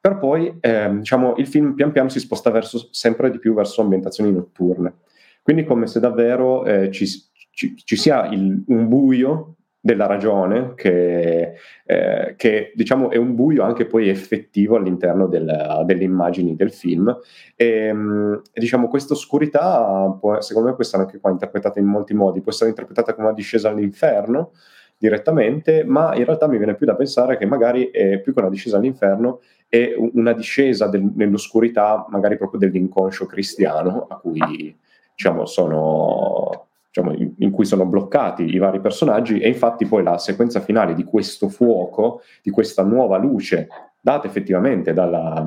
per 0.00 0.18
poi 0.18 0.56
eh, 0.60 0.90
diciamo, 0.98 1.34
il 1.36 1.46
film 1.46 1.74
pian 1.74 1.92
piano 1.92 2.08
si 2.08 2.20
sposta 2.20 2.50
verso, 2.50 2.88
sempre 2.92 3.30
di 3.30 3.38
più 3.38 3.52
verso 3.52 3.82
ambientazioni 3.82 4.32
notturne. 4.32 4.94
Quindi 5.42 5.64
come 5.64 5.86
se 5.86 5.98
davvero 5.98 6.64
eh, 6.64 6.90
ci, 6.90 7.06
ci, 7.50 7.74
ci, 7.76 7.96
sia 7.96 8.26
il, 8.26 8.64
un 8.68 8.88
buio 8.88 9.56
della 9.80 10.06
ragione 10.06 10.74
che, 10.74 11.54
eh, 11.86 12.34
che, 12.36 12.72
diciamo 12.74 13.10
è 13.10 13.16
un 13.16 13.34
buio 13.34 13.62
anche 13.62 13.86
poi 13.86 14.08
effettivo 14.08 14.76
all'interno 14.76 15.26
del, 15.26 15.82
delle 15.86 16.04
immagini 16.04 16.54
del 16.54 16.72
film 16.72 17.16
e, 17.54 17.92
mm, 17.92 18.32
e 18.52 18.60
diciamo 18.60 18.88
questa 18.88 19.14
oscurità 19.14 20.18
secondo 20.40 20.68
me 20.68 20.74
può 20.74 20.82
essere 20.82 21.04
anche 21.04 21.18
qua 21.18 21.30
interpretata 21.30 21.78
in 21.78 21.86
molti 21.86 22.12
modi 22.12 22.40
può 22.40 22.50
essere 22.50 22.70
interpretata 22.70 23.14
come 23.14 23.28
una 23.28 23.36
discesa 23.36 23.70
all'inferno 23.70 24.52
direttamente, 24.98 25.84
ma 25.84 26.14
in 26.16 26.24
realtà 26.24 26.48
mi 26.48 26.58
viene 26.58 26.74
più 26.74 26.84
da 26.84 26.96
pensare 26.96 27.38
che 27.38 27.46
magari 27.46 27.90
è 27.90 28.18
più 28.18 28.34
che 28.34 28.40
una 28.40 28.50
discesa 28.50 28.76
all'inferno 28.76 29.40
è 29.68 29.94
una 29.96 30.32
discesa 30.32 30.88
del, 30.88 31.12
nell'oscurità 31.14 32.06
magari 32.08 32.36
proprio 32.36 32.58
dell'inconscio 32.58 33.26
cristiano 33.26 34.06
a 34.08 34.16
cui 34.16 34.74
diciamo 35.14 35.44
sono 35.44 36.68
diciamo, 36.86 37.12
in, 37.14 37.34
in, 37.38 37.50
cui 37.50 37.66
sono 37.66 37.84
bloccati 37.84 38.44
i 38.44 38.58
vari 38.58 38.80
personaggi 38.80 39.38
e 39.38 39.48
infatti 39.48 39.86
poi 39.86 40.02
la 40.02 40.16
sequenza 40.18 40.60
finale 40.60 40.94
di 40.94 41.04
questo 41.04 41.48
fuoco, 41.48 42.22
di 42.42 42.50
questa 42.50 42.82
nuova 42.82 43.18
luce 43.18 43.68
data 44.00 44.26
effettivamente 44.26 44.94
dalla, 44.94 45.44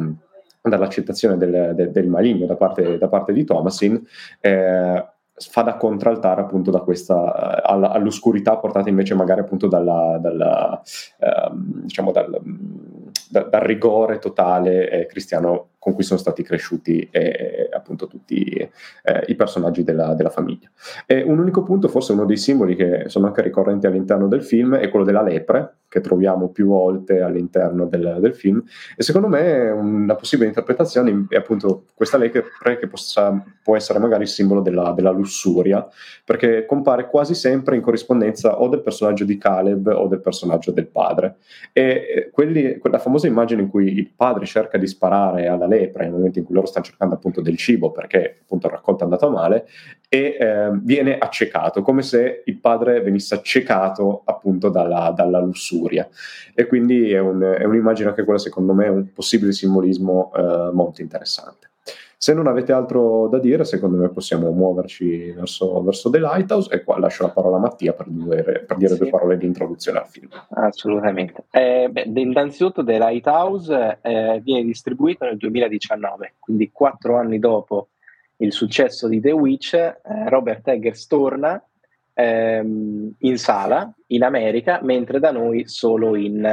dall'accettazione 0.62 1.38
del, 1.38 1.74
del, 1.74 1.92
del 1.92 2.08
maligno 2.08 2.46
da 2.46 2.56
parte, 2.56 2.98
da 2.98 3.08
parte 3.08 3.34
di 3.34 3.44
Thomasin 3.44 4.02
eh, 4.40 5.06
fa 5.50 5.62
da 5.64 5.78
contraltare 5.78 6.42
appunto 6.42 6.72
da 6.72 6.80
questa 6.80 7.64
all'oscurità 7.64 8.58
portata 8.58 8.90
invece 8.90 9.16
magari 9.16 9.42
appunto 9.42 9.68
dalla, 9.68 10.18
dalla, 10.20 10.82
ehm, 11.20 11.82
diciamo 11.84 12.12
dal, 12.12 12.40
da, 13.30 13.44
dal, 13.44 13.62
rigore 13.62 14.20
totale 14.20 14.90
eh, 14.90 15.06
cristiano 15.06 15.70
con 15.80 15.94
cui 15.94 16.04
sono 16.04 16.20
stati 16.20 16.44
cresciuti 16.44 17.08
eh, 17.12 17.70
appunto 17.74 18.08
tutti 18.08 18.44
eh, 18.44 18.70
i 19.28 19.36
personaggi 19.36 19.84
della, 19.84 20.14
della 20.14 20.30
famiglia. 20.30 20.70
E 21.06 21.24
un 21.24 21.40
unico 21.40 21.64
punto, 21.64 21.88
forse 21.88 22.14
uno 22.14 22.26
dei 22.26 22.38
simboli 22.38 22.76
che 22.76 23.06
sono 23.08 23.28
anche 23.28 23.42
ricorrenti 23.42 23.88
all'interno 23.88 24.28
del 24.28 24.44
film, 24.44 24.76
è 24.76 24.90
quello 24.90 25.06
della 25.06 25.24
lepre, 25.24 25.81
che 25.92 26.00
troviamo 26.00 26.48
più 26.48 26.68
volte 26.68 27.20
all'interno 27.20 27.86
del, 27.86 28.20
del 28.22 28.34
film, 28.34 28.64
e 28.96 29.04
secondo 29.04 29.28
me 29.28 29.70
una 29.72 30.16
possibile 30.16 30.48
interpretazione 30.48 31.26
è 31.28 31.36
appunto 31.36 31.88
questa 31.94 32.18
lepre 32.18 32.78
che 32.80 32.88
possa, 32.88 33.44
può 33.62 33.76
essere 33.76 34.00
magari 34.00 34.24
il 34.24 34.30
simbolo 34.30 34.62
della, 34.62 34.94
della 34.94 35.12
lussuria, 35.12 35.86
perché 36.24 36.66
compare 36.66 37.10
quasi 37.10 37.36
sempre 37.36 37.76
in 37.76 37.82
corrispondenza 37.82 38.62
o 38.62 38.70
del 38.70 38.80
personaggio 38.82 39.26
di 39.26 39.38
Caleb 39.38 39.88
o 39.88 40.08
del 40.08 40.22
personaggio 40.22 40.72
del 40.72 40.88
padre. 40.88 41.36
E 41.74 42.30
quelli, 42.32 42.78
quella 42.78 42.98
famosa 42.98 43.28
immagine 43.28 43.64
in 43.64 43.68
cui 43.68 43.92
il 43.92 44.12
padre 44.16 44.46
cerca 44.46 44.78
di 44.78 44.88
sparare 44.88 45.48
alla 45.48 45.68
lepre 45.68 46.06
nel 46.06 46.14
momento 46.14 46.40
in 46.40 46.46
cui 46.46 46.56
loro 46.56 46.68
stanno 46.68 46.86
cercando 46.86 47.16
appunto 47.16 47.42
del 47.42 47.58
cibo 47.58 47.92
perché 47.92 48.40
appunto 48.44 48.68
il 48.68 48.74
raccolto 48.74 49.02
è 49.02 49.04
andato 49.04 49.30
male 49.30 49.68
e 50.14 50.36
eh, 50.38 50.70
viene 50.82 51.18
accecato 51.18 51.82
come 51.82 52.02
se 52.02 52.44
il 52.46 52.58
padre 52.58 53.00
venisse 53.00 53.34
accecato 53.34 54.24
appunto 54.26 54.68
dalla, 54.68 55.14
dalla 55.16 55.40
lussuria 55.40 56.06
e 56.54 56.68
quindi 56.68 57.14
è, 57.14 57.20
un, 57.20 57.42
è, 57.42 57.64
un'immagine 57.64 58.10
anche 58.10 58.26
quella 58.26 58.38
secondo 58.38 58.74
me 58.74 58.90
un 58.90 59.14
possibile 59.14 59.54
simbolismo 59.54 60.34
eh, 60.36 60.72
molto 60.74 61.02
interessante 61.02 61.70
se 62.18 62.36
non 62.36 62.46
avete 62.46 62.72
altro 62.72 63.28
da 63.30 63.40
dire, 63.40 63.66
secondo 63.66 63.98
me 63.98 64.10
possiamo 64.10 64.52
muoverci 64.52 65.32
verso, 65.32 65.82
verso 65.82 66.12
The 66.12 66.20
Lighthouse 66.20 66.72
e 66.72 66.84
qua 66.84 67.00
lascio 67.00 67.24
la 67.24 67.32
parola 67.32 67.56
a 67.56 67.60
Mattia 67.60 67.94
per 67.94 68.06
dire, 68.10 68.60
per 68.60 68.78
dire 68.78 68.94
sì. 68.94 69.00
due 69.00 69.10
parole 69.10 69.38
di 69.38 69.48
introduzione 69.48 69.98
al 69.98 70.06
film. 70.06 70.30
Assolutamente. 70.50 71.46
Eh, 71.50 71.90
beh, 71.90 72.12
innanzitutto 72.14 72.84
The 72.84 73.00
Lighthouse 73.00 73.98
eh, 74.04 74.40
viene 74.44 74.66
distribuito 74.66 75.26
nel 75.26 75.38
2019, 75.38 76.36
quindi 76.38 76.70
quattro 76.72 77.18
anni 77.18 77.40
dopo 77.40 77.88
il 78.42 78.54
successo 78.54 79.08
di 79.08 79.20
The 79.20 79.32
Witch, 79.32 79.74
eh, 79.74 80.00
Robert 80.28 80.68
Eggers 80.68 81.08
torna 81.08 81.64
ehm, 82.14 83.14
in 83.20 83.38
sala 83.38 83.92
in 84.08 84.24
America, 84.24 84.80
mentre 84.84 85.20
da 85.20 85.32
noi 85.32 85.68
solo 85.68 86.16
in, 86.16 86.44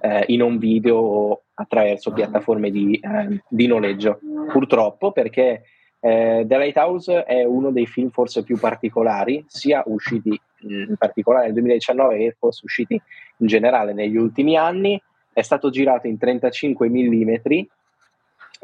eh, 0.00 0.24
in 0.28 0.42
un 0.42 0.58
video 0.58 1.44
attraverso 1.54 2.12
piattaforme 2.12 2.70
di, 2.70 2.98
eh, 2.98 3.42
di 3.48 3.66
noleggio. 3.66 4.20
Purtroppo 4.50 5.12
perché 5.12 5.62
eh, 6.00 6.44
The 6.46 6.58
Lighthouse 6.58 7.24
è 7.24 7.44
uno 7.44 7.70
dei 7.70 7.86
film 7.86 8.10
forse 8.10 8.42
più 8.42 8.58
particolari, 8.58 9.44
sia 9.46 9.82
usciti 9.86 10.38
in 10.64 10.94
particolare 10.98 11.46
nel 11.46 11.54
2019 11.54 12.18
che 12.18 12.36
forse 12.38 12.60
usciti 12.64 13.00
in 13.38 13.46
generale 13.46 13.94
negli 13.94 14.16
ultimi 14.16 14.56
anni. 14.56 15.00
È 15.32 15.40
stato 15.40 15.70
girato 15.70 16.08
in 16.08 16.18
35 16.18 16.90
mm 16.90 17.34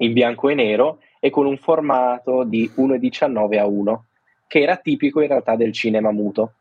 in 0.00 0.12
bianco 0.12 0.48
e 0.50 0.54
nero 0.54 0.98
e 1.20 1.31
con 1.31 1.46
un 1.46 1.57
formato 1.57 2.44
di 2.44 2.70
1,19 2.76 3.59
a 3.59 3.66
1, 3.66 4.04
che 4.46 4.61
era 4.61 4.76
tipico 4.76 5.20
in 5.20 5.28
realtà 5.28 5.57
del 5.57 5.72
cinema 5.72 6.11
muto. 6.11 6.54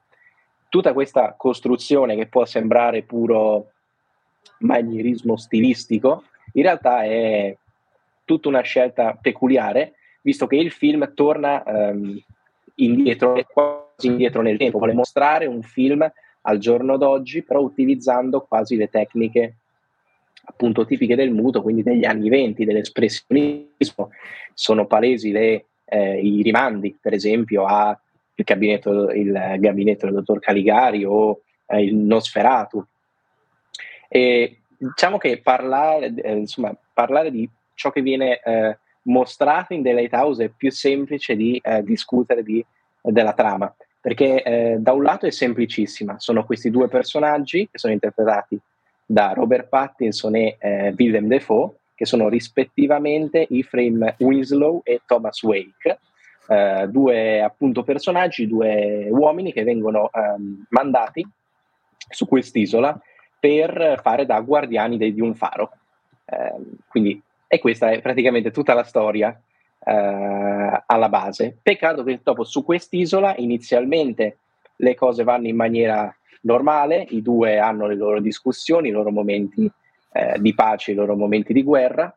Tutta 0.69 0.93
questa 0.93 1.35
costruzione 1.37 2.15
che 2.15 2.27
può 2.27 2.45
sembrare 2.45 3.03
puro 3.03 3.71
manierismo 4.59 5.37
stilistico, 5.37 6.23
in 6.53 6.63
realtà 6.63 7.03
è 7.03 7.55
tutta 8.25 8.49
una 8.49 8.61
scelta 8.61 9.17
peculiare, 9.19 9.93
visto 10.21 10.47
che 10.47 10.57
il 10.57 10.71
film 10.71 11.13
torna 11.13 11.63
um, 11.65 12.19
indietro, 12.75 13.41
quasi 13.47 14.07
indietro 14.07 14.41
nel 14.41 14.57
tempo, 14.57 14.77
vuole 14.77 14.93
mostrare 14.93 15.45
un 15.45 15.61
film 15.61 16.09
al 16.41 16.57
giorno 16.57 16.97
d'oggi, 16.97 17.43
però 17.43 17.61
utilizzando 17.61 18.41
quasi 18.41 18.75
le 18.75 18.89
tecniche 18.89 19.55
appunto 20.49 20.85
tipiche 20.85 21.15
del 21.15 21.31
muto, 21.31 21.61
quindi 21.61 21.83
degli 21.83 22.05
anni 22.05 22.29
venti, 22.29 22.65
dell'espressionismo. 22.65 24.09
Sono 24.53 24.87
palesi 24.87 25.31
le, 25.31 25.65
eh, 25.85 26.19
i 26.19 26.41
rimandi, 26.41 26.97
per 26.99 27.13
esempio, 27.13 27.65
al 27.65 27.97
gabinetto, 28.33 29.07
gabinetto 29.59 30.05
del 30.05 30.15
dottor 30.15 30.39
Caligari 30.39 31.03
o 31.03 31.41
eh, 31.67 31.83
il 31.83 31.95
Nosferatu, 31.95 32.83
e 34.07 34.59
diciamo 34.77 35.17
che 35.17 35.41
parlare, 35.41 36.13
eh, 36.15 36.35
insomma, 36.35 36.73
parlare 36.93 37.29
di 37.29 37.49
ciò 37.73 37.91
che 37.91 38.01
viene 38.01 38.39
eh, 38.39 38.77
mostrato 39.03 39.73
in 39.73 39.83
The 39.83 39.93
Lighthouse 39.93 40.45
è 40.45 40.51
più 40.55 40.71
semplice 40.71 41.35
di 41.35 41.59
eh, 41.61 41.83
discutere 41.83 42.41
di, 42.41 42.65
della 43.01 43.33
trama, 43.33 43.73
perché 43.99 44.41
eh, 44.41 44.77
da 44.79 44.93
un 44.93 45.03
lato 45.03 45.25
è 45.25 45.31
semplicissima, 45.31 46.19
sono 46.19 46.45
questi 46.45 46.69
due 46.69 46.87
personaggi 46.87 47.67
che 47.69 47.77
sono 47.77 47.93
interpretati 47.93 48.59
da 49.09 49.31
Robert 49.31 49.69
Pattinson 49.69 50.35
e 50.35 50.57
eh, 50.59 50.93
Willem 50.97 51.27
Dafoe, 51.27 51.71
che 51.95 52.05
sono 52.05 52.27
rispettivamente 52.27 53.47
Ephraim 53.49 54.15
Winslow 54.19 54.81
e 54.83 55.01
Thomas 55.05 55.41
Wake, 55.41 55.99
eh, 56.49 56.87
due 56.89 57.41
appunto 57.41 57.83
personaggi, 57.83 58.47
due 58.47 59.07
uomini 59.09 59.53
che 59.53 59.63
vengono 59.63 60.09
ehm, 60.11 60.65
mandati 60.69 61.25
su 62.09 62.27
quest'isola 62.27 62.99
per 63.39 63.99
fare 64.03 64.25
da 64.25 64.39
guardiani 64.41 64.97
de, 64.97 65.13
di 65.13 65.21
un 65.21 65.33
faro. 65.35 65.71
Eh, 66.25 66.55
quindi, 66.87 67.19
e 67.47 67.59
questa 67.59 67.89
è 67.91 68.01
praticamente 68.01 68.51
tutta 68.51 68.73
la 68.73 68.83
storia 68.83 69.29
eh, 69.85 70.83
alla 70.85 71.09
base. 71.09 71.57
Peccato 71.61 72.03
che 72.03 72.19
dopo 72.21 72.43
su 72.43 72.63
quest'isola 72.63 73.35
inizialmente 73.37 74.37
le 74.75 74.95
cose 74.95 75.23
vanno 75.23 75.47
in 75.47 75.55
maniera 75.55 76.13
normale, 76.47 77.05
i 77.09 77.21
due 77.21 77.59
hanno 77.59 77.85
le 77.85 77.95
loro 77.95 78.21
discussioni, 78.21 78.87
i 78.87 78.91
loro 78.91 79.11
momenti 79.11 79.69
eh, 80.13 80.37
di 80.39 80.55
pace, 80.55 80.93
i 80.93 80.95
loro 80.95 81.15
momenti 81.15 81.51
di 81.53 81.61
guerra. 81.61 82.11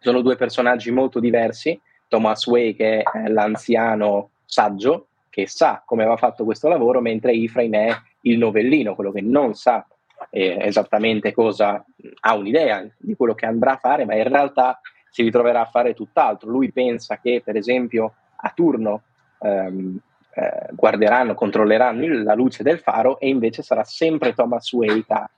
Sono 0.00 0.20
due 0.20 0.36
personaggi 0.36 0.90
molto 0.90 1.20
diversi. 1.20 1.80
Thomas 2.08 2.46
Way, 2.46 2.74
che 2.74 3.02
è 3.02 3.28
l'anziano 3.28 4.30
saggio, 4.44 5.06
che 5.30 5.46
sa 5.46 5.82
come 5.84 6.04
va 6.04 6.16
fatto 6.16 6.44
questo 6.44 6.68
lavoro, 6.68 7.00
mentre 7.00 7.32
Ephraim 7.32 7.74
è 7.74 7.96
il 8.22 8.38
novellino, 8.38 8.94
quello 8.94 9.12
che 9.12 9.22
non 9.22 9.54
sa 9.54 9.86
eh, 10.30 10.58
esattamente 10.60 11.32
cosa, 11.32 11.84
ha 12.20 12.34
un'idea 12.34 12.86
di 12.98 13.14
quello 13.16 13.34
che 13.34 13.46
andrà 13.46 13.72
a 13.72 13.78
fare, 13.78 14.04
ma 14.04 14.14
in 14.14 14.28
realtà 14.28 14.80
si 15.10 15.22
ritroverà 15.22 15.62
a 15.62 15.70
fare 15.70 15.94
tutt'altro. 15.94 16.50
Lui 16.50 16.72
pensa 16.72 17.18
che, 17.18 17.42
per 17.44 17.56
esempio, 17.56 18.14
a 18.36 18.52
turno 18.54 19.02
ehm, 19.40 19.98
eh, 20.36 20.66
guarderanno, 20.72 21.34
controlleranno 21.34 22.22
la 22.22 22.34
luce 22.34 22.62
del 22.62 22.78
faro 22.78 23.18
e 23.18 23.28
invece 23.28 23.62
sarà 23.62 23.84
sempre 23.84 24.34
Thomas 24.34 24.70
Wake 24.72 25.12
a 25.12 25.30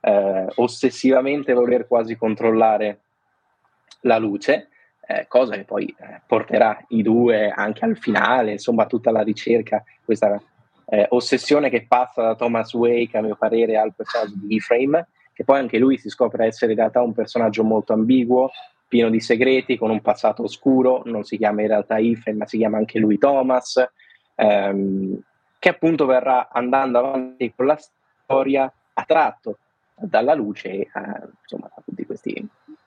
eh, 0.00 0.46
ossessivamente 0.56 1.54
voler 1.54 1.86
quasi 1.86 2.16
controllare 2.16 3.00
la 4.00 4.18
luce, 4.18 4.68
eh, 5.06 5.24
cosa 5.26 5.54
che 5.54 5.64
poi 5.64 5.86
eh, 5.98 6.20
porterà 6.26 6.84
i 6.88 7.02
due 7.02 7.48
anche 7.48 7.84
al 7.84 7.96
finale, 7.96 8.52
insomma 8.52 8.86
tutta 8.86 9.10
la 9.10 9.22
ricerca, 9.22 9.82
questa 10.04 10.40
eh, 10.86 11.06
ossessione 11.08 11.70
che 11.70 11.86
passa 11.88 12.20
da 12.20 12.34
Thomas 12.34 12.74
Wake 12.74 13.16
a 13.16 13.22
mio 13.22 13.36
parere 13.36 13.78
al 13.78 13.94
personaggio 13.94 14.34
di 14.36 14.56
E-Frame, 14.56 15.08
che 15.32 15.44
poi 15.44 15.60
anche 15.60 15.78
lui 15.78 15.96
si 15.96 16.10
scopre 16.10 16.46
essere 16.46 16.72
in 16.72 16.78
realtà 16.78 17.00
un 17.00 17.14
personaggio 17.14 17.64
molto 17.64 17.94
ambiguo, 17.94 18.50
pieno 18.86 19.08
di 19.08 19.20
segreti, 19.20 19.78
con 19.78 19.88
un 19.88 20.02
passato 20.02 20.42
oscuro, 20.42 21.00
non 21.06 21.24
si 21.24 21.38
chiama 21.38 21.62
in 21.62 21.68
realtà 21.68 21.98
Ephraim, 21.98 22.36
ma 22.36 22.46
si 22.46 22.58
chiama 22.58 22.76
anche 22.76 22.98
lui 22.98 23.16
Thomas, 23.16 23.82
ehm, 24.42 25.20
che 25.58 25.68
appunto 25.68 26.06
verrà 26.06 26.48
andando 26.50 26.98
avanti 26.98 27.52
con 27.54 27.66
la 27.66 27.78
storia 27.78 28.72
attratto 28.94 29.58
dalla 29.94 30.34
luce, 30.34 30.70
eh, 30.70 30.90
insomma, 31.40 31.70
da 31.74 31.82
tutte 31.84 32.04
queste 32.04 32.30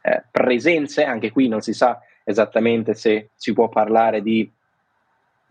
eh, 0.01 0.23
presenze, 0.29 1.05
anche 1.05 1.31
qui 1.31 1.47
non 1.47 1.61
si 1.61 1.73
sa 1.73 1.99
esattamente 2.23 2.93
se 2.95 3.29
si 3.35 3.53
può 3.53 3.69
parlare 3.69 4.21
di, 4.21 4.51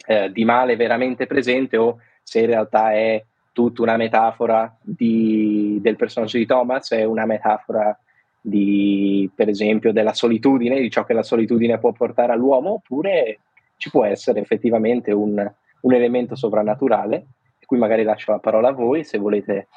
eh, 0.07 0.31
di 0.31 0.45
male 0.45 0.77
veramente 0.77 1.27
presente 1.27 1.77
o 1.77 1.99
se 2.23 2.41
in 2.41 2.47
realtà 2.47 2.93
è 2.93 3.25
tutta 3.53 3.83
una 3.83 3.97
metafora 3.97 4.77
di, 4.81 5.79
del 5.81 5.97
personaggio 5.97 6.37
di 6.37 6.47
Thomas, 6.47 6.91
è 6.91 7.05
una 7.05 7.25
metafora 7.25 7.97
di, 8.41 9.31
per 9.35 9.49
esempio, 9.49 9.93
della 9.93 10.13
solitudine, 10.13 10.81
di 10.81 10.91
ciò 10.91 11.05
che 11.05 11.15
la 11.15 11.23
solitudine 11.23 11.79
può 11.79 11.93
portare 11.93 12.33
all'uomo, 12.33 12.73
oppure 12.73 13.39
ci 13.77 13.91
può 13.91 14.05
essere 14.05 14.41
effettivamente 14.41 15.13
un, 15.13 15.51
un 15.85 15.95
elemento 15.95 16.35
sovrannaturale. 16.35 17.26
E 17.59 17.66
qui 17.66 17.78
magari 17.78 18.03
lascio 18.03 18.32
la 18.32 18.39
parola 18.39 18.68
a 18.68 18.72
voi 18.72 19.05
se 19.05 19.18
volete 19.18 19.68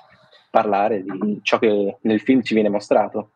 parlare 0.50 1.04
di 1.04 1.40
ciò 1.44 1.60
che 1.60 1.98
nel 2.02 2.22
film 2.22 2.42
ci 2.42 2.54
viene 2.54 2.70
mostrato. 2.70 3.32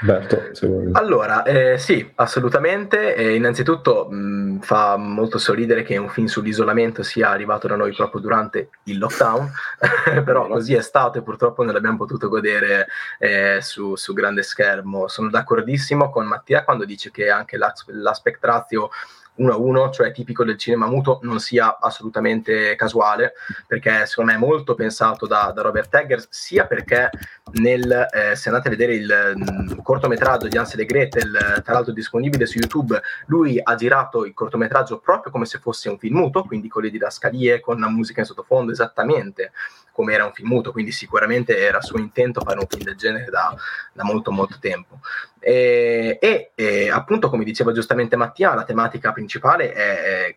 Berto, 0.00 0.54
se 0.54 0.66
vuoi. 0.66 0.90
Allora, 0.92 1.42
eh, 1.42 1.76
sì, 1.76 2.10
assolutamente. 2.16 3.14
Eh, 3.14 3.34
innanzitutto 3.34 4.08
mh, 4.08 4.60
fa 4.60 4.96
molto 4.96 5.38
sorridere 5.38 5.82
che 5.82 5.96
un 5.96 6.08
film 6.08 6.26
sull'isolamento 6.26 7.02
sia 7.02 7.28
arrivato 7.28 7.66
da 7.66 7.76
noi 7.76 7.92
proprio 7.92 8.20
durante 8.20 8.70
il 8.84 8.98
lockdown, 8.98 9.50
però 10.24 10.46
così 10.46 10.74
è 10.74 10.82
stato 10.82 11.18
e 11.18 11.22
purtroppo 11.22 11.64
non 11.64 11.74
l'abbiamo 11.74 11.96
potuto 11.96 12.28
godere 12.28 12.86
eh, 13.18 13.58
su, 13.60 13.96
su, 13.96 14.12
grande 14.12 14.42
schermo. 14.42 15.08
Sono 15.08 15.28
d'accordissimo 15.30 16.10
con 16.10 16.26
Mattia 16.26 16.64
quando 16.64 16.84
dice 16.84 17.10
che 17.10 17.28
anche 17.28 17.58
l'aspect 17.58 18.44
ratio 18.44 18.90
1 19.38 19.52
a 19.52 19.56
1, 19.56 19.90
cioè 19.90 20.12
tipico 20.12 20.44
del 20.44 20.58
cinema 20.58 20.86
muto, 20.86 21.20
non 21.22 21.40
sia 21.40 21.78
assolutamente 21.80 22.76
casuale, 22.76 23.32
perché 23.66 24.06
secondo 24.06 24.32
me 24.32 24.36
è 24.36 24.40
molto 24.40 24.74
pensato 24.74 25.26
da, 25.26 25.52
da 25.54 25.62
Robert 25.62 25.94
Eggers, 25.94 26.28
sia 26.30 26.66
perché 26.66 27.10
nel, 27.52 28.08
eh, 28.12 28.36
se 28.36 28.48
andate 28.48 28.68
a 28.68 28.70
vedere 28.70 28.94
il 28.94 29.32
mh, 29.36 29.74
mm, 29.74 29.78
cortometraggio 29.82 30.48
di 30.48 30.56
Ansel 30.56 30.80
e 30.80 30.84
Gretel, 30.84 31.62
tra 31.64 31.74
l'altro 31.74 31.92
disponibile 31.92 32.46
su 32.46 32.58
YouTube, 32.58 33.00
lui 33.26 33.60
ha 33.62 33.74
girato 33.74 34.24
il 34.24 34.34
cortometraggio 34.34 34.98
proprio 34.98 35.32
come 35.32 35.46
se 35.46 35.58
fosse 35.58 35.88
un 35.88 35.98
film 35.98 36.18
muto, 36.18 36.42
quindi 36.42 36.68
con 36.68 36.82
le 36.82 36.90
didascalie, 36.90 37.60
con 37.60 37.80
la 37.80 37.88
musica 37.88 38.20
in 38.20 38.26
sottofondo, 38.26 38.72
esattamente 38.72 39.52
come 39.98 40.12
era 40.12 40.24
un 40.24 40.32
film 40.32 40.50
muto, 40.50 40.70
quindi 40.70 40.92
sicuramente 40.92 41.58
era 41.58 41.80
suo 41.80 41.98
intento 41.98 42.40
fare 42.40 42.60
un 42.60 42.68
film 42.68 42.84
del 42.84 42.94
genere 42.94 43.30
da, 43.30 43.52
da 43.92 44.04
molto 44.04 44.30
molto 44.30 44.58
tempo. 44.60 45.00
E, 45.40 46.18
e, 46.54 46.88
appunto, 46.88 47.28
come 47.28 47.42
diceva 47.42 47.72
giustamente 47.72 48.14
Mattia, 48.14 48.54
la 48.54 48.62
tematica 48.62 49.10
principale 49.10 49.72
è, 49.72 50.26
è 50.26 50.34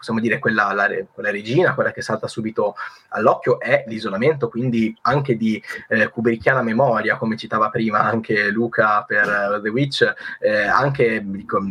possiamo 0.00 0.18
dire 0.18 0.38
quella, 0.38 0.72
la, 0.72 0.88
quella, 1.12 1.30
regina, 1.30 1.74
quella 1.74 1.92
che 1.92 2.00
salta 2.00 2.26
subito 2.26 2.74
all'occhio, 3.08 3.60
è 3.60 3.84
l'isolamento, 3.86 4.48
quindi 4.48 4.96
anche 5.02 5.36
di 5.36 5.62
eh, 5.88 6.08
kubrickiana 6.08 6.62
memoria, 6.62 7.18
come 7.18 7.36
citava 7.36 7.68
prima 7.68 8.00
anche 8.00 8.48
Luca 8.48 9.04
per 9.04 9.58
uh, 9.58 9.60
The 9.60 9.68
Witch, 9.68 10.10
eh, 10.40 10.62
anche 10.62 11.22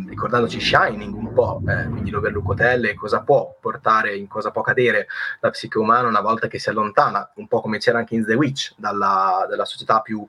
ricordandoci 0.08 0.60
Shining 0.60 1.12
un 1.12 1.32
po', 1.32 1.60
eh, 1.66 1.88
quindi 1.88 2.10
l'Overlook 2.10 2.50
Hotel 2.50 2.84
e 2.84 2.94
cosa 2.94 3.22
può 3.22 3.56
portare, 3.60 4.14
in 4.14 4.28
cosa 4.28 4.52
può 4.52 4.62
cadere 4.62 5.08
la 5.40 5.50
psiche 5.50 5.78
umana 5.78 6.06
una 6.06 6.20
volta 6.20 6.46
che 6.46 6.60
si 6.60 6.68
allontana, 6.68 7.32
un 7.34 7.48
po' 7.48 7.60
come 7.60 7.78
c'era 7.78 7.98
anche 7.98 8.14
in 8.14 8.24
The 8.24 8.34
Witch, 8.34 8.74
dalla, 8.76 9.44
dalla 9.50 9.64
società 9.64 10.02
più, 10.02 10.24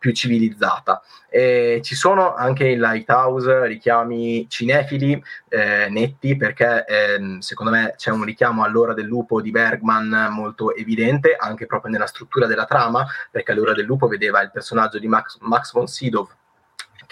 più 0.00 0.12
civilizzata. 0.12 1.00
E 1.34 1.80
ci 1.82 1.96
sono 1.96 2.32
anche 2.32 2.68
in 2.68 2.78
Lighthouse 2.78 3.66
richiami 3.66 4.46
cinefili 4.48 5.20
eh, 5.48 5.88
netti 5.90 6.36
perché 6.36 6.84
ehm, 6.84 7.40
secondo 7.40 7.72
me 7.72 7.94
c'è 7.96 8.12
un 8.12 8.22
richiamo 8.22 8.62
all'ora 8.62 8.94
del 8.94 9.06
lupo 9.06 9.40
di 9.40 9.50
Bergman 9.50 10.28
molto 10.30 10.72
evidente, 10.76 11.34
anche 11.36 11.66
proprio 11.66 11.90
nella 11.90 12.06
struttura 12.06 12.46
della 12.46 12.66
trama, 12.66 13.04
perché 13.32 13.50
all'ora 13.50 13.72
del 13.72 13.84
lupo 13.84 14.06
vedeva 14.06 14.42
il 14.42 14.52
personaggio 14.52 15.00
di 15.00 15.08
Max, 15.08 15.38
Max 15.40 15.72
von 15.72 15.88
Sydow 15.88 16.28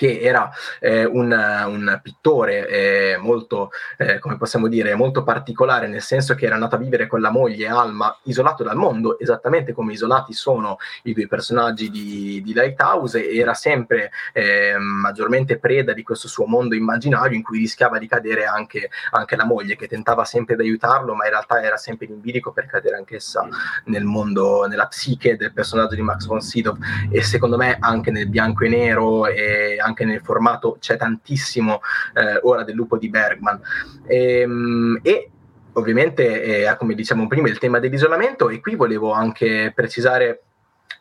che 0.03 0.19
era 0.19 0.51
eh, 0.81 1.05
un, 1.05 1.31
un, 1.31 2.01
pittore 2.03 2.67
eh, 2.67 3.17
molto, 3.19 3.71
eh, 3.97 4.19
come 4.19 4.37
possiamo 4.37 4.67
dire, 4.67 4.97
molto 4.97 5.23
particolare, 5.23 5.87
nel 5.87 6.03
senso 6.03 6.35
che 6.35 6.47
era 6.47 6.57
nato 6.57 6.75
a 6.75 6.79
vivere 6.79 7.07
con 7.07 7.21
la 7.21 7.31
moglie 7.31 7.69
Alma, 7.69 8.19
isolato 8.25 8.65
dal 8.65 8.75
mondo, 8.75 9.17
esattamente 9.21 9.73
come 9.73 9.93
isolati 9.93 10.33
sono 10.33 10.79
i 11.05 11.13
due 11.13 11.29
personaggi 11.29 11.89
di, 11.89 12.43
di 12.43 12.53
Lighthouse, 12.53 13.25
e 13.25 13.39
era 13.39 13.55
sempre 13.55 14.11
eh, 14.33 14.77
maggiormente 14.77 15.59
preda 15.59 15.93
di 15.93 16.03
questo 16.03 16.27
suo 16.27 16.47
mondo 16.47 16.75
immaginario 16.75 17.37
in 17.37 17.45
cui 17.45 17.59
rischiava 17.59 17.99
di 17.99 18.09
cadere 18.09 18.45
anche, 18.45 18.91
anche, 19.13 19.37
la 19.37 19.45
moglie, 19.45 19.77
che 19.77 19.87
tentava 19.87 20.25
sempre 20.25 20.57
di 20.57 20.63
aiutarlo, 20.63 21.15
ma 21.15 21.27
in 21.27 21.31
realtà 21.31 21.63
era 21.63 21.77
sempre 21.77 22.07
in 22.07 22.21
bilico 22.21 22.51
per 22.51 22.67
cadere 22.67 22.97
anch'essa 22.97 23.47
nel 23.85 24.03
mondo, 24.03 24.67
nella 24.67 24.89
psiche 24.89 25.37
del 25.37 25.53
personaggio 25.53 25.95
di 25.95 26.03
Max 26.03 26.27
von 26.27 26.41
Sydow, 26.41 26.77
e 27.09 27.23
secondo 27.23 27.57
me 27.57 27.77
anche 27.79 28.11
nel 28.11 28.29
bianco 28.29 28.65
e 28.65 28.69
nero 28.69 29.27
e 29.27 29.79
anche 29.79 29.92
nel 30.01 30.21
formato 30.23 30.77
c'è 30.81 30.97
tantissimo 30.97 31.81
eh, 32.15 32.41
ora 32.43 32.65
del 32.65 32.75
lupo 32.75 32.97
di 32.97 33.09
Bergman. 33.09 33.61
E, 34.07 34.41
ehm, 34.41 35.01
e 35.03 35.31
ovviamente, 35.75 36.43
eh, 36.43 36.77
come 36.77 36.95
diciamo 36.95 37.27
prima, 37.27 37.49
il 37.49 37.59
tema 37.59 37.79
dell'isolamento 37.79 38.49
e 38.49 38.61
qui 38.61 38.75
volevo 38.75 39.13
anche 39.13 39.73
precisare, 39.75 40.43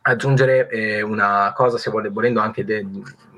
aggiungere 0.03 0.69
eh, 0.69 1.01
una 1.01 1.51
cosa, 1.55 1.77
se 1.77 1.89
vuole, 1.89 2.09
volendo 2.09 2.39
anche 2.39 2.63
de- 2.63 2.85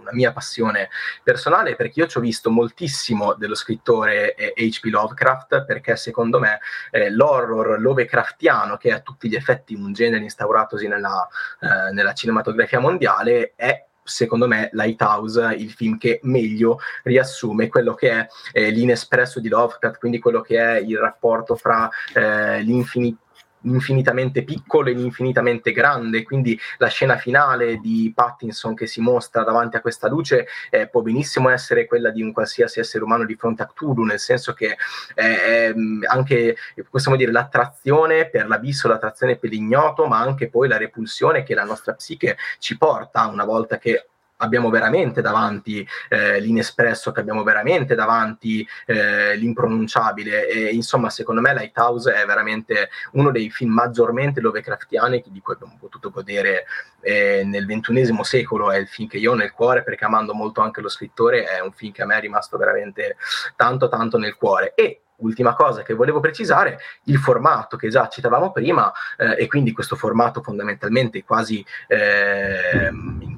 una 0.04 0.12
mia 0.12 0.32
passione 0.32 0.90
personale 1.24 1.76
perché 1.76 2.02
io 2.02 2.08
ci 2.08 2.18
ho 2.18 2.22
visto 2.22 2.52
moltissimo 2.52 3.34
dello 3.34 3.56
scrittore 3.56 4.36
eh, 4.36 4.54
H.P. 4.56 4.86
Lovecraft 4.86 5.66
perché 5.66 5.96
secondo 5.96 6.40
me 6.40 6.60
eh, 6.92 7.10
l'horror 7.10 7.80
Lovecraftiano 7.80 8.78
che 8.78 8.90
è 8.90 8.94
a 8.94 9.00
tutti 9.00 9.30
gli 9.30 9.36
effetti 9.36 9.74
un 9.74 9.94
genere 9.94 10.24
instauratosi 10.24 10.88
nella, 10.88 11.28
eh, 11.62 11.92
nella 11.94 12.14
cinematografia 12.14 12.80
mondiale 12.80 13.54
è 13.56 13.86
secondo 14.04 14.48
me 14.48 14.70
Lighthouse 14.74 15.56
il 15.58 15.72
film 15.72 15.98
che 15.98 16.20
meglio 16.24 16.80
riassume 17.04 17.68
quello 17.68 17.94
che 17.94 18.10
è 18.10 18.28
eh, 18.52 18.70
l'inespresso 18.70 19.40
di 19.40 19.48
Lovecraft, 19.50 20.00
quindi 20.00 20.20
quello 20.20 20.42
che 20.42 20.58
è 20.58 20.80
il 20.80 20.98
rapporto 20.98 21.56
fra 21.56 21.90
eh, 22.14 22.62
l'infinito 22.62 23.23
infinitamente 23.64 24.44
piccolo 24.44 24.90
e 24.90 24.94
infinitamente 24.94 25.72
grande, 25.72 26.24
quindi 26.24 26.60
la 26.78 26.88
scena 26.88 27.18
finale 27.18 27.78
di 27.78 28.12
Pattinson 28.14 28.76
che 28.76 28.88
si 28.88 29.02
mostra 29.02 29.44
davanti 29.44 29.78
a 29.78 29.82
questa 29.82 30.08
luce 30.08 30.48
eh, 30.70 30.88
può 30.88 31.02
benissimo 31.02 31.50
essere 31.50 31.86
quella 31.86 32.10
di 32.10 32.22
un 32.22 32.32
qualsiasi 32.32 32.80
essere 32.80 33.04
umano 33.04 33.26
di 33.26 33.36
fronte 33.36 33.64
a 33.64 33.68
Cthulhu, 33.68 34.04
nel 34.04 34.20
senso 34.20 34.54
che 34.54 34.78
eh, 35.16 35.74
anche, 36.08 36.56
possiamo 36.90 37.18
dire, 37.18 37.32
l'attrazione 37.32 38.30
per 38.30 38.48
l'abisso, 38.48 38.88
l'attrazione 38.88 39.38
per 39.38 39.50
l'ignoto, 39.50 40.06
ma 40.06 40.20
anche 40.20 40.50
poi 40.50 40.68
la 40.68 40.78
repulsione 40.78 41.44
che 41.44 41.56
la 41.56 41.64
nostra 41.64 41.94
psiche 41.94 42.38
ci 42.60 42.78
porta 42.78 43.28
una 43.28 43.46
volta 43.46 43.78
che 43.78 44.08
abbiamo 44.44 44.70
veramente 44.70 45.22
davanti 45.22 45.88
eh, 46.10 46.40
l'inespresso, 46.40 47.12
che 47.12 47.22
abbiamo 47.22 47.44
veramente 47.44 47.96
davanti 47.96 48.68
eh, 48.86 49.36
l'impronunciabile. 49.36 50.48
E 50.48 50.74
insomma 50.74 51.10
secondo 51.10 51.42
me 51.42 51.54
Lighthouse 51.54 52.14
è 52.14 52.26
veramente 52.26 52.90
uno 53.14 53.32
dei 53.32 53.50
film 53.50 53.72
maggiormente 53.72 54.42
Lovecraftiani 54.42 55.24
di 55.26 55.40
cui 55.40 55.54
abbiamo 55.54 55.78
potuto 55.80 56.10
godere 56.10 56.66
eh, 57.02 57.44
nel 57.46 57.66
ventunesimo 57.66 58.24
secolo, 58.24 58.72
è 58.72 58.78
il 58.78 58.88
film 58.88 59.08
che 59.08 59.18
io 59.18 59.32
ho 59.32 59.36
nel 59.36 59.52
cuore 59.52 59.84
perché 59.84 60.06
amando 60.06 60.34
molto 60.34 60.62
anche 60.62 60.82
lo 60.82 60.90
scrittore, 60.90 61.46
è 61.46 61.60
un 61.62 61.72
film 61.72 61.92
che 61.92 62.02
a 62.02 62.06
me 62.06 62.18
è 62.18 62.22
rimasto 62.22 62.58
veramente 62.58 63.16
tanto 63.56 63.88
tanto 63.90 64.18
nel 64.18 64.36
cuore. 64.36 64.74
E 64.76 65.00
ultima 65.18 65.54
cosa 65.54 65.84
che 65.84 65.94
volevo 65.94 66.20
precisare, 66.20 66.80
il 67.06 67.18
formato 67.18 67.78
che 67.78 67.90
già 67.90 68.08
citavamo 68.08 68.52
prima, 68.52 68.92
eh, 69.18 69.44
e 69.44 69.48
quindi 69.48 69.72
questo 69.72 69.96
formato 69.96 70.42
fondamentalmente 70.42 71.24
quasi 71.24 71.66
eh, 71.88 72.90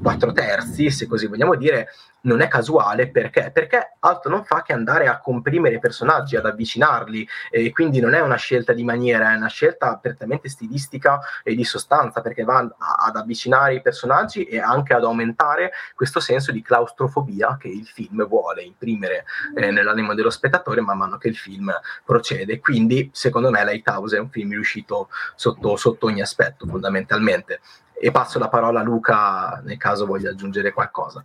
quattro 0.06 0.32
terzi, 0.32 0.92
se 0.92 1.08
così 1.08 1.26
vogliamo 1.26 1.56
dire, 1.56 1.90
non 2.26 2.42
è 2.42 2.48
casuale 2.48 3.10
perché? 3.10 3.50
Perché 3.52 3.96
altro 4.00 4.30
non 4.30 4.46
fa 4.46 4.62
che 4.62 4.72
andare 4.72 5.08
a 5.08 5.20
comprimere 5.20 5.76
i 5.76 5.80
personaggi, 5.80 6.36
ad 6.36 6.46
avvicinarli 6.46 7.28
e 7.50 7.72
quindi 7.72 8.00
non 8.00 8.14
è 8.14 8.20
una 8.20 8.36
scelta 8.36 8.72
di 8.74 8.84
maniera, 8.84 9.32
è 9.32 9.36
una 9.36 9.48
scelta 9.48 9.98
prettamente 9.98 10.48
stilistica 10.48 11.20
e 11.44 11.56
di 11.56 11.64
sostanza 11.64 12.22
perché 12.22 12.44
va 12.44 12.60
ad 12.60 13.16
avvicinare 13.16 13.74
i 13.74 13.82
personaggi 13.82 14.44
e 14.44 14.60
anche 14.60 14.94
ad 14.94 15.04
aumentare 15.04 15.72
questo 15.96 16.20
senso 16.20 16.52
di 16.52 16.62
claustrofobia 16.62 17.58
che 17.60 17.70
il 17.70 17.88
film 17.88 18.28
vuole 18.28 18.62
imprimere 18.62 19.26
eh, 19.56 19.72
nell'animo 19.72 20.14
dello 20.14 20.30
spettatore 20.30 20.82
man 20.82 21.00
mano 21.00 21.18
che 21.18 21.30
il 21.30 21.36
film 21.36 21.74
procede. 22.04 22.60
Quindi 22.60 23.10
secondo 23.12 23.50
me 23.50 23.64
Lighthouse 23.64 24.18
è 24.18 24.20
un 24.20 24.30
film 24.30 24.52
riuscito 24.52 25.10
sotto, 25.34 25.76
sotto 25.78 26.06
ogni 26.06 26.22
aspetto 26.22 26.68
fondamentalmente 26.68 27.62
e 28.00 28.12
passo 28.12 28.40
la 28.40 28.50
parola 28.50 28.82
a 28.82 28.84
Luca 28.84 29.62
nel 29.64 29.78
caso 29.78 30.06
voglia 30.06 30.30
aggiungere 30.30 30.74
qualcosa. 30.74 31.24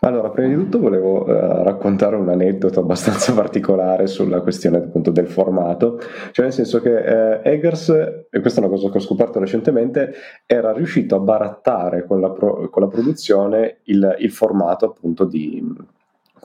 Allora, 0.00 0.30
prima 0.30 0.48
di 0.48 0.54
tutto 0.54 0.78
volevo 0.78 1.24
uh, 1.24 1.62
raccontare 1.62 2.16
un 2.16 2.28
aneddoto 2.28 2.80
abbastanza 2.80 3.32
particolare 3.34 4.06
sulla 4.06 4.40
questione 4.40 4.78
appunto 4.78 5.10
del 5.10 5.28
formato, 5.28 6.00
cioè 6.32 6.46
nel 6.46 6.54
senso 6.54 6.80
che 6.80 6.90
uh, 6.90 7.46
Eggers, 7.46 7.88
e 8.30 8.40
questa 8.40 8.60
è 8.60 8.64
una 8.64 8.72
cosa 8.74 8.90
che 8.90 8.98
ho 8.98 9.00
scoperto 9.00 9.38
recentemente, 9.38 10.12
era 10.46 10.72
riuscito 10.72 11.14
a 11.14 11.20
barattare 11.20 12.06
con 12.06 12.20
la, 12.20 12.30
pro- 12.30 12.68
con 12.68 12.82
la 12.82 12.88
produzione 12.88 13.78
il, 13.84 14.16
il 14.18 14.30
formato 14.30 14.86
appunto 14.86 15.24
di 15.24 15.98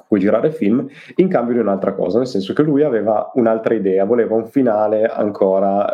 cui 0.08 0.20
girare 0.20 0.52
film, 0.52 0.88
in 1.16 1.28
cambio 1.28 1.54
di 1.54 1.60
un'altra 1.60 1.94
cosa, 1.94 2.20
nel 2.20 2.28
senso 2.28 2.54
che 2.54 2.64
lui 2.64 2.84
aveva 2.84 3.32
un'altra 3.36 3.74
idea, 3.74 4.06
voleva 4.06 4.36
un 4.36 4.46
finale 4.48 5.06
ancora 5.06 5.92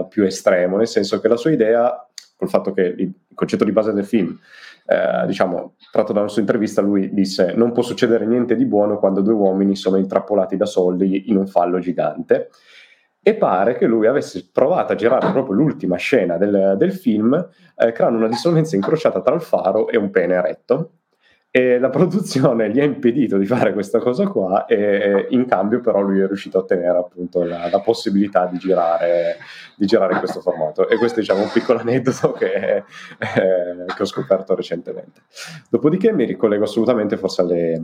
eh, 0.00 0.06
più 0.08 0.24
estremo, 0.24 0.76
nel 0.76 0.88
senso 0.88 1.20
che 1.20 1.28
la 1.28 1.36
sua 1.36 1.50
idea 1.50 2.08
col 2.38 2.48
fatto 2.48 2.72
che 2.72 2.82
il 2.82 3.12
concetto 3.34 3.64
di 3.64 3.72
base 3.72 3.92
del 3.92 4.04
film, 4.04 4.38
eh, 4.86 5.26
diciamo, 5.26 5.74
tratto 5.90 6.12
da 6.12 6.20
una 6.20 6.28
sua 6.28 6.40
intervista, 6.40 6.80
lui 6.80 7.12
disse 7.12 7.52
non 7.56 7.72
può 7.72 7.82
succedere 7.82 8.26
niente 8.26 8.54
di 8.54 8.64
buono 8.64 8.98
quando 8.98 9.22
due 9.22 9.32
uomini 9.32 9.74
sono 9.74 9.96
intrappolati 9.96 10.56
da 10.56 10.64
soldi 10.64 11.28
in 11.30 11.36
un 11.36 11.48
fallo 11.48 11.80
gigante. 11.80 12.50
E 13.20 13.34
pare 13.34 13.76
che 13.76 13.86
lui 13.86 14.06
avesse 14.06 14.48
provato 14.52 14.92
a 14.92 14.96
girare 14.96 15.30
proprio 15.32 15.56
l'ultima 15.56 15.96
scena 15.96 16.38
del, 16.38 16.76
del 16.78 16.92
film, 16.92 17.34
eh, 17.76 17.92
creando 17.92 18.18
una 18.18 18.28
dissonanza 18.28 18.76
incrociata 18.76 19.20
tra 19.20 19.34
il 19.34 19.42
faro 19.42 19.88
e 19.88 19.98
un 19.98 20.10
pene 20.10 20.34
eretto 20.34 20.92
e 21.50 21.78
la 21.78 21.88
produzione 21.88 22.70
gli 22.70 22.78
ha 22.78 22.84
impedito 22.84 23.38
di 23.38 23.46
fare 23.46 23.72
questa 23.72 23.98
cosa 23.98 24.26
qua 24.26 24.66
e 24.66 25.26
in 25.30 25.46
cambio 25.46 25.80
però 25.80 26.00
lui 26.00 26.20
è 26.20 26.26
riuscito 26.26 26.58
a 26.58 26.60
ottenere 26.60 26.98
appunto 26.98 27.42
la, 27.42 27.68
la 27.70 27.80
possibilità 27.80 28.46
di 28.46 28.58
girare, 28.58 29.36
di 29.74 29.86
girare 29.86 30.18
questo 30.18 30.40
formato 30.40 30.88
e 30.88 30.96
questo 30.98 31.20
diciamo 31.20 31.42
un 31.42 31.50
piccolo 31.50 31.78
aneddoto 31.78 32.32
che, 32.32 32.76
eh, 32.76 32.84
che 33.96 34.02
ho 34.02 34.04
scoperto 34.04 34.54
recentemente 34.54 35.22
dopodiché 35.70 36.12
mi 36.12 36.26
ricollego 36.26 36.64
assolutamente 36.64 37.16
forse 37.16 37.40
alle, 37.40 37.80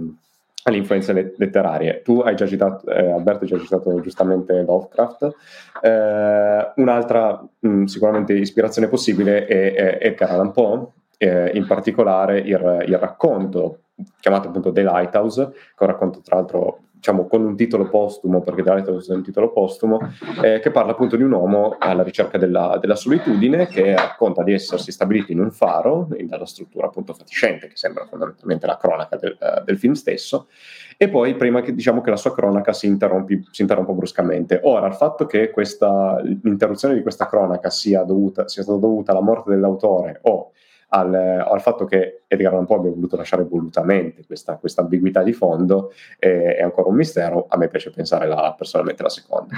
alle 0.65 0.77
influenze 0.77 1.35
letterarie. 1.37 2.03
Tu 2.03 2.21
hai 2.21 2.35
già 2.35 2.47
citato, 2.47 2.89
eh, 2.91 3.11
Alberto 3.11 3.45
hai 3.45 3.51
già 3.51 3.59
citato 3.59 4.01
giustamente 4.01 4.63
Lovecraft. 4.63 5.35
Eh, 5.83 6.73
un'altra 6.77 7.47
mh, 7.59 7.85
sicuramente 7.85 8.33
ispirazione 8.35 8.89
possibile 8.89 9.47
è, 9.47 9.75
è 9.75 9.99
Edgar 10.01 10.31
Allan 10.31 10.53
Poe, 10.53 10.87
eh, 11.25 11.51
in 11.55 11.67
particolare 11.67 12.39
il, 12.39 12.85
il, 12.87 12.99
racconto 12.99 13.79
chiamato 14.21 14.49
appunto 14.49 14.73
The 14.73 14.83
Lighthouse, 14.83 15.51
che 15.51 15.79
è 15.79 15.85
un 15.85 15.87
racconto 15.87 16.21
tra 16.21 16.37
l'altro 16.37 16.81
diciamo 17.05 17.27
con 17.27 17.45
un 17.45 17.55
titolo 17.55 17.91
postumo, 17.91 18.41
perché 18.41 18.63
The 18.63 18.71
Lighthouse 18.71 19.13
è 19.13 19.15
un 19.15 19.23
titolo 19.23 19.53
postumo, 19.53 19.99
eh, 20.43 20.59
che 20.61 20.71
parla 20.71 20.93
appunto 20.93 21.17
di 21.17 21.23
un 21.23 21.33
uomo 21.33 21.77
alla 21.79 22.03
ricerca 22.03 22.39
della, 22.39 22.79
della, 22.81 22.97
solitudine 22.97 23.67
che 23.67 23.95
racconta 23.95 24.43
di 24.43 24.55
essersi 24.55 24.91
stabilito 24.91 25.31
in 25.31 25.41
un 25.41 25.51
faro, 25.51 26.09
dalla 26.23 26.47
struttura 26.47 26.87
appunto 26.87 27.13
fatiscente, 27.13 27.69
che 27.69 27.77
sembra 27.77 28.07
fondamentalmente 28.07 28.67
la 28.67 28.79
cronaca 28.79 29.17
del, 29.17 29.37
uh, 29.39 29.63
del 29.65 29.79
film 29.79 29.93
stesso, 29.93 30.49
e 30.97 31.11
poi 31.11 31.37
prima 31.37 31.61
che 31.61 31.75
diciamo 31.75 32.01
che 32.01 32.09
la 32.09 32.17
sua 32.17 32.33
cronaca 32.33 32.73
si, 32.73 32.87
interrompi, 32.87 33.47
si 33.51 33.61
interrompa 33.61 33.93
bruscamente. 33.93 34.61
Ora, 34.63 34.87
il 34.87 34.95
fatto 34.95 35.27
che 35.27 35.51
questa, 35.51 36.19
l'interruzione 36.23 36.95
di 36.95 37.03
questa 37.03 37.27
cronaca 37.27 37.69
sia, 37.69 38.03
dovuta, 38.03 38.49
sia 38.49 38.63
stata 38.63 38.79
dovuta 38.79 39.11
alla 39.11 39.21
morte 39.21 39.51
dell'autore 39.51 40.21
o 40.23 40.53
al, 40.89 41.15
al, 41.15 41.61
fatto 41.61 41.85
che 41.85 42.23
Edgar 42.27 42.53
Allan 42.53 42.67
Poe 42.67 42.79
abbia 42.79 42.91
voluto 42.91 43.17
lasciare 43.17 43.45
volutamente 43.45 44.25
questa, 44.27 44.57
questa 44.57 44.83
ambiguità 44.83 45.23
di 45.23 45.33
fondo 45.33 45.93
è, 46.19 46.57
è, 46.59 46.63
ancora 46.63 46.89
un 46.89 46.97
mistero, 46.97 47.47
a 47.49 47.57
me 47.57 47.69
piace 47.69 47.91
pensare 47.91 48.27
la, 48.27 48.55
personalmente 48.57 49.03
la 49.03 49.09
seconda. 49.09 49.55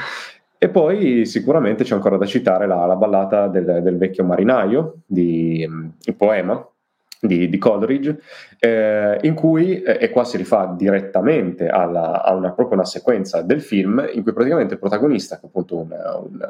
E 0.58 0.68
poi 0.70 1.26
sicuramente 1.26 1.84
c'è 1.84 1.94
ancora 1.94 2.16
da 2.16 2.24
citare 2.24 2.66
la, 2.66 2.86
la 2.86 2.96
ballata 2.96 3.46
del, 3.48 3.80
del, 3.82 3.98
vecchio 3.98 4.24
marinaio, 4.24 5.02
di, 5.04 5.60
il 5.60 6.14
poema 6.14 6.66
di, 7.20 7.48
di 7.48 7.58
Coleridge, 7.58 8.18
eh, 8.58 9.18
in 9.22 9.34
cui, 9.34 9.82
eh, 9.82 9.98
e 10.00 10.10
qua 10.10 10.24
si 10.24 10.36
rifà 10.36 10.74
direttamente 10.76 11.68
alla, 11.68 12.22
a 12.22 12.34
una, 12.34 12.52
proprio 12.52 12.76
una 12.76 12.86
sequenza 12.86 13.42
del 13.42 13.60
film, 13.60 14.04
in 14.12 14.22
cui 14.22 14.32
praticamente 14.32 14.74
il 14.74 14.80
protagonista, 14.80 15.36
che 15.36 15.42
è 15.42 15.46
appunto 15.46 15.76
un, 15.76 15.90
un, 15.90 16.40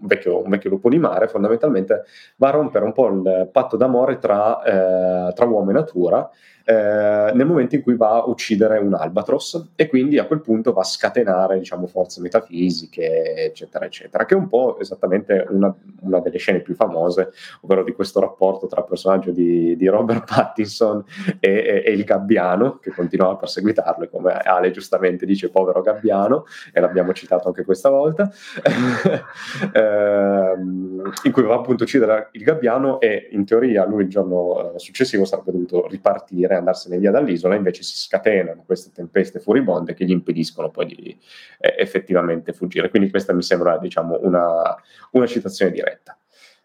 un, 0.00 0.06
vecchio, 0.06 0.42
un, 0.42 0.50
vecchio, 0.50 0.70
lupo 0.70 0.88
di 0.88 0.98
mare, 0.98 1.28
fondamentalmente 1.28 2.04
va 2.36 2.48
a 2.48 2.52
rompere 2.52 2.84
un 2.84 2.92
po' 2.92 3.08
il 3.08 3.48
patto 3.50 3.76
d'amore 3.76 4.18
tra, 4.18 4.62
eh, 4.62 5.32
tra 5.32 5.46
uomo 5.46 5.70
e 5.70 5.72
natura, 5.72 6.30
eh, 6.66 7.30
nel 7.34 7.44
momento 7.44 7.74
in 7.74 7.82
cui 7.82 7.94
va 7.94 8.14
a 8.14 8.26
uccidere 8.26 8.78
un 8.78 8.94
albatros 8.94 9.72
e 9.76 9.86
quindi 9.86 10.18
a 10.18 10.24
quel 10.24 10.40
punto 10.40 10.72
va 10.72 10.80
a 10.80 10.84
scatenare 10.84 11.58
diciamo, 11.58 11.86
forze 11.86 12.22
metafisiche, 12.22 13.34
eccetera, 13.36 13.84
eccetera, 13.84 14.24
che 14.24 14.34
è 14.34 14.38
un 14.38 14.48
po' 14.48 14.78
esattamente 14.78 15.46
una, 15.50 15.74
una 16.00 16.20
delle 16.20 16.38
scene 16.38 16.60
più 16.60 16.74
famose, 16.74 17.32
ovvero 17.60 17.84
di 17.84 17.92
questo 17.92 18.18
rapporto 18.18 18.66
tra 18.66 18.80
il 18.80 18.86
personaggio 18.88 19.30
di, 19.30 19.76
di 19.76 19.86
Robert 19.88 20.24
Pattinson 20.24 21.04
e, 21.40 21.82
e, 21.84 21.92
il 21.92 22.04
gabbiano 22.04 22.78
che 22.78 22.90
continua 22.90 23.30
a 23.30 23.36
perseguitarlo, 23.36 24.08
come 24.08 24.32
Ale 24.32 24.70
giustamente 24.70 25.26
dice, 25.26 25.50
povero 25.50 25.80
gabbiano, 25.80 26.44
e 26.72 26.80
l'abbiamo 26.80 27.12
citato 27.12 27.48
anche 27.48 27.64
questa 27.64 27.90
volta, 27.90 28.30
eh, 29.72 30.54
in 30.56 31.32
cui 31.32 31.42
va 31.42 31.54
appunto 31.54 31.82
a 31.82 31.86
uccidere 31.86 32.28
il 32.32 32.42
gabbiano 32.42 33.00
e 33.00 33.28
in 33.32 33.44
teoria 33.44 33.84
lui 33.86 34.04
il 34.04 34.08
giorno 34.08 34.74
eh, 34.74 34.78
successivo 34.78 35.24
sarebbe 35.24 35.52
dovuto 35.52 35.86
ripartire 35.88 36.56
andarsene 36.56 36.98
via 36.98 37.10
dall'isola, 37.10 37.54
invece 37.54 37.82
si 37.82 37.96
scatenano 37.96 38.62
queste 38.64 38.90
tempeste 38.92 39.40
furibonde 39.40 39.94
che 39.94 40.04
gli 40.04 40.10
impediscono 40.10 40.70
poi 40.70 40.86
di 40.86 41.18
eh, 41.58 41.74
effettivamente 41.78 42.52
fuggire. 42.52 42.90
Quindi 42.90 43.10
questa 43.10 43.32
mi 43.32 43.42
sembra 43.42 43.78
diciamo, 43.78 44.18
una, 44.22 44.76
una 45.12 45.26
citazione 45.26 45.70
diretta. 45.70 46.16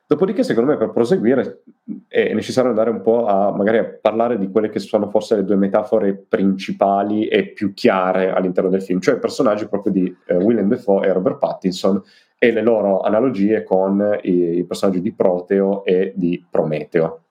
Dopodiché, 0.09 0.41
secondo 0.41 0.71
me, 0.71 0.77
per 0.77 0.89
proseguire 0.89 1.61
è 2.07 2.33
necessario 2.33 2.71
andare 2.71 2.89
un 2.89 3.01
po' 3.01 3.27
a 3.27 3.55
magari 3.55 3.77
a 3.77 3.85
parlare 3.85 4.39
di 4.39 4.49
quelle 4.49 4.69
che 4.69 4.79
sono 4.79 5.07
forse 5.07 5.35
le 5.35 5.43
due 5.43 5.55
metafore 5.55 6.15
principali 6.15 7.27
e 7.27 7.49
più 7.49 7.75
chiare 7.75 8.31
all'interno 8.31 8.71
del 8.71 8.81
film, 8.81 8.99
cioè 9.01 9.17
i 9.17 9.19
personaggi 9.19 9.67
proprio 9.67 9.93
di 9.93 10.11
eh, 10.25 10.35
Willem 10.37 10.67
Dafoe 10.67 11.05
e 11.05 11.13
Robert 11.13 11.37
Pattinson 11.37 12.01
e 12.39 12.51
le 12.51 12.63
loro 12.63 13.01
analogie 13.01 13.61
con 13.61 14.17
i, 14.23 14.57
i 14.57 14.63
personaggi 14.63 14.99
di 14.99 15.11
Proteo 15.11 15.85
e 15.85 16.11
di 16.15 16.43
Prometeo. 16.49 17.25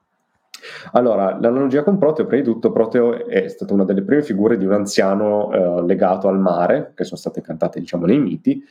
Allora, 0.93 1.37
l'analogia 1.37 1.83
con 1.83 1.99
Proteo, 1.99 2.27
prima 2.27 2.45
di 2.45 2.49
tutto, 2.49 2.71
Proteo 2.71 3.27
è 3.27 3.49
stata 3.49 3.75
una 3.75 3.83
delle 3.83 4.03
prime 4.03 4.23
figure 4.23 4.57
di 4.57 4.65
un 4.65 4.75
anziano 4.75 5.51
eh, 5.53 5.83
legato 5.85 6.29
al 6.29 6.39
mare, 6.39 6.93
che 6.95 7.03
sono 7.03 7.19
state 7.19 7.41
cantate, 7.41 7.81
diciamo, 7.81 8.07
nei 8.07 8.21
miti, 8.21 8.63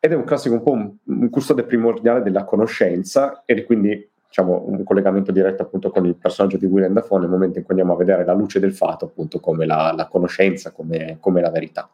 ed 0.00 0.12
è 0.12 0.14
un 0.14 0.24
classico, 0.24 0.54
un 0.54 0.62
po' 0.62 0.72
un, 0.72 0.94
un 1.04 1.30
custode 1.30 1.64
primordiale 1.64 2.22
della 2.22 2.44
conoscenza, 2.44 3.42
è 3.44 3.64
quindi 3.64 4.08
diciamo, 4.28 4.64
un 4.66 4.84
collegamento 4.84 5.32
diretto 5.32 5.62
appunto 5.62 5.90
con 5.90 6.06
il 6.06 6.14
personaggio 6.14 6.56
di 6.56 6.66
William 6.66 6.92
Dafoe 6.92 7.20
nel 7.20 7.30
momento 7.30 7.58
in 7.58 7.64
cui 7.64 7.74
andiamo 7.74 7.94
a 7.94 7.98
vedere 7.98 8.24
la 8.24 8.34
luce 8.34 8.60
del 8.60 8.74
fato, 8.74 9.06
appunto, 9.06 9.40
come 9.40 9.66
la, 9.66 9.92
la 9.96 10.06
conoscenza, 10.06 10.70
come, 10.70 11.16
come, 11.18 11.40
la 11.40 11.50
verità. 11.50 11.90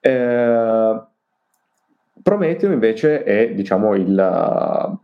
Eh, 0.00 1.02
Prometeo 2.22 2.72
invece 2.72 3.22
è, 3.22 3.52
diciamo, 3.52 3.94
il 3.94 4.98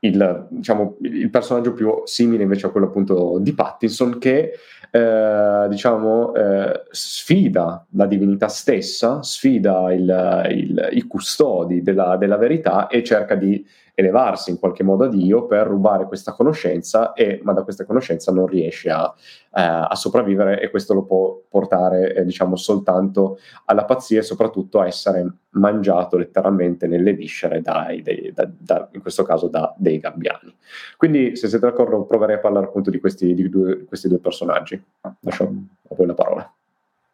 il, 0.00 0.46
diciamo, 0.50 0.96
il, 1.00 1.30
personaggio 1.30 1.72
più 1.72 2.02
simile 2.04 2.42
invece 2.42 2.66
a 2.66 2.70
quello 2.70 2.86
appunto 2.86 3.38
di 3.40 3.52
Pattinson 3.54 4.18
che 4.18 4.52
eh, 4.90 5.66
diciamo 5.68 6.34
eh, 6.34 6.82
sfida 6.90 7.86
la 7.90 8.06
divinità 8.06 8.48
stessa, 8.48 9.22
sfida 9.22 9.92
il, 9.92 10.46
il, 10.50 10.88
i 10.92 11.02
custodi 11.02 11.82
della, 11.82 12.16
della, 12.16 12.36
verità 12.36 12.86
e 12.88 13.02
cerca 13.02 13.34
di 13.34 13.64
elevarsi 13.98 14.50
in 14.50 14.58
qualche 14.58 14.82
modo 14.82 15.04
a 15.04 15.08
Dio 15.08 15.46
per 15.46 15.66
rubare 15.66 16.04
questa 16.04 16.32
conoscenza, 16.32 17.14
e, 17.14 17.40
ma 17.42 17.54
da 17.54 17.62
questa 17.62 17.86
conoscenza 17.86 18.30
non 18.30 18.46
riesce 18.46 18.90
a, 18.90 19.12
eh, 19.54 19.62
a 19.62 19.94
sopravvivere 19.94 20.60
e 20.60 20.68
questo 20.68 20.92
lo 20.92 21.04
può 21.04 21.40
portare 21.48 22.14
eh, 22.14 22.24
diciamo 22.24 22.56
soltanto 22.56 23.38
alla 23.64 23.86
pazzia 23.86 24.18
e 24.18 24.22
soprattutto 24.22 24.80
a 24.80 24.86
essere 24.86 25.26
mangiato 25.50 26.18
letteralmente 26.18 26.86
nelle 26.86 27.14
viscere 27.14 27.62
dai, 27.62 28.02
dei, 28.02 28.32
da, 28.34 28.46
da, 28.54 28.86
in 28.92 29.00
questo 29.00 29.22
caso 29.22 29.48
da 29.48 29.74
dei 29.78 29.98
gabbiani. 29.98 30.54
Quindi 30.98 31.34
se 31.34 31.48
siete 31.48 31.64
d'accordo 31.64 32.04
proverei 32.04 32.36
a 32.36 32.40
parlare 32.40 32.66
appunto 32.66 32.90
di 32.90 33.00
questi, 33.00 33.32
di 33.32 33.48
due, 33.48 33.86
questi 33.86 34.08
due 34.08 34.18
personaggi. 34.18 34.80
Lascio 35.20 35.44
a 35.44 35.94
voi 35.94 36.06
la 36.06 36.14
parola. 36.14 36.54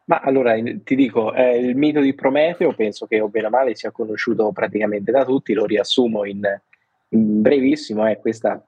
Ma 0.06 0.18
allora 0.18 0.54
ti 0.82 0.96
dico, 0.96 1.32
eh, 1.32 1.58
il 1.58 1.76
mito 1.76 2.00
di 2.00 2.12
Prometeo 2.12 2.74
penso 2.74 3.06
che 3.06 3.20
o 3.20 3.28
bene 3.28 3.46
o 3.46 3.50
male 3.50 3.76
sia 3.76 3.92
conosciuto 3.92 4.50
praticamente 4.50 5.12
da 5.12 5.24
tutti, 5.24 5.52
lo 5.52 5.64
riassumo 5.64 6.24
in, 6.24 6.44
brevissimo, 7.18 8.06
è 8.06 8.18
questa 8.18 8.64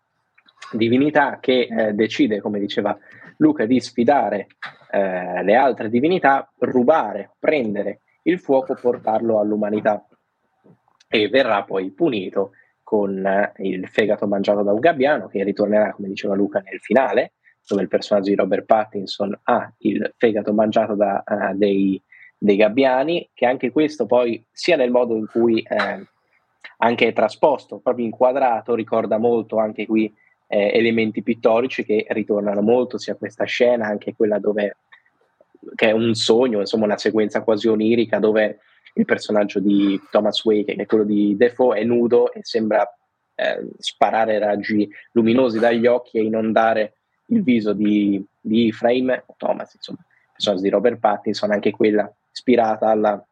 divinità 0.73 1.39
che 1.41 1.69
eh, 1.71 1.93
decide, 1.93 2.41
come 2.41 2.59
diceva 2.59 2.97
Luca, 3.39 3.67
di 3.67 3.81
sfidare 3.81 4.47
eh, 4.91 5.43
le 5.43 5.55
altre 5.55 5.89
divinità, 5.89 6.51
rubare, 6.59 7.31
prendere 7.39 8.01
il 8.23 8.39
fuoco, 8.39 8.75
portarlo 8.75 9.39
all'umanità. 9.39 10.07
E 11.09 11.29
verrà 11.29 11.63
poi 11.63 11.91
punito 11.91 12.53
con 12.83 13.25
eh, 13.25 13.53
il 13.59 13.89
fegato 13.89 14.27
mangiato 14.27 14.63
da 14.63 14.73
un 14.73 14.81
gabbiano 14.81 15.27
che 15.29 15.43
ritornerà, 15.43 15.93
come 15.93 16.09
diceva 16.09 16.35
Luca, 16.35 16.61
nel 16.61 16.81
finale 16.81 17.33
dove 17.67 17.83
il 17.83 17.89
personaggio 17.89 18.29
di 18.29 18.37
Robert 18.37 18.67
Pattinson 18.67 19.39
ha 19.45 19.73
il 19.79 20.13
fegato 20.19 20.53
mangiato 20.53 20.95
da 20.95 21.23
uh, 21.27 21.57
dei, 21.57 22.01
dei, 22.37 22.57
gabbiani, 22.57 23.31
che 23.33 23.47
anche 23.47 23.71
questo 23.71 24.05
poi, 24.05 24.45
sia 24.53 24.77
nel 24.77 24.91
modo 24.91 25.17
in 25.17 25.27
cui 25.27 25.63
eh, 25.63 26.07
anche 26.79 27.13
trasposto, 27.13 27.79
proprio 27.79 28.05
inquadrato, 28.05 28.75
ricorda 28.75 29.19
molto 29.19 29.59
anche 29.59 29.87
qui 29.87 30.13
eh, 30.47 30.71
elementi 30.75 31.23
pittorici 31.23 31.85
che 31.85 32.07
ritornano 32.11 32.61
molto, 32.61 32.99
sia 32.99 33.15
questa 33.15 33.45
scena, 33.45 33.87
anche 33.87 34.15
quella 34.15 34.39
dove 34.39 34.77
che 35.75 35.89
è 35.89 35.93
un 35.93 36.15
sogno, 36.15 36.61
insomma 36.61 36.85
una 36.85 36.99
sequenza 36.99 37.43
quasi 37.43 37.69
onirica 37.69 38.19
dove 38.19 38.59
il 38.95 39.05
personaggio 39.05 39.61
di 39.61 40.01
Thomas 40.11 40.45
Wake, 40.45 40.75
che 40.75 40.83
è 40.83 40.87
quello 40.87 41.05
di 41.05 41.37
Defoe, 41.37 41.79
è 41.79 41.85
nudo 41.85 42.33
e 42.33 42.41
sembra 42.43 42.87
eh, 43.35 43.69
sparare 43.79 44.39
raggi 44.39 44.89
luminosi 45.13 45.59
dagli 45.59 45.87
occhi 45.87 46.19
e 46.19 46.25
inondare 46.25 46.95
il 47.27 47.43
viso 47.43 47.73
di, 47.73 48.23
di 48.41 48.71
Frame 48.73 49.25
Thomas, 49.37 49.75
insomma, 49.75 50.61
di 50.61 50.69
Robert 50.69 50.99
Pattinson, 50.99 51.51
anche 51.51 51.71
quella 51.71 52.13
ispirata 52.33 52.91
alla, 52.91 53.25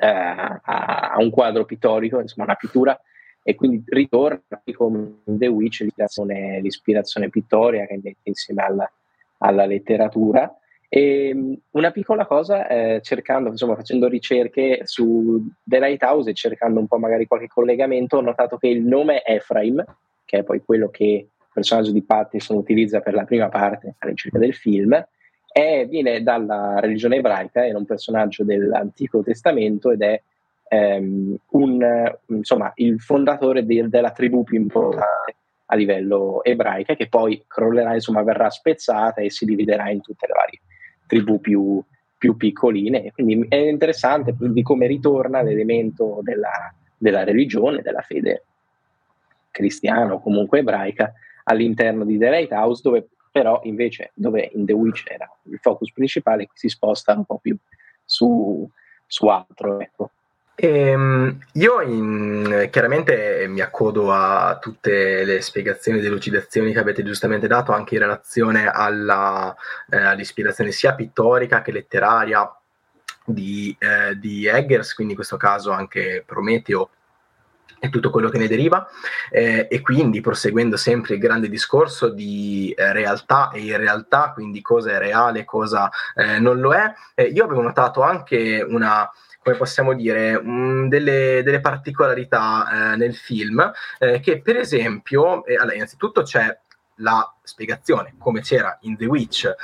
eh, 0.00 0.06
a, 0.06 1.14
un 1.18 1.30
quadro 1.30 1.64
pittorico, 1.64 2.20
insomma 2.20 2.46
una 2.46 2.56
pittura, 2.56 2.98
e 3.42 3.54
quindi 3.54 3.82
ritorna 3.86 4.40
come 4.74 5.20
The 5.24 5.46
Witch 5.46 5.80
l'ispirazione, 5.80 6.60
l'ispirazione 6.60 7.28
pittorica 7.28 7.86
che 7.86 8.00
mette 8.02 8.18
insieme 8.24 8.62
alla, 8.62 8.92
alla 9.38 9.66
letteratura. 9.66 10.52
E 10.88 11.60
una 11.70 11.90
piccola 11.90 12.26
cosa, 12.26 12.66
eh, 12.68 13.00
cercando, 13.02 13.50
insomma, 13.50 13.74
facendo 13.74 14.08
ricerche 14.08 14.80
su 14.84 15.44
The 15.62 15.78
Lighthouse 15.78 16.30
e 16.30 16.34
cercando 16.34 16.80
un 16.80 16.86
po' 16.86 16.98
magari 16.98 17.26
qualche 17.26 17.48
collegamento, 17.48 18.18
ho 18.18 18.20
notato 18.20 18.56
che 18.56 18.68
il 18.68 18.82
nome 18.82 19.24
Ephraim, 19.24 19.84
che 20.24 20.38
è 20.38 20.42
poi 20.44 20.62
quello 20.64 20.88
che 20.88 21.28
personaggio 21.52 21.90
di 21.90 22.02
Pattinson 22.02 22.58
utilizza 22.58 23.00
per 23.00 23.14
la 23.14 23.24
prima 23.24 23.48
parte 23.48 23.94
alla 23.98 24.10
ricerca 24.10 24.38
del 24.38 24.54
film, 24.54 24.92
è, 25.56 25.86
viene 25.88 26.22
dalla 26.22 26.80
religione 26.80 27.16
ebraica, 27.16 27.64
è 27.64 27.72
un 27.72 27.86
personaggio 27.86 28.44
dell'Antico 28.44 29.22
Testamento 29.22 29.90
ed 29.90 30.02
è 30.02 30.20
ehm, 30.68 31.34
un, 31.52 32.14
insomma, 32.26 32.72
il 32.74 33.00
fondatore 33.00 33.64
de, 33.64 33.88
della 33.88 34.10
tribù 34.10 34.44
più 34.44 34.60
importante 34.60 35.34
a 35.64 35.74
livello 35.74 36.44
ebraica, 36.44 36.94
che 36.94 37.08
poi 37.08 37.42
crollerà, 37.46 37.94
insomma, 37.94 38.22
verrà 38.22 38.50
spezzata 38.50 39.22
e 39.22 39.30
si 39.30 39.46
dividerà 39.46 39.88
in 39.88 40.02
tutte 40.02 40.26
le 40.26 40.34
varie 40.36 40.60
tribù 41.06 41.40
più, 41.40 41.82
più 42.18 42.36
piccoline. 42.36 43.10
Quindi 43.12 43.46
è 43.48 43.56
interessante 43.56 44.34
di 44.38 44.62
come 44.62 44.86
ritorna 44.86 45.40
l'elemento 45.40 46.18
della, 46.20 46.70
della 46.98 47.24
religione, 47.24 47.80
della 47.80 48.02
fede 48.02 48.44
cristiana 49.50 50.12
o 50.12 50.20
comunque 50.20 50.58
ebraica 50.58 51.14
all'interno 51.44 52.04
di 52.04 52.18
The 52.18 52.28
Lighthouse, 52.28 52.82
dove 52.84 53.08
però 53.36 53.60
invece 53.64 54.12
dove 54.14 54.50
in 54.54 54.64
The 54.64 54.72
Witch 54.72 55.02
era 55.06 55.30
il 55.50 55.58
focus 55.60 55.92
principale, 55.92 56.48
si 56.54 56.70
sposta 56.70 57.12
un 57.12 57.26
po' 57.26 57.38
più 57.38 57.54
su, 58.02 58.66
su 59.06 59.26
altro. 59.26 59.78
Ecco. 59.78 60.10
Ehm, 60.54 61.38
io 61.52 61.82
in, 61.82 62.68
chiaramente 62.70 63.44
mi 63.46 63.60
accodo 63.60 64.10
a 64.10 64.56
tutte 64.58 65.22
le 65.24 65.42
spiegazioni 65.42 65.98
e 65.98 66.00
delucidazioni 66.00 66.72
che 66.72 66.78
avete 66.78 67.02
giustamente 67.02 67.46
dato 67.46 67.72
anche 67.72 67.96
in 67.96 68.00
relazione 68.00 68.70
alla, 68.72 69.54
eh, 69.90 69.98
all'ispirazione 69.98 70.70
sia 70.70 70.94
pittorica 70.94 71.60
che 71.60 71.72
letteraria 71.72 72.50
di, 73.22 73.76
eh, 73.78 74.18
di 74.18 74.46
Eggers, 74.46 74.94
quindi 74.94 75.12
in 75.12 75.18
questo 75.18 75.36
caso 75.36 75.72
anche 75.72 76.22
Prometeo 76.24 76.88
e 77.78 77.90
tutto 77.90 78.10
quello 78.10 78.28
che 78.28 78.38
ne 78.38 78.48
deriva. 78.48 78.88
Eh, 79.30 79.68
e 79.70 79.80
quindi 79.80 80.20
proseguendo 80.20 80.76
sempre 80.76 81.14
il 81.14 81.20
grande 81.20 81.48
discorso 81.48 82.08
di 82.08 82.74
eh, 82.76 82.92
realtà 82.92 83.50
e 83.50 83.60
irrealtà, 83.60 84.32
quindi 84.32 84.60
cosa 84.60 84.92
è 84.92 84.98
reale, 84.98 85.44
cosa 85.44 85.90
eh, 86.14 86.38
non 86.38 86.58
lo 86.58 86.72
è, 86.74 86.92
eh, 87.14 87.24
io 87.24 87.44
avevo 87.44 87.62
notato 87.62 88.02
anche 88.02 88.64
una 88.66 89.10
come 89.42 89.58
possiamo 89.58 89.94
dire, 89.94 90.42
mh, 90.42 90.88
delle, 90.88 91.40
delle, 91.44 91.60
particolarità 91.60 92.94
eh, 92.94 92.96
nel 92.96 93.14
film, 93.14 93.70
eh, 94.00 94.18
che 94.18 94.40
per 94.40 94.56
esempio, 94.56 95.44
allora, 95.44 95.72
innanzitutto 95.72 96.22
c'è 96.22 96.58
la 96.96 97.32
spiegazione, 97.44 98.14
come 98.18 98.40
c'era 98.40 98.76
in 98.80 98.96
The 98.96 99.04
Witch, 99.04 99.54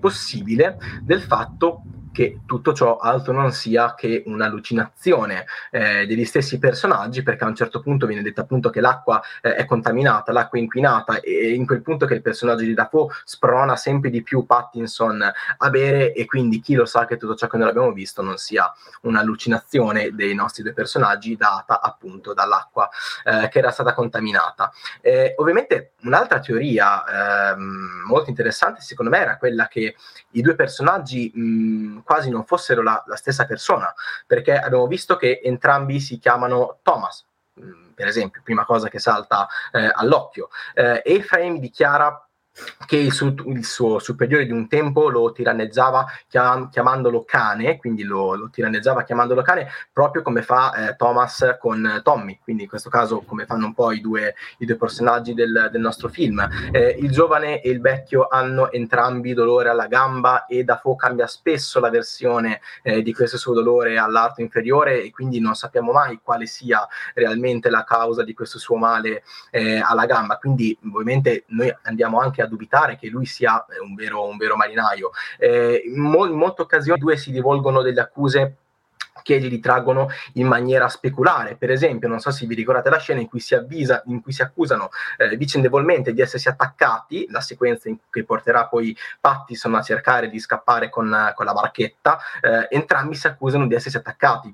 possibile, 0.00 0.78
del 1.02 1.22
fatto 1.22 1.82
che 2.12 2.40
tutto 2.46 2.72
ciò 2.72 2.96
altro 2.98 3.32
non 3.32 3.52
sia 3.52 3.94
che 3.94 4.22
un'allucinazione 4.26 5.46
eh, 5.70 6.06
degli 6.06 6.24
stessi 6.24 6.58
personaggi, 6.58 7.22
perché 7.22 7.44
a 7.44 7.48
un 7.48 7.54
certo 7.54 7.80
punto 7.80 8.06
viene 8.06 8.22
detto 8.22 8.40
appunto 8.40 8.70
che 8.70 8.80
l'acqua 8.80 9.20
eh, 9.40 9.54
è 9.54 9.64
contaminata, 9.64 10.32
l'acqua 10.32 10.58
è 10.58 10.62
inquinata, 10.62 11.20
e 11.20 11.52
in 11.52 11.66
quel 11.66 11.82
punto 11.82 12.06
che 12.06 12.14
il 12.14 12.22
personaggio 12.22 12.64
di 12.64 12.74
Dafoe 12.74 13.08
sprona 13.24 13.76
sempre 13.76 14.10
di 14.10 14.22
più 14.22 14.44
Pattinson 14.44 15.22
a 15.58 15.70
bere, 15.70 16.12
e 16.12 16.24
quindi 16.26 16.60
chi 16.60 16.74
lo 16.74 16.84
sa 16.84 17.06
che 17.06 17.16
tutto 17.16 17.34
ciò 17.34 17.46
che 17.46 17.56
noi 17.56 17.68
abbiamo 17.68 17.92
visto 17.92 18.22
non 18.22 18.36
sia 18.36 18.72
un'allucinazione 19.02 20.10
dei 20.12 20.34
nostri 20.34 20.62
due 20.62 20.72
personaggi 20.72 21.36
data 21.36 21.80
appunto 21.80 22.34
dall'acqua 22.34 22.88
eh, 23.24 23.48
che 23.48 23.58
era 23.58 23.70
stata 23.70 23.94
contaminata. 23.94 24.72
Eh, 25.00 25.34
ovviamente 25.38 25.92
un'altra 26.02 26.40
teoria 26.40 27.52
ehm, 27.52 28.04
molto 28.06 28.30
interessante 28.30 28.80
secondo 28.80 29.10
me 29.10 29.18
era 29.18 29.36
quella 29.36 29.68
che 29.68 29.94
i 30.32 30.42
due 30.42 30.54
personaggi 30.54 31.30
mh, 31.34 31.99
quasi 32.02 32.30
non 32.30 32.44
fossero 32.44 32.82
la, 32.82 33.02
la, 33.06 33.16
stessa 33.16 33.46
persona, 33.46 33.92
perché 34.26 34.58
abbiamo 34.58 34.86
visto 34.86 35.16
che 35.16 35.40
entrambi 35.42 36.00
si 36.00 36.18
chiamano 36.18 36.78
Thomas, 36.82 37.26
mm, 37.60 37.90
per 37.94 38.06
esempio, 38.06 38.40
prima 38.42 38.64
cosa 38.64 38.88
che 38.88 38.98
salta 38.98 39.48
eh, 39.72 39.90
all'occhio. 39.92 40.48
Eh, 40.74 41.02
Ephraim 41.04 41.58
dichiara 41.58 42.29
che 42.86 42.96
il 42.96 43.12
suo, 43.12 43.34
il 43.46 43.64
suo, 43.64 43.98
superiore 43.98 44.46
di 44.46 44.52
un 44.52 44.68
tempo 44.68 45.08
lo 45.08 45.32
tiranneggiava 45.32 46.06
chiam, 46.28 46.68
chiamandolo 46.70 47.24
cane, 47.24 47.76
quindi 47.76 48.02
lo, 48.02 48.34
lo, 48.34 48.50
tiranneggiava 48.50 49.04
chiamandolo 49.04 49.42
cane, 49.42 49.68
proprio 49.92 50.22
come 50.22 50.42
fa 50.42 50.72
eh, 50.88 50.96
Thomas 50.96 51.56
con 51.60 52.00
Tommy, 52.02 52.38
quindi 52.42 52.64
in 52.64 52.68
questo 52.68 52.90
caso 52.90 53.20
come 53.20 53.46
fanno 53.46 53.66
un 53.66 53.74
po' 53.74 53.92
i 53.92 54.00
due, 54.00 54.34
i 54.58 54.66
due 54.66 54.76
personaggi 54.76 55.34
del, 55.34 55.68
del, 55.70 55.80
nostro 55.80 56.08
film. 56.08 56.46
Eh, 56.72 56.96
il 56.98 57.10
giovane 57.10 57.60
e 57.60 57.70
il 57.70 57.80
vecchio 57.80 58.26
hanno 58.28 58.70
entrambi 58.70 59.34
dolore 59.34 59.68
alla 59.68 59.86
gamba 59.86 60.46
e 60.46 60.64
Dafoe 60.64 60.96
cambia 60.96 61.26
spesso 61.26 61.80
la 61.80 61.90
versione 61.90 62.60
eh, 62.82 63.02
di 63.02 63.12
questo 63.14 63.38
suo 63.38 63.54
dolore 63.54 63.98
all'arto 63.98 64.40
inferiore 64.40 65.02
e 65.02 65.10
quindi 65.10 65.40
non 65.40 65.54
sappiamo 65.54 65.92
mai 65.92 66.20
quale 66.22 66.46
sia 66.46 66.86
realmente 67.14 67.70
la 67.70 67.84
causa 67.84 68.22
di 68.22 68.34
questo 68.34 68.58
suo 68.58 68.76
male 68.76 69.22
eh, 69.50 69.80
alla 69.82 70.06
gamba, 70.06 70.36
quindi 70.36 70.76
ovviamente 70.92 71.44
noi 71.48 71.74
andiamo 71.82 72.20
anche 72.20 72.42
a 72.42 72.46
dubitare 72.50 72.98
che 72.98 73.08
lui 73.08 73.24
sia 73.24 73.64
eh, 73.66 73.80
un 73.80 73.94
vero, 73.94 74.26
un 74.26 74.36
vero 74.36 74.56
marinaio. 74.56 75.12
Eh, 75.38 75.82
in, 75.86 76.00
mo- 76.00 76.26
in 76.26 76.36
molte 76.36 76.62
occasioni 76.62 76.98
i 76.98 77.02
due 77.02 77.16
si 77.16 77.30
rivolgono 77.30 77.80
delle 77.80 78.00
accuse 78.00 78.56
che 79.22 79.36
li 79.36 79.48
ritraggono 79.48 80.08
in 80.34 80.46
maniera 80.46 80.88
speculare. 80.88 81.56
Per 81.56 81.70
esempio, 81.70 82.08
non 82.08 82.20
so 82.20 82.30
se 82.30 82.46
vi 82.46 82.54
ricordate 82.54 82.90
la 82.90 82.98
scena 82.98 83.20
in 83.20 83.28
cui 83.28 83.40
si 83.40 83.54
avvisa, 83.54 84.02
in 84.06 84.22
cui 84.22 84.32
si 84.32 84.42
accusano 84.42 84.90
eh, 85.16 85.36
vicendevolmente 85.36 86.12
di 86.12 86.20
essersi 86.20 86.48
attaccati, 86.48 87.26
la 87.30 87.40
sequenza 87.40 87.88
in 87.88 87.96
cui 88.10 88.24
porterà 88.24 88.66
poi 88.66 88.96
Pattison 89.20 89.74
a 89.74 89.82
cercare 89.82 90.28
di 90.28 90.38
scappare 90.38 90.88
con, 90.88 91.32
con 91.34 91.44
la 91.44 91.52
barchetta, 91.52 92.18
eh, 92.40 92.68
entrambi 92.70 93.14
si 93.14 93.26
accusano 93.26 93.66
di 93.66 93.74
essersi 93.74 93.96
attaccati. 93.96 94.52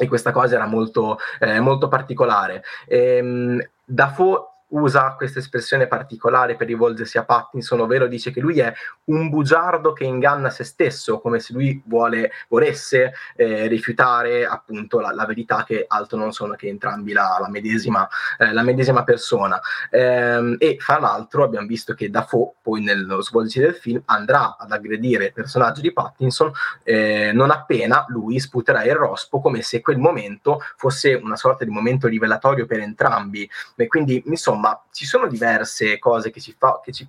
E 0.00 0.06
questa 0.06 0.30
cosa 0.30 0.54
era 0.54 0.66
molto, 0.66 1.18
eh, 1.40 1.58
molto 1.58 1.88
particolare. 1.88 2.62
Ehm, 2.86 3.60
Dafoe 3.84 4.47
usa 4.68 5.14
questa 5.16 5.38
espressione 5.38 5.86
particolare 5.86 6.56
per 6.56 6.66
rivolgersi 6.66 7.18
a 7.18 7.24
Pattinson, 7.24 7.80
ovvero 7.80 8.06
dice 8.06 8.30
che 8.30 8.40
lui 8.40 8.58
è 8.60 8.72
un 9.04 9.28
bugiardo 9.28 9.92
che 9.92 10.04
inganna 10.04 10.50
se 10.50 10.64
stesso, 10.64 11.20
come 11.20 11.40
se 11.40 11.52
lui 11.52 11.82
vuole, 11.86 12.30
volesse 12.48 13.14
eh, 13.36 13.66
rifiutare 13.66 14.44
appunto 14.44 15.00
la, 15.00 15.12
la, 15.12 15.24
verità 15.24 15.64
che 15.64 15.84
altro 15.86 16.18
non 16.18 16.32
sono 16.32 16.54
che 16.54 16.68
entrambi 16.68 17.12
la, 17.12 17.38
la, 17.40 17.48
medesima, 17.48 18.06
eh, 18.38 18.52
la 18.52 18.62
medesima, 18.62 19.04
persona. 19.04 19.60
Ehm, 19.90 20.56
e 20.58 20.76
fra 20.78 20.98
l'altro 20.98 21.44
abbiamo 21.44 21.66
visto 21.66 21.94
che 21.94 22.10
Dafoe, 22.10 22.52
poi 22.62 22.82
nello 22.82 23.22
svolgersi 23.22 23.60
del 23.60 23.74
film, 23.74 24.02
andrà 24.06 24.56
ad 24.58 24.72
aggredire 24.72 25.26
il 25.26 25.32
personaggio 25.32 25.80
di 25.80 25.92
Pattinson 25.92 26.50
eh, 26.82 27.32
non 27.32 27.50
appena 27.50 28.04
lui 28.08 28.38
sputerà 28.38 28.84
il 28.84 28.94
rospo, 28.94 29.40
come 29.40 29.62
se 29.62 29.80
quel 29.80 29.98
momento 29.98 30.60
fosse 30.76 31.14
una 31.14 31.36
sorta 31.36 31.64
di 31.64 31.70
momento 31.70 32.06
rivelatorio 32.06 32.66
per 32.66 32.80
entrambi. 32.80 33.48
E 33.76 33.86
quindi, 33.86 34.22
insomma, 34.26 34.57
insomma 34.58 34.82
ci 34.90 35.06
sono 35.06 35.28
diverse 35.28 35.98
cose 35.98 36.30
che 36.30 36.40
ci, 36.40 36.54
fa, 36.58 36.80
che 36.82 36.92
ci 36.92 37.08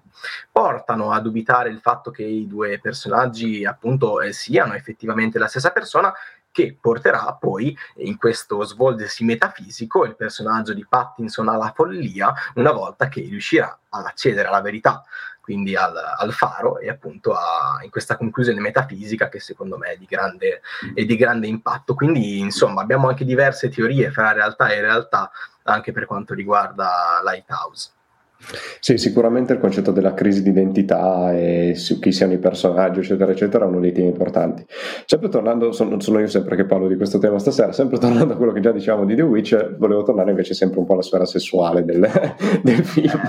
portano 0.51 1.11
a 1.11 1.19
dubitare 1.19 1.69
il 1.69 1.79
fatto 1.79 2.11
che 2.11 2.23
i 2.23 2.47
due 2.47 2.79
personaggi 2.79 3.65
appunto 3.65 4.21
eh, 4.21 4.31
siano 4.31 4.73
effettivamente 4.73 5.39
la 5.39 5.47
stessa 5.47 5.71
persona 5.71 6.13
che 6.59 6.77
porterà 6.79 7.37
poi 7.39 7.75
in 7.97 8.17
questo 8.17 8.61
svolgersi 8.63 9.23
metafisico 9.23 10.03
il 10.03 10.15
personaggio 10.15 10.73
di 10.73 10.85
Pattinson 10.85 11.47
alla 11.47 11.71
follia 11.73 12.33
una 12.55 12.71
volta 12.71 13.07
che 13.07 13.21
riuscirà 13.21 13.79
ad 13.89 14.05
accedere 14.05 14.49
alla 14.49 14.61
verità 14.61 15.03
quindi 15.41 15.75
al, 15.75 15.95
al 15.95 16.31
faro 16.31 16.77
e 16.77 16.89
appunto 16.89 17.33
a, 17.33 17.79
in 17.81 17.89
questa 17.89 18.17
conclusione 18.17 18.59
metafisica 18.59 19.29
che 19.29 19.39
secondo 19.39 19.77
me 19.77 19.93
è 19.93 19.97
di, 19.97 20.05
grande, 20.05 20.61
è 20.93 21.03
di 21.05 21.15
grande 21.15 21.47
impatto. 21.47 21.95
Quindi 21.95 22.37
insomma 22.37 22.81
abbiamo 22.81 23.07
anche 23.07 23.25
diverse 23.25 23.69
teorie 23.69 24.11
fra 24.11 24.31
realtà 24.31 24.69
e 24.69 24.79
realtà 24.79 25.31
anche 25.63 25.91
per 25.91 26.05
quanto 26.05 26.35
riguarda 26.35 27.19
Lighthouse. 27.23 27.93
Sì, 28.79 28.97
sicuramente 28.97 29.53
il 29.53 29.59
concetto 29.59 29.91
della 29.91 30.13
crisi 30.13 30.41
di 30.41 30.49
identità 30.49 31.37
e 31.37 31.73
su 31.75 31.99
chi 31.99 32.11
siano 32.11 32.33
i 32.33 32.37
personaggi, 32.37 32.99
eccetera, 32.99 33.31
eccetera, 33.31 33.65
è 33.65 33.67
uno 33.67 33.81
dei 33.81 33.91
temi 33.91 34.07
importanti. 34.07 34.65
Sempre 35.05 35.29
tornando, 35.29 35.71
non 35.77 36.01
sono 36.01 36.19
io 36.19 36.27
sempre 36.27 36.55
che 36.55 36.65
parlo 36.65 36.87
di 36.87 36.95
questo 36.95 37.17
tema 37.17 37.37
stasera, 37.37 37.73
sempre 37.73 37.99
tornando 37.99 38.33
a 38.33 38.37
quello 38.37 38.53
che 38.53 38.61
già 38.61 38.71
dicevamo 38.71 39.05
di 39.05 39.15
The 39.15 39.21
Witch, 39.23 39.75
volevo 39.77 40.03
tornare 40.03 40.29
invece 40.29 40.53
sempre 40.53 40.79
un 40.79 40.85
po' 40.85 40.93
alla 40.93 41.01
sfera 41.01 41.25
sessuale 41.25 41.83
del, 41.83 42.07
del 42.63 42.83
film, 42.83 43.19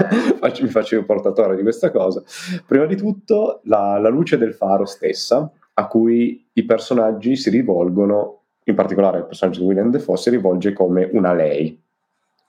mi 0.63 0.69
faccio 0.69 0.95
io 0.95 1.05
portatore 1.05 1.57
di 1.57 1.63
questa 1.63 1.91
cosa. 1.91 2.23
Prima 2.67 2.87
di 2.87 2.97
tutto, 2.97 3.61
la, 3.65 3.99
la 3.99 4.09
luce 4.09 4.39
del 4.39 4.55
faro 4.55 4.85
stessa, 4.85 5.51
a 5.75 5.87
cui 5.89 6.49
i 6.53 6.65
personaggi 6.65 7.37
si 7.37 7.51
rivolgono, 7.51 8.43
in 8.65 8.75
particolare 8.77 9.19
il 9.19 9.27
personaggio 9.27 9.61
di 9.61 9.67
William 9.67 9.91
Defoe 9.91 10.17
si 10.17 10.31
rivolge 10.31 10.73
come 10.73 11.09
una 11.13 11.35
lei, 11.35 11.79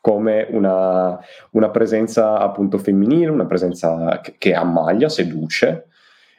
come 0.02 0.48
una, 0.50 1.18
una, 1.52 1.70
presenza 1.70 2.40
appunto 2.40 2.80
femminile, 2.80 3.30
una 3.30 3.46
presenza 3.46 4.20
che, 4.22 4.36
che 4.38 4.54
ammaglia, 4.54 5.08
seduce, 5.08 5.88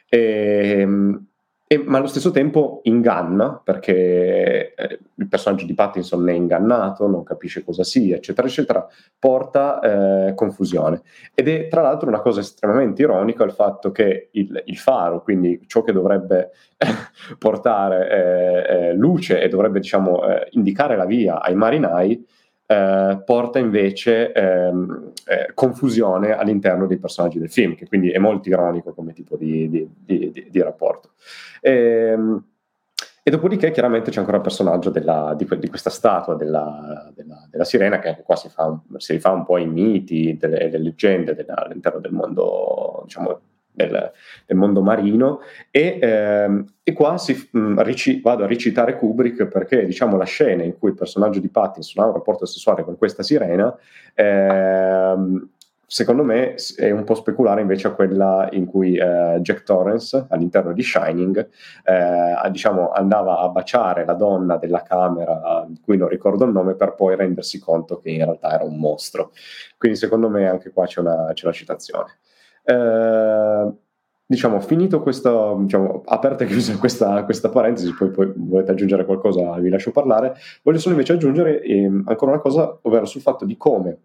e, 0.09 0.79
ehm, 0.79 1.27
e, 1.73 1.81
ma 1.83 1.97
allo 1.97 2.07
stesso 2.07 2.29
tempo 2.29 2.81
inganna, 2.83 3.59
perché 3.63 4.75
eh, 4.75 4.99
il 5.15 5.27
personaggio 5.27 5.65
di 5.65 5.73
Pattinson 5.73 6.27
è 6.29 6.33
ingannato, 6.33 7.07
non 7.07 7.23
capisce 7.23 7.63
cosa 7.63 7.83
sia, 7.83 8.17
eccetera, 8.17 8.47
eccetera, 8.47 8.87
porta 9.17 9.79
eh, 10.27 10.33
confusione. 10.35 11.01
Ed 11.33 11.47
è 11.47 11.67
tra 11.69 11.81
l'altro 11.81 12.09
una 12.09 12.19
cosa 12.19 12.41
estremamente 12.41 13.01
ironica 13.01 13.43
il 13.43 13.53
fatto 13.53 13.91
che 13.91 14.29
il, 14.33 14.61
il 14.65 14.77
faro, 14.77 15.23
quindi 15.23 15.63
ciò 15.65 15.81
che 15.81 15.93
dovrebbe 15.93 16.51
portare 17.39 18.09
eh, 18.09 18.75
eh, 18.89 18.93
luce 18.93 19.41
e 19.41 19.47
dovrebbe 19.47 19.79
diciamo, 19.79 20.27
eh, 20.27 20.47
indicare 20.51 20.95
la 20.95 21.05
via 21.05 21.41
ai 21.41 21.55
marinai, 21.55 22.23
eh, 22.73 23.21
porta 23.23 23.59
invece 23.59 24.31
ehm, 24.31 25.11
eh, 25.27 25.51
confusione 25.53 26.31
all'interno 26.31 26.87
dei 26.87 26.97
personaggi 26.97 27.37
del 27.37 27.51
film, 27.51 27.75
che 27.75 27.87
quindi 27.87 28.09
è 28.09 28.17
molto 28.17 28.49
ironico 28.49 28.93
come 28.93 29.13
tipo 29.13 29.37
di, 29.37 29.69
di, 29.69 29.87
di, 29.95 30.47
di 30.49 30.61
rapporto. 30.61 31.11
E, 31.61 31.71
ehm, 31.71 32.43
e, 33.21 33.31
dopodiché 33.31 33.71
chiaramente 33.71 34.09
c'è 34.09 34.19
ancora 34.19 34.37
il 34.37 34.43
personaggio 34.43 34.89
della, 34.89 35.35
di, 35.37 35.45
questa 35.69 35.89
statua 35.89 36.35
della, 36.35 37.11
della, 37.15 37.47
della, 37.49 37.63
sirena, 37.63 37.99
che 37.99 38.09
anche 38.09 38.23
qua 38.23 38.35
si, 38.35 38.49
fa, 38.49 38.77
si 38.97 39.13
rifà 39.13 39.31
un 39.31 39.45
po' 39.45 39.55
ai 39.55 39.67
miti, 39.67 40.35
delle, 40.37 40.69
delle 40.69 40.83
leggende 40.83 41.35
della, 41.35 41.63
all'interno 41.63 41.99
del 41.99 42.11
mondo, 42.11 43.01
diciamo, 43.05 43.39
del, 43.73 44.11
del 44.45 44.57
mondo 44.57 44.81
marino 44.81 45.39
e, 45.71 45.99
ehm, 46.01 46.65
e 46.83 46.93
qua 46.93 47.17
si, 47.17 47.49
mh, 47.51 47.59
mm, 47.59 47.79
rici, 47.79 48.21
vado 48.21 48.43
a 48.43 48.47
recitare 48.47 48.97
Kubrick 48.97 49.47
perché 49.47 49.85
diciamo 49.85 50.15
la 50.17 50.25
scena 50.25 50.63
in 50.63 50.77
cui 50.77 50.89
il 50.89 50.95
personaggio 50.95 51.39
di 51.39 51.49
Pattinson 51.49 52.03
ha 52.03 52.07
un 52.07 52.13
rapporto 52.13 52.45
sessuale 52.45 52.83
con 52.83 52.97
questa 52.97 53.23
sirena 53.23 53.75
ehm, 54.13 55.49
secondo 55.93 56.23
me 56.23 56.55
è 56.75 56.89
un 56.89 57.03
po' 57.03 57.13
speculare 57.13 57.61
invece 57.61 57.85
a 57.85 57.91
quella 57.91 58.49
in 58.53 58.65
cui 58.65 58.95
eh, 58.95 59.37
Jack 59.41 59.61
Torrance 59.61 60.25
all'interno 60.29 60.73
di 60.73 60.81
Shining 60.81 61.49
eh, 61.83 62.49
diciamo, 62.49 62.89
andava 62.91 63.37
a 63.37 63.49
baciare 63.49 64.03
la 64.03 64.15
donna 64.15 64.57
della 64.57 64.81
camera 64.81 65.63
di 65.67 65.79
cui 65.79 65.95
non 65.97 66.07
ricordo 66.07 66.45
il 66.45 66.51
nome 66.51 66.73
per 66.73 66.95
poi 66.95 67.15
rendersi 67.15 67.59
conto 67.59 67.99
che 67.99 68.09
in 68.09 68.23
realtà 68.23 68.53
era 68.53 68.63
un 68.63 68.79
mostro. 68.79 69.33
Quindi 69.77 69.95
secondo 69.95 70.29
me 70.29 70.47
anche 70.47 70.71
qua 70.71 70.87
c'è 70.87 70.99
una, 70.99 71.29
c'è 71.33 71.45
una 71.45 71.53
citazione 71.53 72.17
eh, 72.63 73.71
diciamo, 74.25 74.59
finito 74.61 75.01
questo, 75.01 75.57
diciamo, 75.61 76.03
aperta 76.05 76.43
e 76.43 76.47
chiusa 76.47 76.77
questa, 76.77 77.23
questa 77.23 77.49
parentesi, 77.49 77.93
poi, 77.93 78.09
poi, 78.09 78.31
volete 78.35 78.71
aggiungere 78.71 79.05
qualcosa, 79.05 79.53
vi 79.59 79.69
lascio 79.69 79.91
parlare. 79.91 80.35
Voglio 80.63 80.79
solo 80.79 80.95
invece 80.95 81.13
aggiungere 81.13 81.61
eh, 81.61 81.85
ancora 82.05 82.31
una 82.31 82.41
cosa, 82.41 82.77
ovvero 82.81 83.05
sul 83.05 83.21
fatto 83.21 83.45
di 83.45 83.57
come 83.57 83.97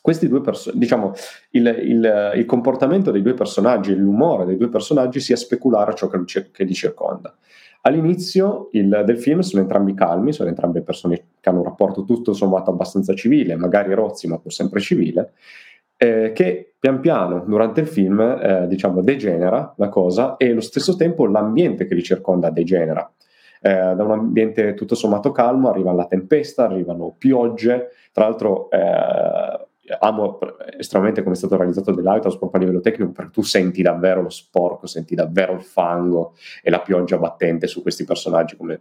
questi 0.00 0.28
due 0.28 0.40
personaggi, 0.40 0.78
diciamo, 0.78 1.12
il, 1.50 1.66
il, 1.66 2.32
il, 2.36 2.46
comportamento 2.46 3.10
dei 3.10 3.20
due 3.20 3.34
personaggi, 3.34 3.94
l'umore 3.94 4.46
dei 4.46 4.56
due 4.56 4.70
personaggi 4.70 5.20
sia 5.20 5.36
speculare 5.36 5.90
a 5.90 5.94
ciò 5.94 6.08
che, 6.08 6.50
che 6.50 6.64
li 6.64 6.74
circonda. 6.74 7.34
All'inizio 7.82 8.68
il, 8.72 9.02
del 9.04 9.18
film 9.18 9.40
sono 9.40 9.62
entrambi 9.62 9.94
calmi, 9.94 10.32
sono 10.32 10.48
entrambe 10.48 10.82
persone 10.82 11.24
che 11.40 11.48
hanno 11.48 11.60
un 11.60 11.64
rapporto 11.64 12.04
tutto 12.04 12.32
sommato 12.32 12.70
abbastanza 12.70 13.14
civile, 13.14 13.56
magari 13.56 13.92
rozzi, 13.94 14.26
ma 14.26 14.38
pur 14.38 14.52
sempre 14.52 14.80
civile 14.80 15.32
eh, 16.02 16.32
che 16.32 16.72
pian 16.78 17.00
piano 17.00 17.44
durante 17.46 17.82
il 17.82 17.86
film 17.86 18.20
eh, 18.20 18.66
diciamo 18.66 19.02
degenera 19.02 19.74
la 19.76 19.90
cosa 19.90 20.38
e 20.38 20.50
allo 20.50 20.62
stesso 20.62 20.96
tempo 20.96 21.26
l'ambiente 21.26 21.86
che 21.86 21.94
li 21.94 22.02
circonda 22.02 22.48
degenera. 22.48 23.12
Eh, 23.60 23.68
da 23.68 24.02
un 24.02 24.12
ambiente 24.12 24.72
tutto 24.72 24.94
sommato 24.94 25.30
calmo 25.30 25.68
arriva 25.68 25.92
la 25.92 26.06
tempesta, 26.06 26.64
arrivano 26.64 27.14
piogge, 27.18 27.88
tra 28.12 28.24
l'altro 28.24 28.70
eh, 28.70 29.68
amo 29.98 30.38
estremamente 30.78 31.22
come 31.22 31.34
è 31.34 31.38
stato 31.38 31.58
realizzato 31.58 31.94
The 31.94 32.00
Lighthouse 32.00 32.38
proprio 32.38 32.62
a 32.62 32.64
livello 32.64 32.80
tecnico 32.80 33.12
perché 33.12 33.30
tu 33.32 33.42
senti 33.42 33.82
davvero 33.82 34.22
lo 34.22 34.30
sporco, 34.30 34.86
senti 34.86 35.14
davvero 35.14 35.52
il 35.52 35.60
fango 35.60 36.32
e 36.62 36.70
la 36.70 36.80
pioggia 36.80 37.18
battente 37.18 37.66
su 37.66 37.82
questi 37.82 38.04
personaggi 38.04 38.56
come, 38.56 38.80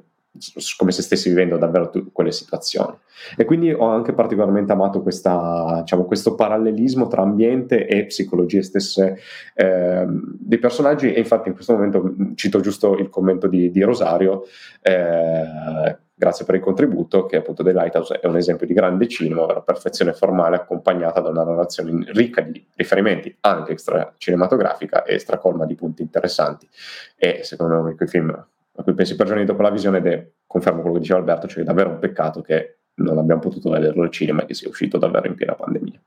come 0.78 0.92
se 0.92 1.02
stessi 1.02 1.30
vivendo 1.30 1.58
davvero 1.58 1.90
tu, 1.90 2.12
quelle 2.12 2.32
situazioni. 2.32 2.96
E 3.36 3.46
quindi 3.46 3.72
ho 3.72 3.88
anche 3.88 4.14
particolarmente 4.14 4.72
amato 4.72 5.02
questa, 5.02 5.80
diciamo, 5.82 6.06
questo 6.06 6.36
parallelismo 6.36 7.08
tra 7.08 7.22
ambiente 7.22 7.88
e 7.88 8.06
psicologie 8.06 8.62
stesse 8.62 9.18
eh, 9.56 10.06
dei 10.08 10.60
personaggi 10.60 11.12
e 11.12 11.20
infatti 11.20 11.50
in 11.50 11.56
questo 11.56 11.74
momento 11.74 12.16
cito 12.36 12.60
giusto 12.60 12.96
il 12.98 13.10
commento 13.10 13.48
di, 13.48 13.72
di 13.72 13.82
Rosario 13.82 14.46
eh, 14.82 15.98
grazie 16.20 16.44
per 16.44 16.56
il 16.56 16.62
contributo, 16.62 17.26
che 17.26 17.38
appunto 17.38 17.64
The 17.64 17.72
Lighthouse 17.72 18.20
è 18.20 18.28
un 18.28 18.36
esempio 18.36 18.68
di 18.68 18.74
grande 18.74 19.08
cinema, 19.08 19.46
la 19.46 19.62
perfezione 19.62 20.12
formale 20.12 20.58
accompagnata 20.58 21.22
da 21.22 21.30
una 21.30 21.46
narrazione 21.46 22.04
ricca 22.12 22.42
di 22.42 22.64
riferimenti 22.76 23.34
anche 23.40 23.72
extra 23.72 24.14
cinematografica 24.18 25.04
e 25.04 25.18
stracolma 25.18 25.66
di 25.66 25.76
punti 25.76 26.02
interessanti. 26.02 26.68
E 27.16 27.44
secondo 27.44 27.82
me 27.82 27.92
è 27.92 27.96
quei 27.96 28.10
film 28.10 28.48
a 28.80 28.84
cui 28.84 28.94
pensi 28.94 29.16
per 29.18 29.28
giorni 29.28 29.44
dopo 29.44 29.62
la 29.62 29.70
visione 29.70 29.98
ed 29.98 30.08
è, 30.08 30.28
confermo 30.48 30.80
quello 30.80 30.96
che 30.96 31.02
diceva 31.02 31.20
Alberto, 31.20 31.48
cioè 31.48 31.64
è 31.64 31.66
davvero 31.66 31.90
un 31.90 32.00
peccato 32.00 32.42
che 32.42 32.78
non 32.96 33.18
abbiamo 33.18 33.42
potuto 33.42 33.70
vederlo 33.70 34.04
al 34.04 34.10
cinema 34.10 34.44
e 34.44 34.46
che 34.46 34.54
sia 34.54 34.70
uscito 34.70 34.98
davvero 34.98 35.28
in 35.28 35.36
piena 35.36 35.54
pandemia. 35.54 36.00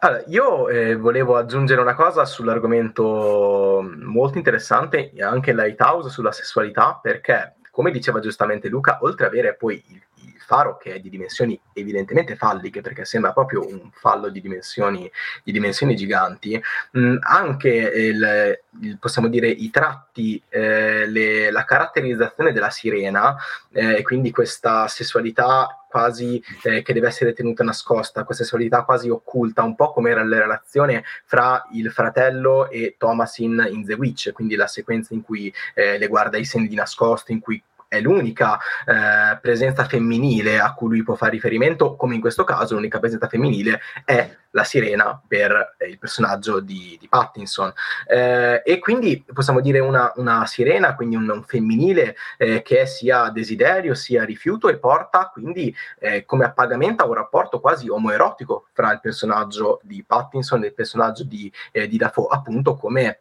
Allora, 0.00 0.24
io 0.26 0.68
eh, 0.68 0.96
volevo 0.96 1.36
aggiungere 1.36 1.80
una 1.80 1.94
cosa 1.94 2.24
sull'argomento 2.24 3.88
molto 3.98 4.36
interessante, 4.36 5.12
anche 5.20 5.54
Lighthouse, 5.54 6.10
sulla 6.10 6.32
sessualità, 6.32 6.98
perché 7.00 7.54
come 7.70 7.92
diceva 7.92 8.18
giustamente 8.18 8.68
Luca, 8.68 8.98
oltre 9.02 9.26
ad 9.26 9.32
avere 9.32 9.54
poi 9.54 9.80
il, 9.86 10.31
faro 10.42 10.76
che 10.76 10.94
è 10.94 11.00
di 11.00 11.08
dimensioni 11.08 11.58
evidentemente 11.72 12.36
falliche, 12.36 12.80
perché 12.80 13.04
sembra 13.04 13.32
proprio 13.32 13.66
un 13.66 13.90
fallo 13.92 14.28
di 14.28 14.40
dimensioni, 14.40 15.10
di 15.42 15.52
dimensioni 15.52 15.96
giganti, 15.96 16.60
mh, 16.92 17.16
anche 17.20 17.68
il, 17.68 18.60
il, 18.80 18.98
possiamo 18.98 19.28
dire 19.28 19.48
i 19.48 19.70
tratti, 19.70 20.42
eh, 20.48 21.06
le, 21.06 21.50
la 21.50 21.64
caratterizzazione 21.64 22.52
della 22.52 22.70
sirena, 22.70 23.36
e 23.70 23.96
eh, 23.96 24.02
quindi 24.02 24.30
questa 24.30 24.88
sessualità 24.88 25.82
quasi 25.92 26.42
eh, 26.62 26.80
che 26.80 26.94
deve 26.94 27.08
essere 27.08 27.34
tenuta 27.34 27.62
nascosta, 27.62 28.24
questa 28.24 28.44
sessualità 28.44 28.82
quasi 28.82 29.10
occulta, 29.10 29.62
un 29.62 29.74
po' 29.74 29.92
come 29.92 30.10
era 30.10 30.24
la 30.24 30.38
relazione 30.38 31.04
fra 31.26 31.66
il 31.72 31.90
fratello 31.90 32.70
e 32.70 32.94
Thomasin 32.96 33.68
in 33.70 33.84
The 33.84 33.92
Witch, 33.92 34.32
quindi 34.32 34.54
la 34.54 34.66
sequenza 34.66 35.12
in 35.12 35.20
cui 35.20 35.52
eh, 35.74 35.98
le 35.98 36.06
guarda 36.08 36.38
i 36.38 36.46
seni 36.46 36.66
di 36.66 36.74
nascosto, 36.74 37.30
in 37.30 37.40
cui 37.40 37.62
è 37.92 38.00
l'unica 38.00 38.58
eh, 38.86 39.36
presenza 39.38 39.84
femminile 39.84 40.58
a 40.58 40.72
cui 40.72 40.88
lui 40.88 41.02
può 41.02 41.14
fare 41.14 41.32
riferimento, 41.32 41.94
come 41.94 42.14
in 42.14 42.22
questo 42.22 42.42
caso 42.42 42.74
l'unica 42.74 42.98
presenza 42.98 43.28
femminile 43.28 43.80
è 44.06 44.34
la 44.52 44.64
sirena 44.64 45.20
per 45.26 45.74
eh, 45.76 45.88
il 45.88 45.98
personaggio 45.98 46.60
di, 46.60 46.96
di 46.98 47.06
Pattinson. 47.06 47.70
Eh, 48.06 48.62
e 48.64 48.78
quindi 48.78 49.22
possiamo 49.30 49.60
dire 49.60 49.80
una, 49.80 50.10
una 50.16 50.46
sirena, 50.46 50.94
quindi 50.94 51.16
un, 51.16 51.28
un 51.28 51.42
femminile 51.42 52.16
eh, 52.38 52.62
che 52.62 52.80
è 52.80 52.86
sia 52.86 53.28
desiderio 53.28 53.94
sia 53.94 54.24
rifiuto 54.24 54.70
e 54.70 54.78
porta 54.78 55.30
quindi 55.30 55.74
eh, 55.98 56.24
come 56.24 56.46
appagamento 56.46 57.02
a 57.02 57.06
un 57.06 57.14
rapporto 57.14 57.60
quasi 57.60 57.90
omoerotico 57.90 58.68
fra 58.72 58.90
il 58.92 59.00
personaggio 59.00 59.80
di 59.82 60.02
Pattinson 60.06 60.64
e 60.64 60.68
il 60.68 60.74
personaggio 60.74 61.24
di, 61.24 61.52
eh, 61.72 61.86
di 61.86 61.98
Dafoe, 61.98 62.28
appunto 62.30 62.74
come 62.74 63.18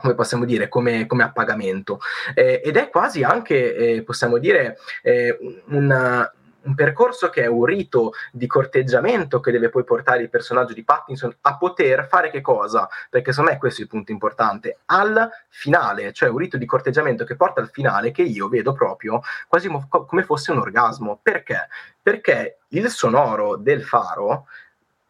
come 0.00 0.14
possiamo 0.14 0.44
dire, 0.44 0.68
come, 0.68 1.06
come 1.06 1.24
appagamento. 1.24 1.98
Eh, 2.34 2.62
ed 2.64 2.76
è 2.76 2.88
quasi 2.88 3.24
anche, 3.24 3.74
eh, 3.74 4.02
possiamo 4.04 4.38
dire, 4.38 4.78
eh, 5.02 5.36
una, 5.66 6.32
un 6.62 6.74
percorso 6.76 7.30
che 7.30 7.42
è 7.42 7.46
un 7.46 7.64
rito 7.64 8.12
di 8.30 8.46
corteggiamento 8.46 9.40
che 9.40 9.50
deve 9.50 9.70
poi 9.70 9.82
portare 9.82 10.22
il 10.22 10.30
personaggio 10.30 10.72
di 10.72 10.84
Pattinson 10.84 11.36
a 11.40 11.56
poter 11.56 12.06
fare 12.06 12.30
che 12.30 12.40
cosa? 12.40 12.88
Perché 13.10 13.32
secondo 13.32 13.50
me 13.50 13.58
questo 13.58 13.80
è 13.80 13.84
il 13.84 13.90
punto 13.90 14.12
importante, 14.12 14.78
al 14.86 15.28
finale, 15.48 16.12
cioè 16.12 16.28
un 16.28 16.38
rito 16.38 16.56
di 16.56 16.66
corteggiamento 16.66 17.24
che 17.24 17.34
porta 17.34 17.60
al 17.60 17.70
finale 17.70 18.12
che 18.12 18.22
io 18.22 18.48
vedo 18.48 18.72
proprio 18.72 19.20
quasi 19.48 19.68
mo- 19.68 19.88
come 19.88 20.22
fosse 20.22 20.52
un 20.52 20.58
orgasmo. 20.58 21.18
Perché? 21.20 21.66
Perché 22.00 22.58
il 22.68 22.88
sonoro 22.88 23.56
del 23.56 23.82
faro 23.82 24.46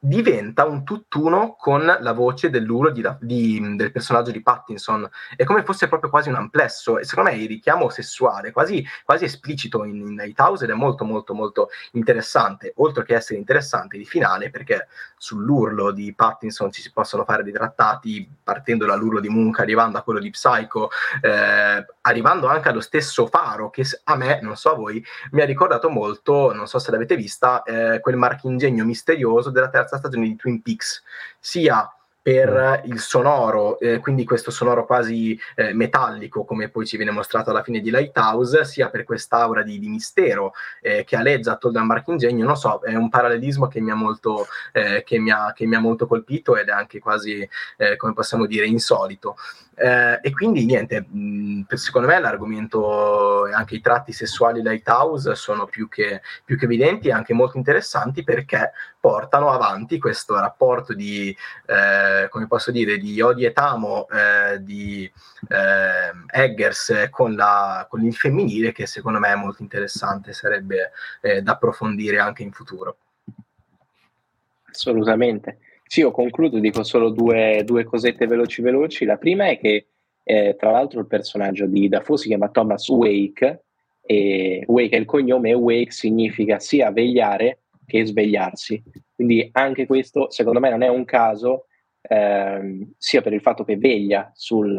diventa 0.00 0.64
un 0.64 0.84
tutt'uno 0.84 1.56
con 1.58 1.84
la 1.84 2.12
voce 2.12 2.50
dell'uro 2.50 2.90
di, 2.90 3.04
di, 3.20 3.76
del 3.76 3.90
personaggio 3.90 4.30
di 4.30 4.42
Pattinson. 4.42 5.08
È 5.34 5.44
come 5.44 5.64
fosse 5.64 5.88
proprio 5.88 6.10
quasi 6.10 6.28
un 6.28 6.36
amplesso. 6.36 6.98
E 6.98 7.04
secondo 7.04 7.30
me 7.30 7.36
il 7.36 7.48
richiamo 7.48 7.88
sessuale, 7.88 8.52
quasi, 8.52 8.84
quasi 9.04 9.24
esplicito 9.24 9.84
in, 9.84 9.96
in 9.96 10.14
Lighthouse, 10.14 10.64
ed 10.64 10.70
è 10.70 10.74
molto, 10.74 11.04
molto, 11.04 11.34
molto 11.34 11.68
interessante. 11.92 12.72
Oltre 12.76 13.04
che 13.04 13.14
essere 13.14 13.38
interessante 13.38 13.98
di 13.98 14.04
finale, 14.04 14.50
perché 14.50 14.86
sull'urlo 15.16 15.90
di 15.90 16.14
Pattinson 16.14 16.70
ci 16.70 16.80
si 16.80 16.92
possono 16.92 17.24
fare 17.24 17.42
dei 17.42 17.52
trattati, 17.52 18.30
partendo 18.42 18.86
dall'urlo 18.86 19.20
di 19.20 19.28
Munch, 19.28 19.58
arrivando 19.60 19.98
a 19.98 20.02
quello 20.02 20.20
di 20.20 20.30
Psycho, 20.30 20.90
eh, 21.20 21.84
arrivando 22.02 22.46
anche 22.46 22.68
allo 22.68 22.80
stesso 22.80 23.26
faro, 23.26 23.70
che 23.70 23.84
a 24.04 24.16
me, 24.16 24.38
non 24.42 24.56
so 24.56 24.70
a 24.70 24.74
voi, 24.74 25.04
mi 25.32 25.42
ha 25.42 25.44
ricordato 25.44 25.90
molto, 25.90 26.52
non 26.52 26.66
so 26.68 26.78
se 26.78 26.90
l'avete 26.90 27.16
vista, 27.16 27.62
eh, 27.62 28.00
quel 28.00 28.16
marchingegno 28.16 28.84
misterioso 28.84 29.50
della 29.50 29.68
terza 29.68 29.87
terza 29.88 29.96
stagione 29.96 30.26
di 30.26 30.36
Twin 30.36 30.60
Peaks, 30.60 31.02
sia 31.40 31.90
per 32.20 32.82
mm. 32.86 32.90
il 32.90 33.00
sonoro, 33.00 33.78
eh, 33.78 34.00
quindi 34.00 34.24
questo 34.24 34.50
sonoro 34.50 34.84
quasi 34.84 35.38
eh, 35.54 35.72
metallico, 35.72 36.44
come 36.44 36.68
poi 36.68 36.86
ci 36.86 36.98
viene 36.98 37.10
mostrato 37.10 37.48
alla 37.48 37.62
fine 37.62 37.80
di 37.80 37.90
Lighthouse, 37.90 38.66
sia 38.66 38.90
per 38.90 39.04
quest'aura 39.04 39.62
di, 39.62 39.78
di 39.78 39.88
mistero 39.88 40.52
eh, 40.82 41.04
che 41.04 41.16
aleggia 41.16 41.52
attorno 41.52 41.78
al 41.78 41.86
marchingegno. 41.86 42.44
Non 42.44 42.56
so, 42.56 42.80
è 42.82 42.94
un 42.94 43.08
parallelismo 43.08 43.66
che 43.68 43.80
mi 43.80 43.90
ha 43.90 43.94
molto, 43.94 44.46
eh, 44.72 45.04
che 45.06 45.18
mi 45.18 45.30
ha, 45.30 45.52
che 45.54 45.64
mi 45.64 45.76
ha 45.76 45.80
molto 45.80 46.06
colpito 46.06 46.56
ed 46.56 46.68
è 46.68 46.72
anche 46.72 46.98
quasi, 46.98 47.48
eh, 47.78 47.96
come 47.96 48.12
possiamo 48.12 48.44
dire, 48.44 48.66
insolito. 48.66 49.36
Eh, 49.80 50.18
e 50.22 50.32
quindi 50.32 50.64
niente, 50.64 51.02
mh, 51.02 51.72
secondo 51.74 52.08
me 52.08 52.18
l'argomento 52.18 53.46
e 53.46 53.52
anche 53.52 53.76
i 53.76 53.80
tratti 53.80 54.12
sessuali 54.12 54.60
Lighthouse 54.60 55.36
sono 55.36 55.66
più 55.66 55.88
che, 55.88 56.20
più 56.44 56.58
che 56.58 56.64
evidenti 56.64 57.08
e 57.08 57.12
anche 57.12 57.32
molto 57.32 57.56
interessanti 57.56 58.24
perché 58.24 58.72
portano 58.98 59.50
avanti 59.50 60.00
questo 60.00 60.34
rapporto 60.34 60.94
di, 60.94 61.34
eh, 61.66 62.28
come 62.28 62.48
posso 62.48 62.72
dire, 62.72 62.98
di 62.98 63.20
Odi 63.20 63.44
e 63.44 63.52
Tamo 63.52 64.08
eh, 64.08 64.60
di 64.62 65.08
eh, 65.48 66.40
Eggers 66.42 67.06
con, 67.10 67.36
la, 67.36 67.86
con, 67.88 68.04
il 68.04 68.14
femminile 68.14 68.72
che 68.72 68.86
secondo 68.86 69.20
me 69.20 69.28
è 69.28 69.36
molto 69.36 69.62
interessante, 69.62 70.32
sarebbe 70.32 70.90
eh, 71.20 71.40
da 71.40 71.52
approfondire 71.52 72.18
anche 72.18 72.42
in 72.42 72.50
futuro. 72.50 72.96
Assolutamente. 74.68 75.58
Sì, 75.90 76.00
io 76.00 76.10
concludo, 76.10 76.58
dico 76.58 76.82
solo 76.82 77.08
due, 77.08 77.62
due 77.64 77.82
cosette 77.84 78.26
veloci 78.26 78.60
veloci. 78.60 79.06
La 79.06 79.16
prima 79.16 79.48
è 79.48 79.58
che, 79.58 79.86
eh, 80.22 80.54
tra 80.58 80.70
l'altro, 80.70 81.00
il 81.00 81.06
personaggio 81.06 81.64
di 81.64 81.88
Dafoe 81.88 82.18
si 82.18 82.28
chiama 82.28 82.50
Thomas 82.50 82.86
Wake, 82.90 83.64
e 84.02 84.64
Wake 84.66 84.96
è 84.96 84.98
il 84.98 85.06
cognome 85.06 85.48
e 85.48 85.54
Wake 85.54 85.90
significa 85.90 86.58
sia 86.58 86.92
vegliare 86.92 87.60
che 87.86 88.04
svegliarsi. 88.04 88.82
Quindi 89.14 89.48
anche 89.52 89.86
questo, 89.86 90.30
secondo 90.30 90.60
me, 90.60 90.68
non 90.68 90.82
è 90.82 90.88
un 90.88 91.06
caso, 91.06 91.68
ehm, 92.02 92.92
sia 92.98 93.22
per 93.22 93.32
il 93.32 93.40
fatto 93.40 93.64
che 93.64 93.78
veglia 93.78 94.30
sul, 94.34 94.78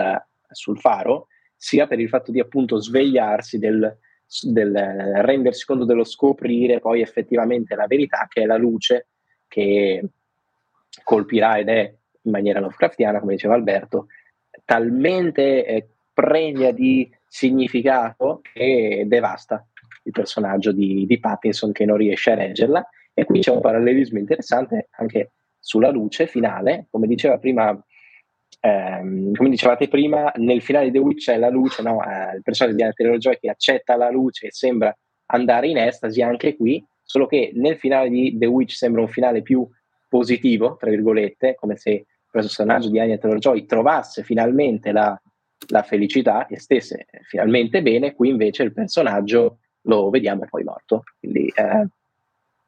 sul, 0.51 0.77
faro, 0.77 1.25
sia 1.55 1.87
per 1.87 1.99
il 1.99 2.07
fatto 2.07 2.31
di 2.31 2.39
appunto 2.39 2.79
svegliarsi 2.79 3.57
del, 3.57 3.97
del 4.43 4.73
rendersi 5.23 5.65
conto 5.65 5.85
dello 5.85 6.03
scoprire 6.03 6.79
poi 6.79 7.01
effettivamente 7.01 7.73
la 7.73 7.87
verità, 7.87 8.27
che 8.29 8.43
è 8.43 8.45
la 8.45 8.57
luce 8.57 9.07
che 9.47 10.03
colpirà 11.03 11.57
ed 11.57 11.69
è 11.69 11.93
in 12.21 12.31
maniera 12.31 12.59
Lovecraftiana, 12.59 13.19
come 13.19 13.33
diceva 13.33 13.55
Alberto, 13.55 14.07
talmente 14.65 15.65
eh, 15.65 15.87
pregna 16.13 16.71
di 16.71 17.09
significato 17.27 18.41
che 18.53 19.03
devasta 19.07 19.65
il 20.03 20.11
personaggio 20.11 20.71
di, 20.71 21.05
di, 21.05 21.19
Pattinson 21.19 21.71
che 21.71 21.85
non 21.85 21.97
riesce 21.97 22.31
a 22.31 22.35
reggerla. 22.35 22.87
E 23.13 23.25
qui 23.25 23.39
c'è 23.39 23.51
un 23.51 23.61
parallelismo 23.61 24.17
interessante 24.17 24.87
anche 24.91 25.31
sulla 25.59 25.89
luce 25.89 26.27
finale, 26.27 26.87
come 26.89 27.07
diceva 27.07 27.37
prima. 27.37 27.81
Ehm, 28.61 29.33
come 29.35 29.49
dicevate 29.49 29.87
prima, 29.87 30.31
nel 30.35 30.61
finale 30.61 30.85
di 30.85 30.91
The 30.91 30.99
Witch 30.99 31.23
c'è 31.25 31.37
la 31.37 31.49
luce, 31.49 31.81
no? 31.81 32.03
eh, 32.03 32.35
il 32.35 32.41
personaggio 32.41 32.75
di 32.75 32.83
Anna 32.83 33.17
Joy 33.17 33.37
che 33.39 33.49
accetta 33.49 33.95
la 33.95 34.09
luce 34.09 34.47
e 34.47 34.51
sembra 34.51 34.93
andare 35.27 35.67
in 35.67 35.77
estasi 35.77 36.21
anche 36.21 36.57
qui, 36.57 36.83
solo 37.03 37.25
che 37.25 37.51
nel 37.53 37.77
finale 37.77 38.09
di 38.09 38.35
The 38.37 38.47
Witch 38.47 38.73
sembra 38.73 39.01
un 39.01 39.07
finale 39.07 39.41
più 39.41 39.65
positivo, 40.09 40.75
tra 40.77 40.89
virgolette, 40.89 41.55
come 41.55 41.77
se 41.77 41.89
il 41.91 42.05
personaggio 42.29 42.89
di 42.89 42.99
Anya 42.99 43.17
Taylor-Joy 43.17 43.65
trovasse 43.65 44.23
finalmente 44.23 44.91
la, 44.91 45.19
la, 45.69 45.83
felicità 45.83 46.47
e 46.47 46.59
stesse 46.59 47.05
finalmente 47.27 47.81
bene, 47.81 48.13
qui 48.13 48.29
invece 48.29 48.63
il 48.63 48.73
personaggio 48.73 49.59
lo 49.83 50.09
vediamo 50.09 50.45
poi 50.49 50.63
morto, 50.63 51.03
quindi 51.19 51.51
eh, 51.55 51.87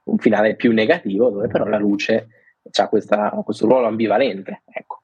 un 0.04 0.18
finale 0.18 0.56
più 0.56 0.72
negativo 0.72 1.30
dove 1.30 1.48
però 1.48 1.66
la 1.66 1.78
luce 1.78 2.28
ha 2.72 2.88
questo 2.88 3.66
ruolo 3.66 3.88
ambivalente. 3.88 4.62
Ecco 4.72 5.01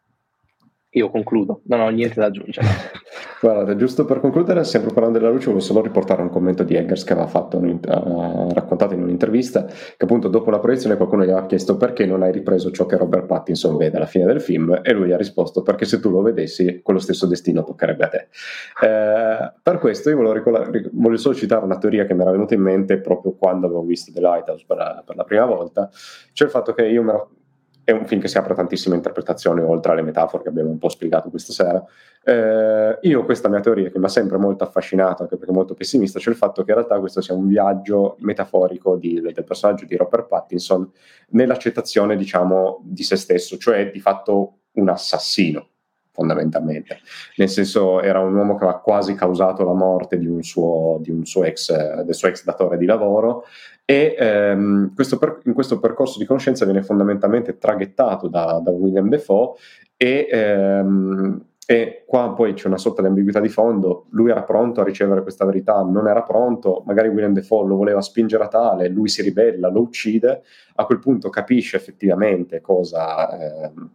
io 0.98 1.10
concludo, 1.10 1.62
non 1.66 1.80
ho 1.82 1.90
niente 1.90 2.20
da 2.20 2.28
aggiungere. 2.28 2.68
Guarda, 3.40 3.76
giusto 3.76 4.06
per 4.06 4.20
concludere, 4.20 4.64
sempre 4.64 4.92
parlando 4.94 5.20
della 5.20 5.32
luce, 5.32 5.46
volevo 5.46 5.64
solo 5.64 5.82
riportare 5.82 6.22
un 6.22 6.30
commento 6.30 6.64
di 6.64 6.76
Eggers 6.76 7.04
che 7.04 7.14
aveva 7.14 7.30
uh, 7.32 8.52
raccontato 8.52 8.94
in 8.94 9.04
un'intervista, 9.04 9.66
che 9.66 9.96
appunto 10.00 10.28
dopo 10.28 10.50
la 10.50 10.60
proiezione 10.60 10.98
qualcuno 10.98 11.24
gli 11.24 11.30
aveva 11.30 11.46
chiesto 11.46 11.78
perché 11.78 12.06
non 12.06 12.24
hai 12.24 12.32
ripreso 12.32 12.72
ciò 12.72 12.86
che 12.86 12.98
Robert 12.98 13.26
Pattinson 13.26 13.78
vede 13.78 13.98
alla 13.98 14.06
fine 14.08 14.26
del 14.26 14.42
film 14.42 14.80
e 14.82 14.92
lui 14.94 15.14
ha 15.14 15.18
risposto 15.18 15.62
perché 15.62 15.86
se 15.86 16.00
tu 16.00 16.10
lo 16.10 16.22
vedessi 16.22 16.82
quello 16.82 17.00
stesso 17.00 17.28
destino 17.28 17.64
toccherebbe 17.64 18.04
a 18.04 18.08
te. 18.08 18.28
Eh, 18.84 19.54
per 19.62 19.78
questo 19.78 20.10
io 20.10 20.16
volevo, 20.18 20.34
ricordare, 20.34 20.90
volevo, 20.92 21.18
solo 21.18 21.36
citare 21.36 21.64
una 21.64 21.78
teoria 21.78 22.06
che 22.06 22.14
mi 22.14 22.22
era 22.22 22.32
venuta 22.32 22.56
in 22.56 22.62
mente 22.62 22.98
proprio 23.00 23.34
quando 23.34 23.68
avevo 23.68 23.84
visto 23.84 24.12
The 24.12 24.20
Lighthouse 24.20 24.64
per 24.68 24.78
per 25.06 25.16
la 25.16 25.24
prima 25.24 25.46
volta, 25.46 25.90
cioè 26.34 26.48
il 26.48 26.54
fatto 26.54 26.74
che 26.74 26.86
io 26.86 27.04
mi 27.04 27.10
ero 27.10 27.30
è 27.88 27.94
un 27.94 28.06
film 28.06 28.20
che 28.20 28.28
si 28.28 28.38
apre 28.38 28.52
a 28.52 28.56
tantissime 28.58 28.98
interpretazioni 28.98 29.62
oltre 29.62 29.94
alle 29.94 30.02
metafore 30.02 30.44
che 30.44 30.50
abbiamo 30.50 30.70
un 30.70 30.78
po' 30.78 30.90
spiegato 30.90 31.30
questa 31.30 31.54
sera. 31.54 31.82
Eh, 32.22 33.00
io 33.04 33.24
questa 33.24 33.48
mia 33.48 33.62
teoria 33.62 33.90
che 33.90 33.98
mi 33.98 34.04
ha 34.04 34.10
sempre 34.10 34.38
molto 34.38 34.66
affascinato, 34.66 35.22
anche 35.22 35.38
perché 35.38 35.54
molto 35.54 35.74
pessimista, 35.74 36.20
c'è 36.20 36.30
il 36.30 36.36
fatto 36.36 36.66
che 36.66 36.72
in 36.72 36.78
realtà 36.80 37.00
questo 37.00 37.22
sia 37.22 37.34
un 37.34 37.48
viaggio 37.48 38.18
metaforico 38.20 38.98
di, 38.98 39.22
del 39.22 39.46
personaggio 39.46 39.86
di 39.86 39.96
Robert 39.96 40.28
Pattinson 40.28 40.92
nell'accettazione, 41.30 42.18
diciamo, 42.18 42.82
di 42.84 43.04
se 43.04 43.16
stesso, 43.16 43.58
cioè 43.58 43.90
di 43.90 44.02
fatto 44.02 44.64
un 44.74 44.90
assassino 44.90 45.70
fondamentalmente. 46.18 46.98
Nel 47.36 47.48
senso, 47.48 48.02
era 48.02 48.20
un 48.20 48.34
uomo 48.34 48.58
che 48.58 48.64
aveva 48.64 48.80
quasi 48.80 49.14
causato 49.14 49.64
la 49.64 49.74
morte 49.74 50.18
di 50.18 50.26
un 50.26 50.42
suo, 50.42 50.98
di 51.00 51.12
un 51.12 51.26
suo 51.26 51.44
ex, 51.44 52.02
del 52.02 52.16
suo 52.16 52.28
ex 52.28 52.44
datore 52.44 52.78
di 52.78 52.86
lavoro 52.86 53.44
e 53.86 54.16
ehm, 54.18 54.96
questo 54.96 55.20
per, 55.20 55.42
in 55.46 55.54
questo 55.54 55.80
percorso 55.80 56.18
di 56.18 56.26
conoscenza 56.26 56.66
viene 56.66 56.82
fondamentalmente 56.82 57.60
traghettato 57.60 58.28
da, 58.28 58.60
da 58.64 58.72
William 58.72 59.08
Defoe 59.10 59.54
e, 59.96 60.28
ehm, 60.30 61.46
e, 61.68 62.04
qua 62.08 62.34
poi 62.34 62.54
c'è 62.54 62.66
una 62.66 62.80
sorta 62.80 63.02
di 63.04 63.10
ambiguità 63.10 63.40
di 63.40 63.50
fondo, 63.50 64.08
lui 64.10 64.32
era 64.32 64.42
pronto 64.42 64.82
a 64.82 64.84
ricevere 64.84 65.22
questa 65.22 65.46
verità, 65.46 65.84
non 65.84 66.08
era 66.08 66.24
pronto, 66.24 66.82
magari 66.88 67.10
William 67.10 67.34
Defoe 67.34 67.68
lo 67.68 67.76
voleva 67.76 68.02
spingere 68.02 68.46
a 68.46 68.48
tale, 68.48 68.88
lui 68.88 69.08
si 69.08 69.22
ribella, 69.22 69.70
lo 69.70 69.82
uccide, 69.82 70.42
a 70.76 70.86
quel 70.86 71.00
punto 71.00 71.30
capisce 71.30 71.78
effettivamente 71.78 72.60
cosa... 72.60 73.70
Ehm, 73.70 73.92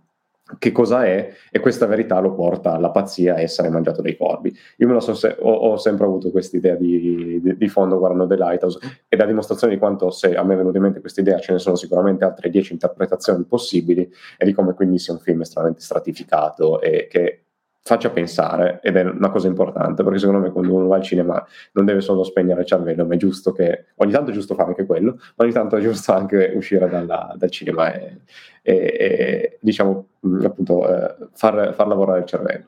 che 0.59 0.73
cosa 0.73 1.05
è 1.05 1.33
e 1.51 1.61
questa 1.61 1.87
verità 1.87 2.19
lo 2.21 2.35
porta 2.35 2.73
alla 2.73 2.91
pazzia 2.91 3.35
a 3.35 3.41
essere 3.41 3.69
mangiato 3.69 4.03
dai 4.03 4.17
corvi. 4.17 4.57
Io 4.77 5.01
so 5.01 5.15
se- 5.15 5.37
ho, 5.39 5.53
ho, 5.53 5.77
sempre 5.77 6.07
avuto 6.07 6.31
questa 6.31 6.57
idea 6.57 6.75
di, 6.75 7.41
di, 7.41 7.57
di, 7.57 7.69
fondo 7.69 7.99
guardando 7.99 8.27
The 8.27 8.37
Lighthouse 8.37 8.79
e 9.09 9.17
da 9.17 9.25
dimostrazione 9.25 9.75
di 9.75 9.79
quanto 9.79 10.11
se 10.11 10.35
a 10.35 10.43
me 10.45 10.55
è 10.55 10.57
venuta 10.57 10.77
in 10.77 10.83
mente 10.85 11.01
questa 11.01 11.21
idea 11.21 11.39
ce 11.39 11.53
ne 11.53 11.59
sono 11.59 11.77
sicuramente 11.77 12.25
altre 12.25 12.51
dieci 12.51 12.73
interpretazioni 12.73 13.45
possibili 13.45 14.11
e 14.39 14.45
di 14.45 14.53
come 14.53 14.75
quindi 14.75 14.99
sia 14.99 15.13
un 15.13 15.21
film 15.21 15.41
estremamente 15.41 15.83
stratificato 15.83 16.81
e 16.81 17.09
che 17.11 17.42
faccia 17.85 18.11
pensare 18.11 18.79
ed 18.81 18.97
è 18.97 19.03
una 19.03 19.31
cosa 19.31 19.49
importante 19.49 20.05
perché 20.05 20.21
secondo 20.21 20.41
me 20.41 20.53
quando 20.53 20.73
uno 20.73 20.87
va 20.87 20.97
al 20.97 21.03
cinema 21.03 21.45
non 21.73 21.85
deve 21.85 22.01
solo 22.01 22.23
spegnere 22.23 22.61
il 22.61 22.67
cervello 22.67 23.05
ma 23.05 23.15
è 23.15 23.17
giusto 23.17 23.51
che 23.53 23.87
ogni 23.97 24.13
tanto 24.13 24.31
è 24.31 24.35
giusto 24.35 24.55
fare 24.55 24.69
anche 24.69 24.87
quello 24.87 25.19
ma 25.35 25.45
ogni 25.45 25.53
tanto 25.53 25.77
è 25.77 25.81
giusto 25.81 26.13
anche 26.13 26.53
uscire 26.55 26.89
dalla, 26.89 27.35
dal 27.37 27.51
cinema 27.51 27.93
e, 27.93 28.21
e, 28.63 28.75
e 28.75 29.59
diciamo 29.61 30.07
appunto 30.45 30.89
eh, 30.89 31.17
far, 31.33 31.75
far, 31.75 31.87
lavorare 31.89 32.21
il 32.21 32.27
cervello 32.27 32.67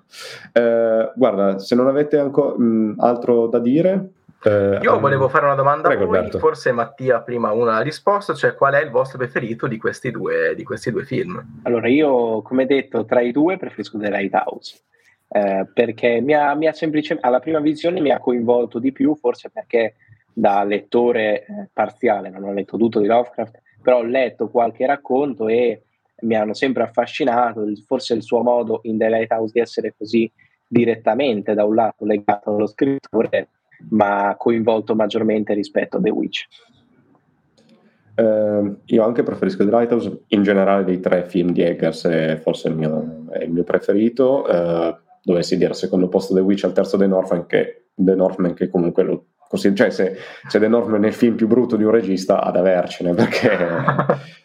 eh, 0.52 1.12
guarda 1.14 1.60
se 1.60 1.76
non 1.76 1.86
avete 1.86 2.18
ancora 2.18 2.56
altro 2.98 3.46
da 3.46 3.60
dire 3.60 4.08
eh, 4.42 4.80
io 4.82 4.98
volevo 4.98 5.28
fare 5.28 5.46
una 5.46 5.54
domanda 5.54 5.86
prego, 5.88 6.02
a 6.02 6.06
voi, 6.06 6.16
Alberto. 6.16 6.38
forse 6.38 6.70
Mattia 6.70 7.20
prima 7.20 7.52
una 7.52 7.80
risposta, 7.80 8.34
cioè 8.34 8.54
qual 8.54 8.74
è 8.74 8.82
il 8.82 8.90
vostro 8.90 9.16
preferito 9.16 9.66
di 9.66 9.78
questi 9.78 10.10
due, 10.10 10.54
di 10.54 10.62
questi 10.64 10.90
due 10.90 11.04
film? 11.04 11.60
Allora 11.62 11.88
io 11.88 12.42
come 12.42 12.66
detto 12.66 13.06
tra 13.06 13.22
i 13.22 13.32
due 13.32 13.56
preferisco 13.56 13.96
The 13.96 14.10
Lighthouse 14.10 14.82
eh, 15.28 15.66
perché 15.72 16.20
mi 16.20 16.34
ha, 16.34 16.54
mi 16.54 16.66
ha 16.66 16.72
semplicemente, 16.72 17.26
alla 17.26 17.40
prima 17.40 17.60
visione 17.60 18.00
mi 18.00 18.10
ha 18.10 18.18
coinvolto 18.18 18.78
di 18.78 18.92
più, 18.92 19.14
forse 19.16 19.50
perché 19.50 19.94
da 20.32 20.64
lettore 20.64 21.44
eh, 21.44 21.68
parziale, 21.72 22.30
non 22.30 22.44
ho 22.44 22.52
letto 22.52 22.76
tutto 22.76 23.00
di 23.00 23.06
Lovecraft, 23.06 23.60
però 23.82 23.98
ho 23.98 24.04
letto 24.04 24.48
qualche 24.48 24.86
racconto 24.86 25.48
e 25.48 25.82
mi 26.22 26.34
hanno 26.34 26.54
sempre 26.54 26.84
affascinato, 26.84 27.64
forse 27.86 28.14
il 28.14 28.22
suo 28.22 28.42
modo 28.42 28.80
in 28.84 28.96
The 28.98 29.08
Lighthouse 29.08 29.52
di 29.52 29.60
essere 29.60 29.94
così 29.96 30.30
direttamente 30.66 31.54
da 31.54 31.64
un 31.64 31.74
lato 31.74 32.04
legato 32.04 32.54
allo 32.54 32.66
scrittore, 32.66 33.48
ma 33.90 34.34
coinvolto 34.38 34.94
maggiormente 34.94 35.52
rispetto 35.52 35.98
a 35.98 36.00
The 36.00 36.10
Witch. 36.10 36.46
Uh, 38.16 38.76
io 38.86 39.04
anche 39.04 39.24
preferisco 39.24 39.64
The 39.64 39.70
Lighthouse, 39.70 40.22
in 40.28 40.42
generale 40.42 40.84
dei 40.84 41.00
tre 41.00 41.24
film 41.24 41.50
di 41.50 41.62
Eggers 41.62 42.06
è 42.06 42.36
forse 42.36 42.68
il 42.68 42.76
mio, 42.76 43.26
è 43.30 43.42
il 43.42 43.50
mio 43.50 43.64
preferito, 43.64 44.44
uh, 44.48 44.96
dovessi 45.24 45.56
dire 45.56 45.70
al 45.70 45.76
secondo 45.76 46.08
posto 46.08 46.34
The 46.34 46.40
Witch, 46.40 46.64
al 46.64 46.72
terzo 46.72 46.96
The 46.96 47.06
Northman 47.06 47.46
che, 47.46 47.86
The 47.94 48.14
Northman, 48.14 48.54
che 48.54 48.68
comunque 48.68 49.02
lo 49.02 49.26
cioè 49.56 49.90
se, 49.90 50.16
se 50.48 50.58
The 50.58 50.66
Northman 50.66 51.04
è 51.04 51.08
il 51.08 51.12
film 51.12 51.36
più 51.36 51.46
brutto 51.46 51.76
di 51.76 51.84
un 51.84 51.92
regista 51.92 52.42
ad 52.42 52.56
avercene 52.56 53.14
perché 53.14 53.50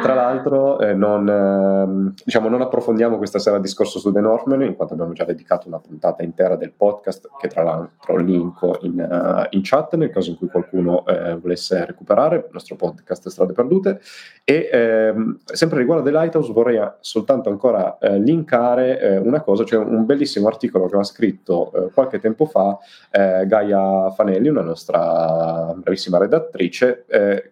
tra 0.00 0.14
l'altro 0.14 0.78
eh, 0.80 0.94
non, 0.94 1.28
eh, 1.28 2.12
diciamo, 2.24 2.48
non, 2.48 2.60
approfondiamo 2.60 3.16
questa 3.16 3.38
sera 3.38 3.56
il 3.56 3.62
discorso 3.62 3.98
su 3.98 4.12
The 4.12 4.20
Northman, 4.20 4.62
in 4.62 4.74
quanto 4.74 4.94
abbiamo 4.94 5.12
già 5.12 5.24
dedicato 5.24 5.68
una 5.68 5.78
puntata 5.78 6.22
intera 6.22 6.56
del 6.56 6.72
podcast, 6.72 7.28
che 7.38 7.48
tra 7.48 7.62
l'altro 7.62 8.16
linko 8.16 8.78
in, 8.82 8.98
uh, 8.98 9.46
in 9.50 9.60
chat 9.62 9.94
nel 9.96 10.10
caso 10.10 10.30
in 10.30 10.36
cui 10.36 10.48
qualcuno 10.48 11.06
eh, 11.06 11.36
volesse 11.36 11.84
recuperare 11.84 12.36
il 12.36 12.48
nostro 12.52 12.76
podcast 12.76 13.28
Strade 13.28 13.52
Perdute. 13.52 14.00
E 14.44 14.68
ehm, 14.72 15.40
sempre 15.44 15.78
riguardo 15.78 16.04
The 16.04 16.10
Lighthouse 16.10 16.52
vorrei 16.52 16.80
soltanto 17.00 17.50
ancora 17.50 17.98
eh, 17.98 18.18
linkare 18.18 19.00
eh, 19.00 19.16
una 19.18 19.42
cosa, 19.42 19.64
cioè 19.64 19.84
un 19.84 20.04
bellissimo 20.04 20.48
articolo 20.48 20.84
che 20.84 20.90
aveva 20.90 21.04
scritto 21.04 21.90
qualche 21.94 22.18
tempo 22.18 22.46
fa 22.46 22.78
Gaia 23.10 24.10
Fanelli, 24.10 24.48
una 24.48 24.62
nostra 24.62 25.72
bravissima 25.76 26.18
redattrice, 26.18 27.04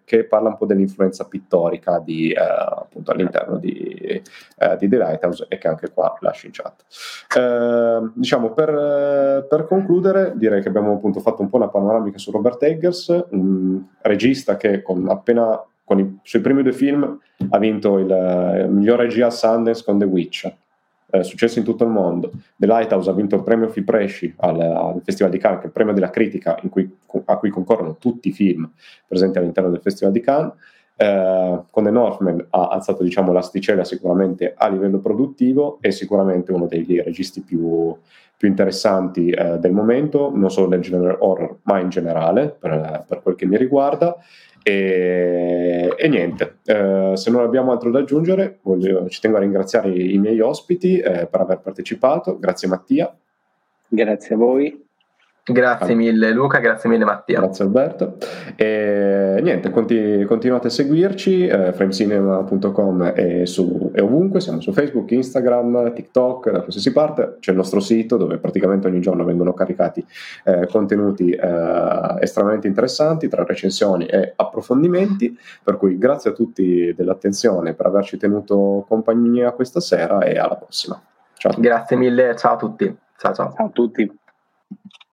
che 0.03 0.23
parla 0.25 0.49
un 0.49 0.57
po' 0.57 0.65
dell'influenza 0.65 1.25
pittorica 1.25 1.99
di, 1.99 2.33
appunto 2.39 3.11
all'interno 3.11 3.57
di, 3.57 4.21
eh, 4.57 4.77
di, 4.77 4.87
The 4.87 4.97
Lighthouse 4.97 5.45
e 5.47 5.57
che 5.57 5.67
anche 5.67 5.91
qua 5.91 6.15
lascio 6.21 6.47
in 6.47 6.51
chat. 6.53 6.85
Eh, 7.37 8.09
diciamo 8.13 8.53
per, 8.53 9.45
per, 9.47 9.65
concludere 9.67 10.33
direi 10.35 10.61
che 10.61 10.69
abbiamo 10.69 10.93
appunto 10.93 11.19
fatto 11.19 11.41
un 11.41 11.49
po' 11.49 11.57
una 11.57 11.69
panoramica 11.69 12.17
su 12.17 12.31
Robert 12.31 12.61
Eggers, 12.63 13.25
un 13.29 13.83
regista 14.01 14.57
che 14.57 14.81
con 14.81 15.07
appena 15.09 15.61
con 15.83 15.99
i 15.99 16.19
suoi 16.21 16.43
primi 16.43 16.61
due 16.61 16.71
film 16.71 17.19
ha 17.49 17.57
vinto 17.57 17.97
il, 17.97 18.09
il 18.09 18.69
miglior 18.69 18.99
regia 18.99 19.25
a 19.25 19.31
Sundance 19.31 19.83
con 19.83 19.97
The 19.97 20.05
Witch. 20.05 20.53
Eh, 21.11 21.23
successo 21.23 21.57
in 21.57 21.65
tutto 21.65 21.83
il 21.83 21.89
mondo. 21.89 22.31
The 22.55 22.67
Lighthouse 22.67 23.09
ha 23.09 23.13
vinto 23.13 23.35
il 23.35 23.41
premio 23.41 23.69
Fipresci 23.69 24.31
al, 24.37 24.59
al 24.61 25.01
Festival 25.03 25.31
di 25.31 25.39
Cannes, 25.39 25.57
che 25.57 25.63
è 25.63 25.67
il 25.67 25.73
premio 25.73 25.93
della 25.93 26.11
critica 26.11 26.59
cui, 26.69 26.87
a 27.25 27.37
cui 27.37 27.49
concorrono 27.49 27.97
tutti 27.97 28.27
i 28.27 28.31
film 28.31 28.69
presenti 29.07 29.39
all'interno 29.39 29.71
del 29.71 29.81
Festival 29.81 30.13
di 30.13 30.19
Cannes. 30.19 30.53
Eh, 31.01 31.59
con 31.71 31.85
The 31.85 31.91
Northman 31.91 32.45
ha 32.49 32.67
alzato 32.67 33.03
diciamo, 33.03 33.31
l'asticella 33.31 33.85
sicuramente 33.85 34.53
a 34.57 34.67
livello 34.67 34.99
produttivo 34.99 35.77
e 35.79 35.91
sicuramente 35.91 36.51
uno 36.51 36.65
dei 36.65 37.01
registi 37.01 37.39
più, 37.39 37.95
più 38.35 38.47
interessanti 38.49 39.29
eh, 39.29 39.59
del 39.59 39.71
momento, 39.71 40.29
non 40.35 40.51
solo 40.51 40.67
del 40.67 40.81
genere 40.81 41.15
horror, 41.17 41.59
ma 41.63 41.79
in 41.79 41.87
generale, 41.87 42.49
per, 42.49 43.05
per 43.07 43.21
quel 43.21 43.35
che 43.35 43.45
mi 43.45 43.55
riguarda. 43.55 44.17
E, 44.61 45.93
e 45.95 46.07
niente, 46.09 46.57
eh, 46.65 47.13
se 47.15 47.31
non 47.31 47.43
abbiamo 47.43 47.71
altro 47.71 47.91
da 47.91 47.99
aggiungere, 47.99 48.59
voglio, 48.61 49.07
ci 49.07 49.21
tengo 49.21 49.37
a 49.37 49.39
ringraziare 49.39 49.89
i, 49.91 50.15
i 50.15 50.17
miei 50.17 50.41
ospiti 50.41 50.99
eh, 50.99 51.27
per 51.27 51.39
aver 51.39 51.61
partecipato. 51.61 52.37
Grazie 52.37 52.67
Mattia. 52.67 53.17
Grazie 53.87 54.35
a 54.35 54.37
voi. 54.37 54.88
Grazie 55.51 55.95
mille 55.95 56.31
Luca, 56.31 56.59
grazie 56.59 56.89
mille 56.89 57.05
Mattia. 57.05 57.39
Grazie 57.39 57.65
Alberto. 57.65 58.17
E 58.55 59.39
niente, 59.41 59.69
continu- 59.69 60.25
continuate 60.25 60.67
a 60.67 60.69
seguirci, 60.69 61.47
eh, 61.47 61.73
framecinema.com 61.73 63.03
è, 63.11 63.45
su, 63.45 63.91
è 63.93 64.01
ovunque, 64.01 64.39
siamo 64.39 64.61
su 64.61 64.71
Facebook, 64.71 65.11
Instagram, 65.11 65.93
TikTok, 65.93 66.51
da 66.51 66.59
qualsiasi 66.59 66.91
parte, 66.91 67.37
c'è 67.39 67.51
il 67.51 67.57
nostro 67.57 67.79
sito 67.79 68.17
dove 68.17 68.37
praticamente 68.37 68.87
ogni 68.87 68.99
giorno 68.99 69.23
vengono 69.23 69.53
caricati 69.53 70.05
eh, 70.43 70.67
contenuti 70.67 71.31
eh, 71.31 72.15
estremamente 72.19 72.67
interessanti 72.67 73.27
tra 73.27 73.43
recensioni 73.43 74.05
e 74.05 74.33
approfondimenti, 74.35 75.37
per 75.63 75.77
cui 75.77 75.97
grazie 75.97 76.31
a 76.31 76.33
tutti 76.33 76.93
dell'attenzione 76.95 77.73
per 77.73 77.87
averci 77.87 78.17
tenuto 78.17 78.85
compagnia 78.87 79.51
questa 79.51 79.79
sera 79.79 80.19
e 80.19 80.37
alla 80.37 80.55
prossima. 80.55 81.01
Ciao. 81.37 81.53
Grazie 81.57 81.95
mille, 81.95 82.35
ciao 82.35 82.53
a 82.53 82.57
tutti. 82.57 82.97
Ciao 83.17 83.33
ciao. 83.33 83.53
Ciao 83.55 83.65
a 83.67 83.69
tutti. 83.69 84.19